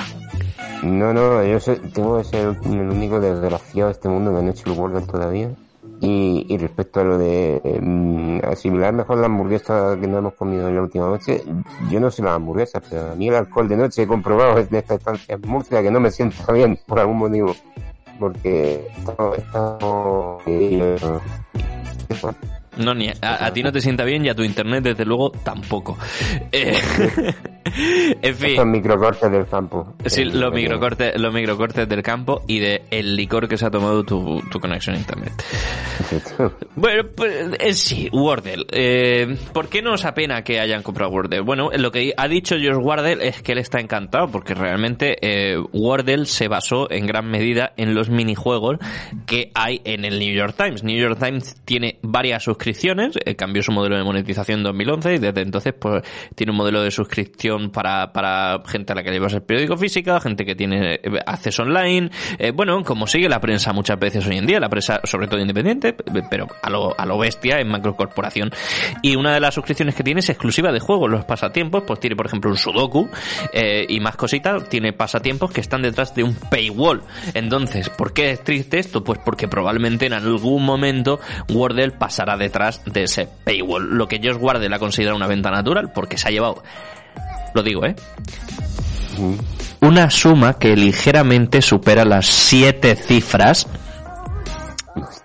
No, 0.84 1.14
no, 1.14 1.44
yo 1.44 1.60
tengo 1.94 2.18
que 2.18 2.24
ser 2.24 2.58
el 2.64 2.90
único 2.90 3.20
desgraciado 3.20 3.90
de 3.90 3.94
este 3.94 4.08
mundo 4.08 4.32
que 4.32 4.42
no 4.42 4.48
ha 4.48 4.52
hecho 4.52 4.72
el 4.72 5.06
todavía. 5.06 5.50
Y, 6.02 6.46
y 6.48 6.58
respecto 6.58 7.02
a 7.02 7.04
lo 7.04 7.18
de 7.18 7.62
mm, 7.82 8.40
asimilar 8.46 8.94
mejor 8.94 9.18
la 9.18 9.26
hamburguesa 9.26 9.98
que 10.00 10.08
no 10.08 10.20
hemos 10.20 10.34
comido 10.36 10.70
en 10.70 10.76
la 10.76 10.82
última 10.82 11.08
noche, 11.08 11.44
yo 11.92 12.00
no 12.00 12.10
sé 12.10 12.24
las 12.24 12.36
hamburguesas, 12.36 12.82
pero 12.90 13.12
a 13.12 13.16
mí 13.16 13.28
el 13.28 13.36
alcohol 13.36 13.68
de 13.68 13.76
noche 13.76 14.04
he 14.04 14.08
comprobado 14.08 14.58
en 14.58 14.74
esta 14.74 14.96
estancia 14.96 15.36
en 15.36 15.42
Murcia 15.42 15.82
que 15.82 15.92
no 15.92 16.00
me 16.00 16.12
sienta 16.12 16.54
bien 16.54 16.80
por 16.86 17.00
algún 17.00 17.18
motivo. 17.18 17.54
Porque 18.18 18.88
he 18.96 19.38
estado... 19.38 20.40
No, 22.80 22.94
ni 22.94 23.10
a, 23.10 23.46
a 23.46 23.54
ti 23.54 23.62
no 23.64 23.72
te 23.72 23.82
sienta 23.82 24.04
bien 24.06 24.26
y 24.26 24.30
a 24.30 24.36
tu 24.36 24.44
internet, 24.44 24.84
desde 24.84 25.06
luego, 25.06 25.32
tampoco. 25.32 25.98
Eh, 26.52 26.74
en 28.22 28.36
fin. 28.36 28.50
Estos 28.52 28.66
microcortes 28.66 29.32
del 29.32 29.48
campo. 29.48 29.94
Sí, 30.06 30.22
Eh, 30.22 30.26
los 30.26 30.52
eh, 30.52 30.56
microcortes, 30.56 31.20
los 31.20 31.34
microcortes 31.34 31.88
del 31.88 32.02
campo 32.02 32.42
y 32.48 32.60
de 32.60 32.84
el 32.90 33.16
licor 33.16 33.48
que 33.48 33.58
se 33.58 33.66
ha 33.66 33.70
tomado 33.72 34.04
tu, 34.04 34.42
tu 34.52 34.60
conexión 34.60 34.96
a 34.96 35.00
internet. 35.00 35.34
Bueno, 36.76 37.04
pues 37.16 37.50
eh, 37.60 37.74
sí, 37.74 38.10
Wordle. 38.12 38.66
Eh, 38.72 39.38
¿Por 39.54 39.68
qué 39.68 39.82
nos 39.82 40.06
apena 40.06 40.44
que 40.44 40.60
hayan 40.60 40.82
comprado 40.82 41.12
Wordle? 41.12 41.42
Bueno, 41.42 41.70
lo 41.76 41.92
que 41.92 42.14
ha 42.16 42.28
dicho 42.28 42.56
George 42.58 42.80
Wardell 42.82 43.22
es 43.22 43.42
que 43.42 43.52
él 43.52 43.58
está 43.58 43.80
encantado 43.80 44.28
porque 44.32 44.54
realmente 44.54 45.18
eh, 45.22 45.58
Wordle 45.74 46.26
se 46.26 46.48
basó 46.48 46.90
en 46.90 47.06
gran 47.06 47.30
medida 47.30 47.74
en 47.76 47.94
los 47.96 48.10
minijuegos 48.10 48.78
que 49.26 49.52
hay 49.54 49.82
en 49.84 50.06
el 50.06 50.20
New 50.20 50.34
York 50.34 50.56
Times. 50.58 50.84
New 50.84 50.98
York 50.98 51.20
Times 51.20 51.56
tiene 51.66 52.00
varias 52.02 52.44
suscripciones, 52.44 52.69
eh, 53.26 53.36
cambió 53.36 53.62
su 53.62 53.72
modelo 53.72 53.98
de 53.98 54.04
monetización 54.04 54.60
en 54.60 54.64
2011 54.64 55.16
y 55.16 55.18
desde 55.18 55.42
entonces 55.42 55.74
pues 55.80 56.04
tiene 56.36 56.52
un 56.52 56.58
modelo 56.58 56.82
de 56.82 56.92
suscripción 56.92 57.72
para, 57.72 58.12
para 58.12 58.62
gente 58.66 58.94
a 58.94 58.96
la 58.96 59.04
que 59.04 59.10
le 59.10 59.16
llevas 59.18 59.34
el 59.34 59.42
periódico 59.42 59.78
física, 59.78 60.20
gente 60.20 60.46
que 60.46 60.56
tiene 60.56 60.96
eh, 60.96 61.02
acceso 61.26 61.64
online, 61.64 62.10
eh, 62.38 62.52
bueno, 62.52 62.84
como 62.84 63.08
sigue 63.08 63.28
la 63.30 63.40
prensa 63.40 63.74
muchas 63.74 64.00
veces 64.00 64.26
hoy 64.28 64.38
en 64.38 64.46
día, 64.46 64.60
la 64.60 64.70
prensa 64.70 65.02
sobre 65.04 65.28
todo 65.28 65.40
independiente, 65.40 65.96
pero 66.30 66.48
a 66.62 66.70
lo, 66.70 66.98
a 66.98 67.06
lo 67.06 67.18
bestia 67.18 67.60
en 67.60 67.70
macrocorporación. 67.70 68.52
Y 69.02 69.16
una 69.16 69.34
de 69.34 69.40
las 69.40 69.54
suscripciones 69.54 69.96
que 69.96 70.04
tiene 70.04 70.20
es 70.20 70.30
exclusiva 70.30 70.72
de 70.72 70.80
juegos, 70.80 71.10
los 71.10 71.26
pasatiempos, 71.26 71.84
pues 71.86 72.00
tiene 72.00 72.16
por 72.16 72.28
ejemplo 72.28 72.52
un 72.52 72.58
Sudoku 72.58 73.10
y 73.88 74.00
más 74.00 74.16
cositas, 74.16 74.68
tiene 74.70 74.94
pasatiempos 74.94 75.52
que 75.52 75.62
están 75.62 75.82
detrás 75.82 76.14
de 76.16 76.24
un 76.24 76.36
paywall. 76.36 77.02
Entonces, 77.34 77.90
¿por 77.90 78.14
qué 78.14 78.32
es 78.32 78.44
triste 78.44 78.80
esto? 78.80 79.04
Pues 79.04 79.20
porque 79.24 79.48
probablemente 79.48 80.06
en 80.06 80.14
algún 80.14 80.66
momento 80.66 81.20
Wordle 81.50 81.92
pasará 81.92 82.38
detrás 82.38 82.59
de 82.86 83.04
ese 83.04 83.28
paywall. 83.44 83.98
Lo 83.98 84.08
que 84.08 84.20
Josh 84.22 84.38
Wardell 84.40 84.74
ha 84.74 84.80
considerado 84.80 85.18
una 85.18 85.28
venta 85.28 85.50
natural 85.50 85.92
porque 85.94 86.18
se 86.18 86.28
ha 86.28 86.32
llevado, 86.32 86.64
lo 87.54 87.64
digo, 87.64 87.86
¿eh? 87.86 87.96
Una 89.82 90.10
suma 90.10 90.58
que 90.58 90.76
ligeramente 90.76 91.62
supera 91.62 92.06
las 92.06 92.28
siete 92.28 92.96
cifras 92.96 93.68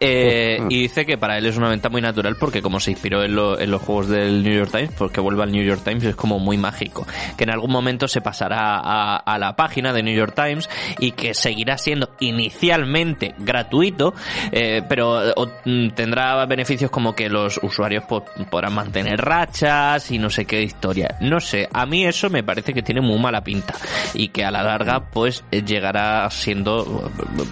eh, 0.00 0.58
y 0.68 0.82
dice 0.82 1.04
que 1.06 1.16
para 1.18 1.38
él 1.38 1.46
es 1.46 1.56
una 1.56 1.68
venta 1.68 1.88
muy 1.88 2.00
natural 2.02 2.36
porque 2.38 2.62
como 2.62 2.80
se 2.80 2.90
inspiró 2.92 3.22
en, 3.24 3.34
lo- 3.34 3.58
en 3.58 3.70
los 3.70 3.82
juegos 3.82 4.08
del 4.08 4.42
New 4.42 4.52
York 4.54 4.70
Times, 4.72 4.90
porque 4.96 5.20
vuelva 5.20 5.44
al 5.44 5.52
New 5.52 5.64
York 5.64 5.82
Times 5.84 6.04
es 6.04 6.16
como 6.16 6.38
muy 6.38 6.56
mágico. 6.58 7.06
Que 7.36 7.44
en 7.44 7.50
algún 7.50 7.70
momento 7.70 8.08
se 8.08 8.20
pasará 8.20 8.76
a, 8.78 9.16
a 9.16 9.38
la 9.38 9.56
página 9.56 9.92
de 9.92 10.02
New 10.02 10.14
York 10.16 10.34
Times 10.34 10.68
y 10.98 11.12
que 11.12 11.34
seguirá 11.34 11.78
siendo 11.78 12.10
inicialmente 12.20 13.34
gratuito, 13.38 14.14
eh, 14.52 14.82
pero 14.88 15.32
o- 15.36 15.50
mm, 15.64 15.90
tendrá 15.90 16.44
beneficios 16.46 16.90
como 16.90 17.14
que 17.14 17.28
los 17.28 17.58
usuarios 17.62 18.04
po- 18.04 18.24
podrán 18.50 18.74
mantener 18.74 19.20
rachas 19.20 20.10
y 20.10 20.18
no 20.18 20.30
sé 20.30 20.44
qué 20.44 20.62
historia. 20.62 21.16
No 21.20 21.40
sé, 21.40 21.68
a 21.72 21.86
mí 21.86 22.04
eso 22.04 22.30
me 22.30 22.42
parece 22.42 22.72
que 22.72 22.82
tiene 22.82 23.00
muy 23.00 23.18
mala 23.18 23.42
pinta 23.42 23.74
y 24.14 24.28
que 24.28 24.44
a 24.44 24.50
la 24.50 24.62
larga 24.62 25.10
pues 25.10 25.44
eh, 25.50 25.62
llegará 25.62 26.28
siendo, 26.30 27.10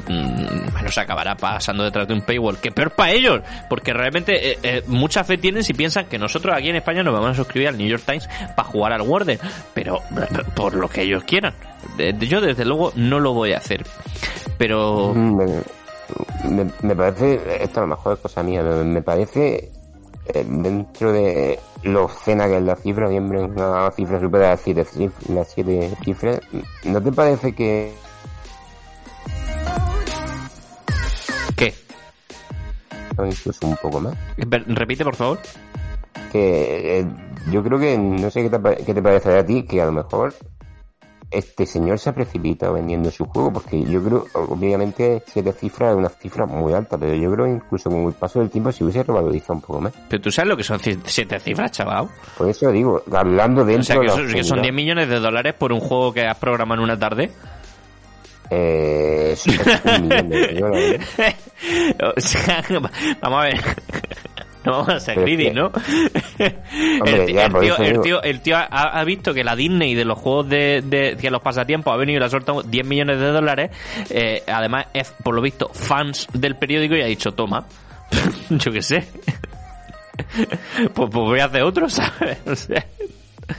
mm, 0.09 0.73
bueno, 0.73 0.89
se 0.91 1.01
acabará 1.01 1.37
pasando 1.37 1.85
detrás 1.85 2.07
de 2.09 2.12
un 2.13 2.23
paywall. 2.23 2.59
Que 2.59 2.71
peor 2.73 2.91
para 2.93 3.13
ellos, 3.13 3.41
porque 3.69 3.93
realmente 3.93 4.53
eh, 4.53 4.59
eh, 4.63 4.83
mucha 4.87 5.25
fe 5.25 5.39
tienen 5.39 5.63
si 5.65 5.73
piensan 5.75 6.07
que 6.07 6.19
nosotros 6.19 6.55
aquí 6.57 6.69
en 6.69 6.77
España 6.77 7.03
nos 7.03 7.13
vamos 7.15 7.31
a 7.31 7.35
suscribir 7.35 7.69
al 7.69 7.79
New 7.79 7.89
York 7.89 8.03
Times 8.07 8.29
para 8.57 8.69
jugar 8.69 8.93
al 8.93 9.03
Wordle, 9.03 9.39
pero 9.75 10.01
por 10.55 10.75
lo 10.75 10.89
que 10.89 11.03
ellos 11.03 11.25
quieran. 11.25 11.55
Yo 12.21 12.41
desde 12.41 12.65
luego 12.65 12.93
no 12.97 13.19
lo 13.21 13.33
voy 13.35 13.53
a 13.53 13.59
hacer. 13.59 13.85
Pero 14.59 15.13
Mm, 15.15 15.37
Me, 15.37 16.65
me- 16.65 16.71
me 16.83 16.95
parece, 16.97 17.41
esto 17.63 17.81
a 17.81 17.83
lo 17.83 17.89
mejor 17.89 18.15
es 18.15 18.21
cosa 18.21 18.43
mía, 18.43 18.61
pero 18.63 18.85
me 18.85 19.03
parece 19.03 19.71
eh, 20.35 20.45
dentro 20.47 21.13
de 21.13 21.59
lo 21.85 22.05
obscena 22.05 22.47
que 22.47 22.59
es 22.59 22.63
la 22.63 22.77
cifra, 22.77 23.09
siempre 23.09 23.41
una 23.43 23.91
cifra 23.93 24.21
supera 24.21 24.51
las 24.51 24.61
siete, 24.61 24.85
las 25.29 25.49
siete 25.53 25.91
cifras, 26.05 26.41
¿no 26.85 27.01
te 27.03 27.11
parece 27.13 27.53
que 27.55 27.93
¿qué? 31.57 31.75
O 33.17 33.27
incluso 33.27 33.67
un 33.67 33.77
poco 33.77 34.01
más? 34.01 34.15
Ver- 34.37 34.65
Repite, 34.67 35.05
por 35.05 35.17
favor. 35.17 35.39
Que 36.31 37.01
eh, 37.01 37.07
yo 37.51 37.63
creo 37.63 37.79
que, 37.79 37.97
no 37.99 38.31
sé 38.31 38.43
qué 38.43 38.51
te, 38.51 38.59
pa- 38.59 38.75
qué 38.77 38.95
te 38.95 39.03
parece 39.03 39.37
a 39.39 39.45
ti, 39.45 39.65
que 39.65 39.81
a 39.83 39.87
lo 39.87 39.93
mejor 39.93 40.35
este 41.31 41.65
señor 41.65 41.99
se 41.99 42.11
ha 42.11 42.15
precipitado 42.15 42.75
vendiendo 42.75 43.11
su 43.11 43.25
juego, 43.25 43.53
porque 43.55 43.83
yo 43.85 44.03
creo, 44.05 44.27
obviamente, 44.35 45.23
siete 45.27 45.53
cifras 45.53 45.93
es 45.93 45.97
una 45.97 46.11
cifra 46.11 46.45
muy 46.45 46.75
alta, 46.75 46.99
pero 46.99 47.15
yo 47.15 47.33
creo 47.33 47.47
incluso 47.47 47.89
con 47.89 48.01
el 48.07 48.13
paso 48.13 48.41
del 48.41 48.51
tiempo 48.51 48.71
se 48.71 48.85
hubiese 48.85 49.03
revalorizado 49.03 49.55
un 49.55 49.61
poco 49.63 49.81
más. 49.81 49.95
Pero 50.11 50.23
tú 50.23 50.31
sabes 50.31 50.51
lo 50.51 50.57
que 50.59 50.63
son 50.65 50.79
siete 51.05 51.41
cifras, 51.41 51.71
chaval. 51.73 52.09
Por 52.37 52.49
eso 52.51 52.71
digo, 52.71 53.03
hablando 53.13 53.65
dentro 53.65 53.81
O 53.81 53.85
sea, 53.85 53.95
que, 53.97 54.01
de 54.03 54.07
eso- 54.07 54.17
que 54.17 54.45
son 54.45 54.59
obscenidad, 54.59 54.63
10 54.63 54.75
millones 54.75 55.09
de 55.09 55.21
dólares 55.21 55.55
por 55.55 55.73
un 55.73 55.81
juego 55.81 56.13
que 56.13 56.27
has 56.27 56.37
programado 56.37 56.81
en 56.83 56.85
una 56.85 56.99
tarde. 56.99 57.31
Eh, 58.53 59.31
es- 59.33 59.47
es 59.47 59.59
un 59.85 60.03
millón 60.09 60.29
de 60.29 60.55
dólares. 60.55 61.07
o 62.17 62.21
sea, 62.21 62.65
vamos 62.71 63.41
a 63.41 63.45
ver. 63.45 63.61
No 64.65 64.75
vamos 64.75 64.91
a 64.91 65.01
ser 65.01 65.19
greedy, 65.19 65.51
¿no? 65.51 65.73
Hombre, 65.73 67.25
el, 67.25 67.33
ya, 67.35 67.49
tío, 67.49 67.63
eso 67.75 67.83
el 67.83 67.91
digo. 67.91 68.03
tío, 68.05 68.23
el 68.23 68.41
tío 68.43 68.57
ha, 68.59 68.65
ha 69.01 69.03
visto 69.03 69.35
que 69.35 69.43
la 69.43 69.57
Disney 69.57 69.97
de 69.97 70.05
los 70.05 70.17
juegos 70.17 70.49
de, 70.49 70.81
de, 70.87 71.17
de 71.17 71.31
los 71.33 71.43
pasatiempos 71.43 71.93
ha 71.93 71.97
venido 71.97 72.19
y 72.19 72.21
le 72.21 72.27
ha 72.27 72.29
soltado 72.29 72.63
10 72.63 72.87
millones 72.87 73.19
de 73.19 73.27
dólares. 73.33 73.71
Eh, 74.09 74.45
además, 74.47 74.87
es 74.95 75.11
por 75.25 75.35
lo 75.35 75.43
visto 75.43 75.69
fans 75.75 76.29
del 76.33 76.55
periódico 76.55 76.95
y 76.95 77.01
ha 77.03 77.07
dicho, 77.07 77.33
toma. 77.33 77.67
Yo 78.51 78.71
qué 78.71 78.83
sé. 78.83 79.05
pues, 80.95 80.95
pues 80.95 81.11
voy 81.11 81.41
a 81.41 81.47
hacer 81.47 81.63
otro, 81.65 81.89
¿sabes? 81.89 82.39
O 82.47 82.55
sea, 82.55 82.87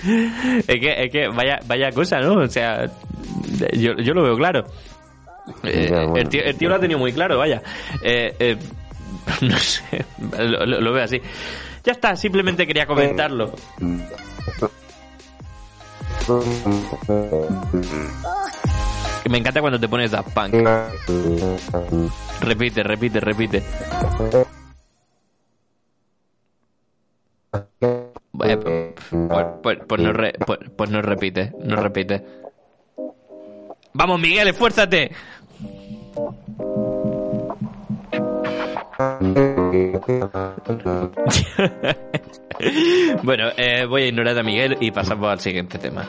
es 0.05 0.65
que, 0.79 1.03
es 1.03 1.11
que 1.11 1.27
vaya, 1.27 1.59
vaya 1.65 1.91
cosa, 1.91 2.19
¿no? 2.19 2.35
O 2.43 2.47
sea, 2.47 2.85
yo, 3.73 3.93
yo 3.97 4.13
lo 4.13 4.23
veo 4.23 4.35
claro. 4.35 4.65
Eh, 5.63 5.87
Ya, 5.89 5.99
bueno. 6.05 6.15
el, 6.17 6.29
tío, 6.29 6.41
el 6.43 6.57
tío 6.57 6.69
lo 6.69 6.75
ha 6.75 6.79
tenido 6.79 6.99
muy 6.99 7.11
claro, 7.13 7.37
vaya. 7.37 7.61
Eh, 8.01 8.35
eh, 8.39 8.57
no 9.41 9.57
sé, 9.57 10.05
lo, 10.37 10.65
lo- 10.65 10.93
veo 10.93 11.03
así. 11.03 11.21
Ya 11.83 11.91
está, 11.91 12.15
simplemente 12.15 12.65
quería 12.65 12.85
comentarlo. 12.85 13.53
Me 19.29 19.37
encanta 19.37 19.61
cuando 19.61 19.79
te 19.79 19.87
pones 19.87 20.11
Daft 20.11 20.29
Punk. 20.33 20.53
Repite, 22.41 22.83
repite, 22.83 23.19
repite. 23.19 23.63
Pues, 28.31 28.57
pues- 29.61 29.79
pues 29.87 30.01
no 30.01 30.11
re- 30.13 30.33
pues- 30.45 30.59
pues 30.75 30.89
no 30.89 31.01
repite, 31.01 31.51
no 31.63 31.75
repite. 31.77 32.42
Vamos, 33.93 34.19
Miguel, 34.19 34.47
esfuérzate. 34.47 35.11
bueno, 43.23 43.49
eh, 43.57 43.85
voy 43.87 44.03
a 44.03 44.07
ignorar 44.07 44.37
a 44.37 44.43
Miguel 44.43 44.77
y 44.79 44.91
pasamos 44.91 45.31
al 45.31 45.39
siguiente 45.39 45.77
tema. 45.77 46.07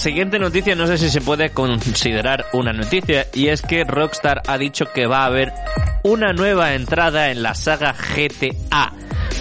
Siguiente 0.00 0.38
noticia 0.38 0.74
no 0.74 0.86
sé 0.86 0.96
si 0.96 1.10
se 1.10 1.20
puede 1.20 1.50
considerar 1.50 2.46
una 2.54 2.72
noticia 2.72 3.26
y 3.34 3.48
es 3.48 3.60
que 3.60 3.84
Rockstar 3.84 4.40
ha 4.46 4.56
dicho 4.56 4.86
que 4.86 5.06
va 5.06 5.24
a 5.24 5.26
haber 5.26 5.52
una 6.02 6.32
nueva 6.32 6.72
entrada 6.72 7.30
en 7.30 7.42
la 7.42 7.54
saga 7.54 7.92
GTA. 7.92 8.94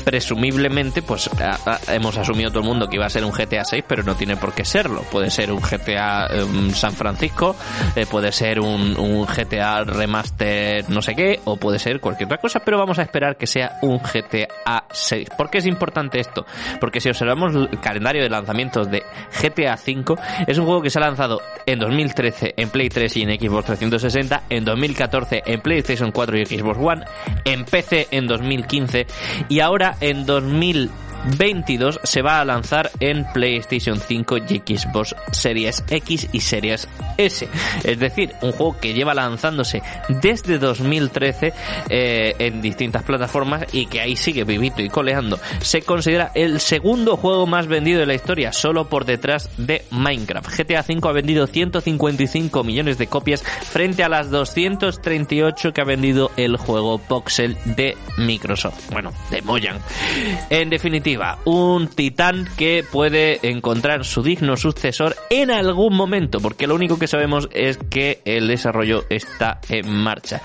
Presumiblemente, 0.05 1.01
pues 1.01 1.29
a- 1.41 1.59
a- 1.71 1.93
hemos 1.95 2.17
asumido 2.17 2.49
todo 2.49 2.61
el 2.61 2.67
mundo 2.67 2.87
que 2.87 2.97
iba 2.97 3.05
a 3.05 3.09
ser 3.09 3.23
un 3.23 3.31
GTA 3.31 3.63
6, 3.63 3.83
pero 3.87 4.03
no 4.03 4.15
tiene 4.15 4.35
por 4.37 4.53
qué 4.53 4.65
serlo. 4.65 5.01
Puede 5.11 5.29
ser 5.29 5.51
un 5.51 5.61
GTA 5.61 6.27
em, 6.31 6.71
San 6.71 6.93
Francisco, 6.93 7.55
eh, 7.95 8.05
puede 8.05 8.31
ser 8.31 8.59
un, 8.59 8.97
un 8.99 9.25
GTA 9.25 9.83
remaster 9.83 10.89
no 10.89 11.01
sé 11.01 11.15
qué, 11.15 11.39
o 11.45 11.57
puede 11.57 11.79
ser 11.79 11.99
cualquier 11.99 12.27
otra 12.27 12.37
cosa, 12.37 12.59
pero 12.59 12.77
vamos 12.77 12.99
a 12.99 13.03
esperar 13.03 13.37
que 13.37 13.47
sea 13.47 13.77
un 13.81 13.99
GTA 13.99 14.83
6. 14.91 15.29
¿Por 15.37 15.49
qué 15.49 15.59
es 15.59 15.65
importante 15.65 16.19
esto? 16.19 16.45
Porque 16.79 16.99
si 16.99 17.09
observamos 17.09 17.53
el 17.55 17.79
calendario 17.79 18.21
de 18.23 18.29
lanzamientos 18.29 18.89
de 18.89 19.03
GTA 19.41 19.77
5, 19.77 20.15
es 20.47 20.57
un 20.57 20.65
juego 20.65 20.81
que 20.81 20.89
se 20.89 20.99
ha 20.99 21.01
lanzado 21.01 21.41
en 21.65 21.79
2013 21.79 22.53
en 22.57 22.69
Play 22.69 22.89
3 22.89 23.17
y 23.17 23.21
en 23.23 23.39
Xbox 23.39 23.65
360, 23.65 24.43
en 24.49 24.65
2014 24.65 25.43
en 25.45 25.61
PlayStation 25.61 26.11
4 26.11 26.37
y 26.39 26.45
Xbox 26.45 26.77
One, 26.79 27.05
en 27.45 27.65
PC 27.65 28.07
en 28.11 28.27
2015 28.27 29.05
y 29.49 29.59
ahora 29.59 29.95
en 30.01 30.25
2000 30.25 30.89
2022 31.25 31.99
se 32.03 32.21
va 32.21 32.39
a 32.39 32.45
lanzar 32.45 32.91
en 32.99 33.25
PlayStation 33.33 33.99
5 33.99 34.37
y 34.37 34.77
Xbox 34.77 35.15
Series 35.31 35.83
X 35.89 36.29
y 36.31 36.39
Series 36.39 36.87
S. 37.17 37.47
Es 37.83 37.99
decir, 37.99 38.33
un 38.41 38.51
juego 38.51 38.77
que 38.79 38.93
lleva 38.93 39.13
lanzándose 39.13 39.81
desde 40.21 40.57
2013 40.57 41.53
eh, 41.89 42.35
en 42.39 42.61
distintas 42.61 43.03
plataformas 43.03 43.65
y 43.73 43.87
que 43.87 43.99
ahí 43.99 44.15
sigue 44.15 44.43
vivito 44.43 44.81
y 44.81 44.89
coleando. 44.89 45.39
Se 45.61 45.81
considera 45.81 46.31
el 46.35 46.59
segundo 46.59 47.17
juego 47.17 47.45
más 47.45 47.67
vendido 47.67 47.99
de 47.99 48.05
la 48.05 48.13
historia, 48.13 48.53
solo 48.53 48.87
por 48.87 49.05
detrás 49.05 49.49
de 49.57 49.83
Minecraft. 49.91 50.49
GTA 50.57 50.85
V 50.87 51.09
ha 51.09 51.11
vendido 51.11 51.47
155 51.47 52.63
millones 52.63 52.97
de 52.97 53.07
copias 53.07 53.43
frente 53.43 54.03
a 54.03 54.09
las 54.09 54.29
238 54.29 55.73
que 55.73 55.81
ha 55.81 55.85
vendido 55.85 56.31
el 56.37 56.57
juego 56.57 57.01
Voxel 57.09 57.57
de 57.65 57.97
Microsoft. 58.17 58.91
Bueno, 58.91 59.11
de 59.29 59.41
Mojang. 59.41 59.79
En 60.49 60.69
definitiva, 60.69 61.08
un 61.45 61.87
titán 61.87 62.47
que 62.55 62.83
puede 62.89 63.39
encontrar 63.49 64.05
su 64.05 64.21
digno 64.21 64.55
sucesor 64.57 65.15
en 65.31 65.49
algún 65.49 65.95
momento, 65.95 66.39
porque 66.39 66.67
lo 66.67 66.75
único 66.75 66.99
que 66.99 67.07
sabemos 67.07 67.49
es 67.51 67.77
que 67.89 68.21
el 68.25 68.47
desarrollo 68.47 69.05
está 69.09 69.59
en 69.69 69.89
marcha. 69.89 70.39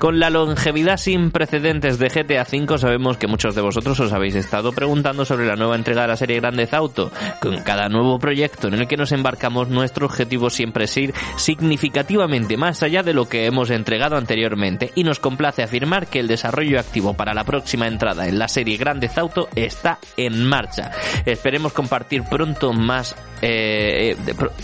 Con 0.00 0.18
la 0.18 0.30
longevidad 0.30 0.96
sin 0.96 1.30
precedentes 1.30 1.98
de 1.98 2.08
GTA 2.08 2.46
V, 2.50 2.78
sabemos 2.78 3.18
que 3.18 3.28
muchos 3.28 3.54
de 3.54 3.62
vosotros 3.62 4.00
os 4.00 4.12
habéis 4.12 4.34
estado 4.34 4.72
preguntando 4.72 5.24
sobre 5.24 5.46
la 5.46 5.54
nueva 5.54 5.76
entrega 5.76 6.02
de 6.02 6.08
la 6.08 6.16
serie 6.16 6.40
Grande 6.40 6.68
Auto. 6.72 7.12
Con 7.40 7.62
cada 7.62 7.88
nuevo 7.88 8.18
proyecto 8.18 8.66
en 8.66 8.74
el 8.74 8.88
que 8.88 8.96
nos 8.96 9.12
embarcamos, 9.12 9.68
nuestro 9.68 10.06
objetivo 10.06 10.50
siempre 10.50 10.84
es 10.84 10.96
ir 10.96 11.14
significativamente 11.36 12.56
más 12.56 12.82
allá 12.82 13.02
de 13.02 13.14
lo 13.14 13.28
que 13.28 13.46
hemos 13.46 13.70
entregado 13.70 14.16
anteriormente 14.16 14.90
y 14.96 15.04
nos 15.04 15.20
complace 15.20 15.62
afirmar 15.62 16.08
que 16.08 16.18
el 16.18 16.26
desarrollo 16.26 16.80
activo 16.80 17.14
para 17.14 17.34
la 17.34 17.44
próxima 17.44 17.86
entrada 17.86 18.26
en 18.26 18.38
la 18.38 18.48
serie 18.48 18.76
Grande 18.76 19.08
Auto 19.16 19.48
está 19.54 19.99
en 20.16 20.46
marcha. 20.46 20.90
Esperemos 21.24 21.72
compartir 21.72 22.22
pronto 22.24 22.72
más 22.72 23.14
eh, 23.42 24.16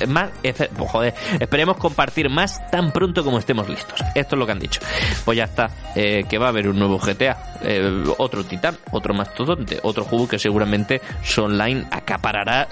más 0.06 0.30
joder, 0.76 1.14
esperemos 1.40 1.78
compartir 1.78 2.28
más 2.28 2.70
tan 2.70 2.92
pronto 2.92 3.24
como 3.24 3.38
estemos 3.38 3.68
listos. 3.68 4.00
Esto 4.14 4.36
es 4.36 4.38
lo 4.38 4.46
que 4.46 4.52
han 4.52 4.58
dicho. 4.58 4.80
Pues 5.24 5.38
ya 5.38 5.44
está, 5.44 5.70
eh, 5.94 6.24
que 6.28 6.38
va 6.38 6.46
a 6.46 6.48
haber 6.50 6.68
un 6.68 6.78
nuevo 6.78 6.98
GTA, 6.98 7.58
eh, 7.62 8.04
otro 8.18 8.44
titán, 8.44 8.76
otro 8.92 9.14
mastodonte, 9.14 9.80
otro 9.82 10.04
juego 10.04 10.28
que 10.28 10.38
seguramente 10.38 11.00
online 11.38 11.86
acaparará 11.90 12.68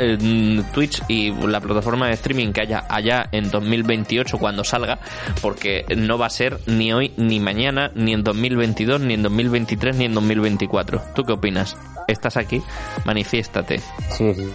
Twitch 0.72 1.02
y 1.08 1.30
la 1.32 1.60
plataforma 1.60 2.08
de 2.08 2.14
streaming 2.14 2.52
que 2.52 2.62
haya 2.62 2.84
allá 2.88 3.28
en 3.32 3.50
2028 3.50 4.38
cuando 4.38 4.64
salga, 4.64 4.98
porque 5.40 5.84
no 5.96 6.18
va 6.18 6.26
a 6.26 6.30
ser 6.30 6.58
ni 6.66 6.92
hoy 6.92 7.12
ni 7.16 7.40
mañana, 7.40 7.90
ni 7.94 8.12
en 8.12 8.22
2022, 8.22 9.00
ni 9.00 9.14
en 9.14 9.22
2023, 9.22 9.96
ni 9.96 10.04
en 10.06 10.14
2024. 10.14 11.02
¿Tú 11.14 11.24
qué 11.24 11.32
opinas? 11.32 11.76
¿Estás 12.08 12.36
aquí? 12.36 12.62
Manifiéstate. 13.04 13.78
Sí, 14.10 14.34
sí. 14.34 14.52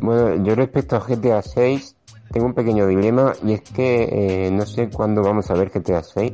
Bueno, 0.00 0.42
yo 0.44 0.54
respecto 0.54 0.96
a 0.96 1.00
GTA 1.00 1.42
6 1.42 1.96
tengo 2.32 2.46
un 2.46 2.54
pequeño 2.54 2.86
dilema 2.86 3.32
y 3.42 3.54
es 3.54 3.62
que 3.62 4.46
eh, 4.46 4.50
no 4.50 4.66
sé 4.66 4.90
cuándo 4.90 5.22
vamos 5.22 5.50
a 5.50 5.54
ver 5.54 5.70
GTA 5.70 6.02
6 6.02 6.32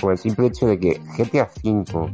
por 0.00 0.12
el 0.12 0.18
simple 0.18 0.46
hecho 0.46 0.66
de 0.66 0.78
que 0.78 1.00
GTA 1.16 1.48
5 1.62 2.10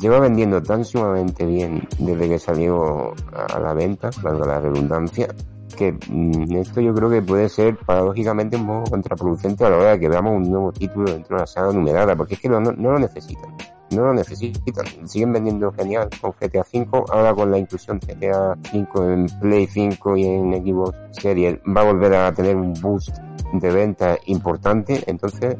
lleva 0.00 0.20
vendiendo 0.20 0.62
tan 0.62 0.84
sumamente 0.84 1.44
bien 1.46 1.86
desde 1.98 2.28
que 2.28 2.38
salió 2.38 3.14
a 3.32 3.60
la 3.60 3.74
venta, 3.74 4.10
valga 4.22 4.46
la 4.46 4.60
redundancia, 4.60 5.28
que 5.76 5.92
mm, 5.92 6.56
esto 6.56 6.80
yo 6.80 6.94
creo 6.94 7.10
que 7.10 7.22
puede 7.22 7.48
ser 7.48 7.76
paradójicamente 7.76 8.56
un 8.56 8.66
poco 8.66 8.90
contraproducente 8.90 9.64
a 9.64 9.70
la 9.70 9.76
hora 9.76 9.90
de 9.92 10.00
que 10.00 10.08
veamos 10.08 10.32
un 10.32 10.50
nuevo 10.50 10.72
título 10.72 11.10
dentro 11.10 11.36
de 11.36 11.42
la 11.42 11.46
saga 11.46 11.72
numerada, 11.72 12.16
porque 12.16 12.34
es 12.34 12.40
que 12.40 12.48
no, 12.48 12.60
no 12.60 12.92
lo 12.92 12.98
necesitan 12.98 13.54
no 13.90 14.02
lo 14.06 14.14
necesitan. 14.14 14.86
Siguen 15.06 15.32
vendiendo 15.32 15.72
genial 15.72 16.08
con 16.20 16.32
GTA 16.40 16.64
V. 16.72 17.04
Ahora 17.12 17.34
con 17.34 17.50
la 17.50 17.58
inclusión 17.58 18.00
GTA 18.00 18.56
V 18.72 19.12
en 19.12 19.26
Play 19.40 19.66
5 19.66 20.16
y 20.16 20.24
en 20.24 20.52
Xbox 20.52 20.96
Series 21.12 21.58
va 21.76 21.82
a 21.82 21.84
volver 21.84 22.14
a 22.14 22.32
tener 22.34 22.56
un 22.56 22.72
boost 22.74 23.18
de 23.52 23.70
venta 23.70 24.18
importante. 24.26 25.02
Entonces, 25.06 25.56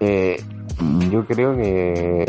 eh, 0.00 0.42
yo 1.10 1.26
creo 1.26 1.56
que 1.56 2.26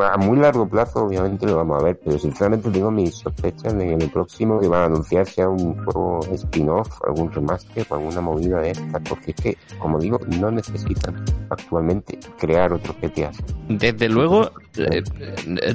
a 0.00 0.16
muy 0.16 0.38
largo 0.38 0.68
plazo 0.68 1.04
obviamente 1.04 1.46
lo 1.46 1.56
vamos 1.56 1.80
a 1.80 1.84
ver, 1.84 2.00
pero 2.04 2.18
sinceramente 2.18 2.70
tengo 2.70 2.90
mis 2.90 3.14
sospechas 3.14 3.76
de 3.76 3.84
que 3.84 3.92
en 3.92 4.02
el 4.02 4.10
próximo 4.10 4.60
que 4.60 4.68
van 4.68 4.82
a 4.82 4.84
anunciar 4.86 5.26
sea 5.26 5.48
un 5.48 5.74
juego 5.84 6.20
spin-off, 6.32 7.00
algún 7.06 7.30
remaster 7.32 7.86
o 7.88 7.94
alguna 7.94 8.20
movida 8.20 8.60
de 8.60 8.70
estas, 8.70 9.02
porque 9.08 9.32
es 9.32 9.36
que, 9.36 9.56
como 9.78 9.98
digo, 9.98 10.18
no 10.40 10.50
necesitan 10.50 11.24
actualmente 11.50 12.18
crear 12.38 12.72
otros 12.72 12.96
GTA. 13.00 13.30
Desde 13.68 14.08
luego, 14.08 14.50
eh, 14.76 15.02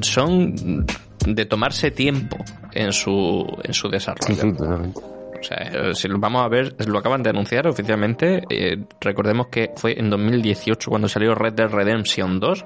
son 0.01 0.85
de 1.25 1.45
tomarse 1.45 1.91
tiempo 1.91 2.37
en 2.73 2.93
su, 2.93 3.45
en 3.63 3.73
su 3.73 3.89
desarrollo. 3.89 4.27
Sí, 4.27 4.35
sí, 4.35 4.53
totalmente. 4.53 5.18
O 5.39 5.43
sea, 5.43 5.57
eh, 5.57 5.95
si 5.95 6.07
lo 6.07 6.19
vamos 6.19 6.43
a 6.43 6.47
ver, 6.49 6.75
lo 6.87 6.99
acaban 6.99 7.23
de 7.23 7.29
anunciar 7.29 7.67
oficialmente. 7.67 8.41
Eh, 8.49 8.77
recordemos 8.99 9.47
que 9.47 9.71
fue 9.75 9.97
en 9.97 10.09
2018 10.09 10.89
cuando 10.89 11.07
salió 11.07 11.33
Red 11.35 11.53
Dead 11.53 11.69
Redemption 11.69 12.39
2, 12.39 12.65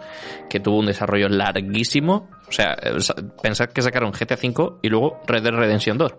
que 0.49 0.59
tuvo 0.59 0.80
un 0.80 0.88
desarrollo 0.88 1.30
larguísimo. 1.30 2.30
O 2.47 2.51
sea, 2.51 2.76
eh, 2.82 2.97
pensad 3.41 3.67
que 3.67 3.82
sacaron 3.82 4.11
GTA 4.11 4.36
V 4.36 4.80
y 4.82 4.89
luego 4.89 5.21
Red 5.28 5.43
Dead 5.43 5.53
Redemption 5.53 5.97
2. 5.97 6.13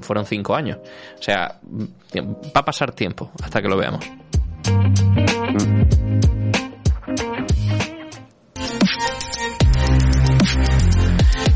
fueron 0.00 0.24
cinco 0.24 0.54
años. 0.54 0.78
O 1.18 1.22
sea, 1.22 1.60
va 1.62 2.60
a 2.60 2.64
pasar 2.64 2.92
tiempo 2.92 3.30
hasta 3.42 3.60
que 3.60 3.68
lo 3.68 3.76
veamos. 3.76 4.04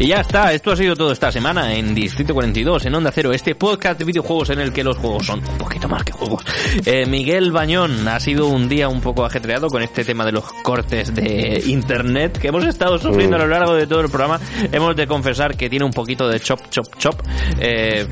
Y 0.03 0.09
ya 0.09 0.21
está, 0.21 0.53
esto 0.53 0.73
ha 0.73 0.77
sido 0.77 0.97
todo 0.97 1.13
esta 1.13 1.31
semana 1.31 1.73
en 1.77 1.95
Distrito 1.95 2.35
42, 2.35 2.87
en 2.87 2.95
Onda 2.97 3.13
Cero, 3.15 3.31
este 3.33 3.55
podcast 3.55 4.01
de 4.01 4.05
videojuegos 4.05 4.51
en 4.51 4.59
el 4.59 4.73
que 4.73 4.83
los 4.83 4.97
juegos 4.97 5.27
son 5.27 5.39
un 5.39 5.59
poquito 5.59 5.89
más 5.89 6.03
que 6.03 6.11
juegos. 6.11 6.43
Eh, 6.85 7.07
Miguel 7.07 7.53
Bañón, 7.53 8.09
ha 8.09 8.19
sido 8.19 8.49
un 8.49 8.69
día 8.69 8.89
un 8.89 9.01
poco 9.01 9.25
ajetreado 9.25 9.69
con 9.69 9.81
este 9.81 10.05
tema 10.05 10.25
de 10.25 10.33
los 10.33 10.45
cortes 10.65 11.15
de 11.15 11.63
internet 11.67 12.37
que 12.37 12.49
hemos 12.49 12.65
estado 12.65 12.99
sufriendo 12.99 13.37
a 13.37 13.41
lo 13.41 13.47
largo 13.47 13.75
de 13.75 13.87
todo 13.87 14.01
el 14.01 14.09
programa. 14.09 14.41
Hemos 14.73 14.97
de 14.97 15.07
confesar 15.07 15.57
que 15.57 15.71
tiene 15.71 15.85
un 15.85 15.93
poquito 15.93 16.27
de 16.27 16.41
chop, 16.41 16.59
chop, 16.69 16.99
chop. 16.99 17.23
Eh, 17.61 18.05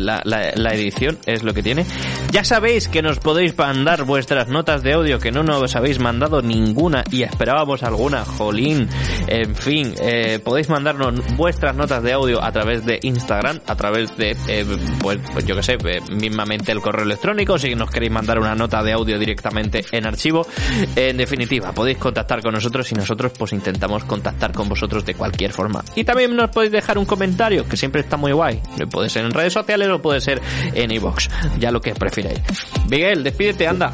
la, 0.00 0.22
la, 0.24 0.74
edición 0.74 1.18
es 1.24 1.44
lo 1.44 1.54
que 1.54 1.62
tiene. 1.62 1.86
Ya 2.32 2.42
sabéis 2.42 2.88
que 2.88 3.00
nos 3.00 3.20
podéis 3.20 3.56
mandar 3.56 4.02
vuestras 4.02 4.48
notas 4.48 4.82
de 4.82 4.94
audio 4.94 5.20
que 5.20 5.30
no 5.30 5.44
nos 5.44 5.76
habéis 5.76 6.00
mandado 6.00 6.42
ninguna 6.42 7.04
y 7.12 7.22
esperábamos 7.22 7.84
alguna, 7.84 8.24
jolín. 8.24 8.88
En 9.28 9.54
fin, 9.54 9.94
eh, 10.02 10.40
podéis 10.42 10.68
mandarnos 10.68 11.11
vuestras 11.36 11.74
notas 11.74 12.02
de 12.02 12.12
audio 12.12 12.42
a 12.42 12.52
través 12.52 12.84
de 12.84 12.98
Instagram, 13.02 13.60
a 13.66 13.74
través 13.74 14.16
de, 14.16 14.36
eh, 14.48 14.64
pues, 15.00 15.18
pues, 15.32 15.44
yo 15.46 15.56
que 15.56 15.62
sé, 15.62 15.74
eh, 15.74 16.00
mismamente 16.10 16.72
el 16.72 16.80
correo 16.80 17.04
electrónico, 17.04 17.58
si 17.58 17.74
nos 17.74 17.90
queréis 17.90 18.12
mandar 18.12 18.38
una 18.38 18.54
nota 18.54 18.82
de 18.82 18.92
audio 18.92 19.18
directamente 19.18 19.84
en 19.90 20.06
archivo. 20.06 20.46
En 20.96 21.16
definitiva, 21.16 21.72
podéis 21.72 21.98
contactar 21.98 22.42
con 22.42 22.54
nosotros 22.54 22.90
y 22.92 22.94
nosotros 22.94 23.32
pues 23.38 23.52
intentamos 23.52 24.04
contactar 24.04 24.52
con 24.52 24.68
vosotros 24.68 25.04
de 25.04 25.14
cualquier 25.14 25.52
forma. 25.52 25.84
Y 25.94 26.04
también 26.04 26.34
nos 26.36 26.50
podéis 26.50 26.72
dejar 26.72 26.98
un 26.98 27.04
comentario, 27.04 27.68
que 27.68 27.76
siempre 27.76 28.00
está 28.00 28.16
muy 28.16 28.32
guay. 28.32 28.60
Puede 28.90 29.08
ser 29.08 29.24
en 29.24 29.32
redes 29.32 29.52
sociales 29.52 29.88
o 29.88 30.00
puede 30.00 30.20
ser 30.20 30.40
en 30.74 30.90
iVoox, 30.90 31.28
ya 31.58 31.70
lo 31.70 31.80
que 31.80 31.94
prefiráis. 31.94 32.40
Miguel, 32.88 33.22
despídete, 33.22 33.66
anda. 33.66 33.92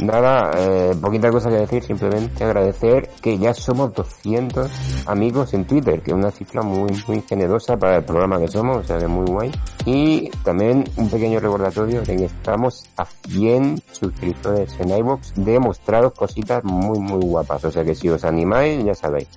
Nada, 0.00 0.50
eh, 0.56 0.94
poquita 1.00 1.30
cosa 1.30 1.48
que 1.50 1.56
decir, 1.56 1.82
simplemente 1.82 2.44
agradecer 2.44 3.10
que 3.20 3.36
ya 3.36 3.52
somos 3.52 3.92
200 3.94 4.70
amigos 5.06 5.54
en 5.54 5.64
Twitter, 5.64 6.00
que 6.02 6.12
es 6.12 6.16
una 6.16 6.30
cifra 6.30 6.62
muy, 6.62 6.90
muy 7.08 7.22
generosa 7.22 7.76
para 7.76 7.96
el 7.96 8.04
programa 8.04 8.38
que 8.38 8.46
somos, 8.46 8.78
o 8.78 8.84
sea, 8.84 8.98
que 8.98 9.08
muy 9.08 9.26
guay. 9.26 9.50
Y 9.86 10.30
también 10.44 10.84
un 10.96 11.10
pequeño 11.10 11.40
recordatorio 11.40 12.02
de 12.02 12.16
que 12.16 12.24
estamos 12.26 12.88
a 12.96 13.04
100 13.04 13.82
suscriptores 13.90 14.78
en 14.78 14.90
iVoox 14.90 15.34
de 15.34 15.58
mostraros 15.58 16.12
cositas 16.12 16.62
muy, 16.62 17.00
muy 17.00 17.20
guapas. 17.20 17.64
O 17.64 17.70
sea 17.70 17.84
que 17.84 17.94
si 17.94 18.08
os 18.08 18.24
animáis, 18.24 18.84
ya 18.84 18.94
sabéis. 18.94 19.28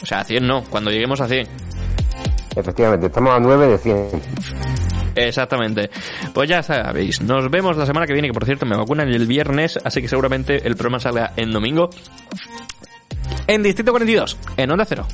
O 0.00 0.06
sea, 0.06 0.20
a 0.20 0.24
100 0.24 0.46
no, 0.46 0.62
cuando 0.70 0.90
lleguemos 0.90 1.20
a 1.20 1.26
100. 1.26 1.46
Efectivamente, 2.54 3.06
estamos 3.06 3.34
a 3.34 3.40
9 3.40 3.66
de 3.66 3.78
100. 3.78 4.97
Exactamente. 5.26 5.90
Pues 6.32 6.48
ya 6.48 6.62
sabéis, 6.62 7.20
nos 7.20 7.50
vemos 7.50 7.76
la 7.76 7.86
semana 7.86 8.06
que 8.06 8.12
viene, 8.12 8.28
que 8.28 8.34
por 8.34 8.44
cierto 8.44 8.66
me 8.66 8.76
vacunan 8.76 9.08
el 9.08 9.26
viernes, 9.26 9.78
así 9.82 10.00
que 10.00 10.08
seguramente 10.08 10.66
el 10.66 10.74
programa 10.76 11.00
salga 11.00 11.32
en 11.36 11.50
domingo. 11.50 11.90
En 13.46 13.62
Distrito 13.62 13.92
42, 13.92 14.36
en 14.56 14.70
Onda 14.70 14.84
Cero. 14.84 15.06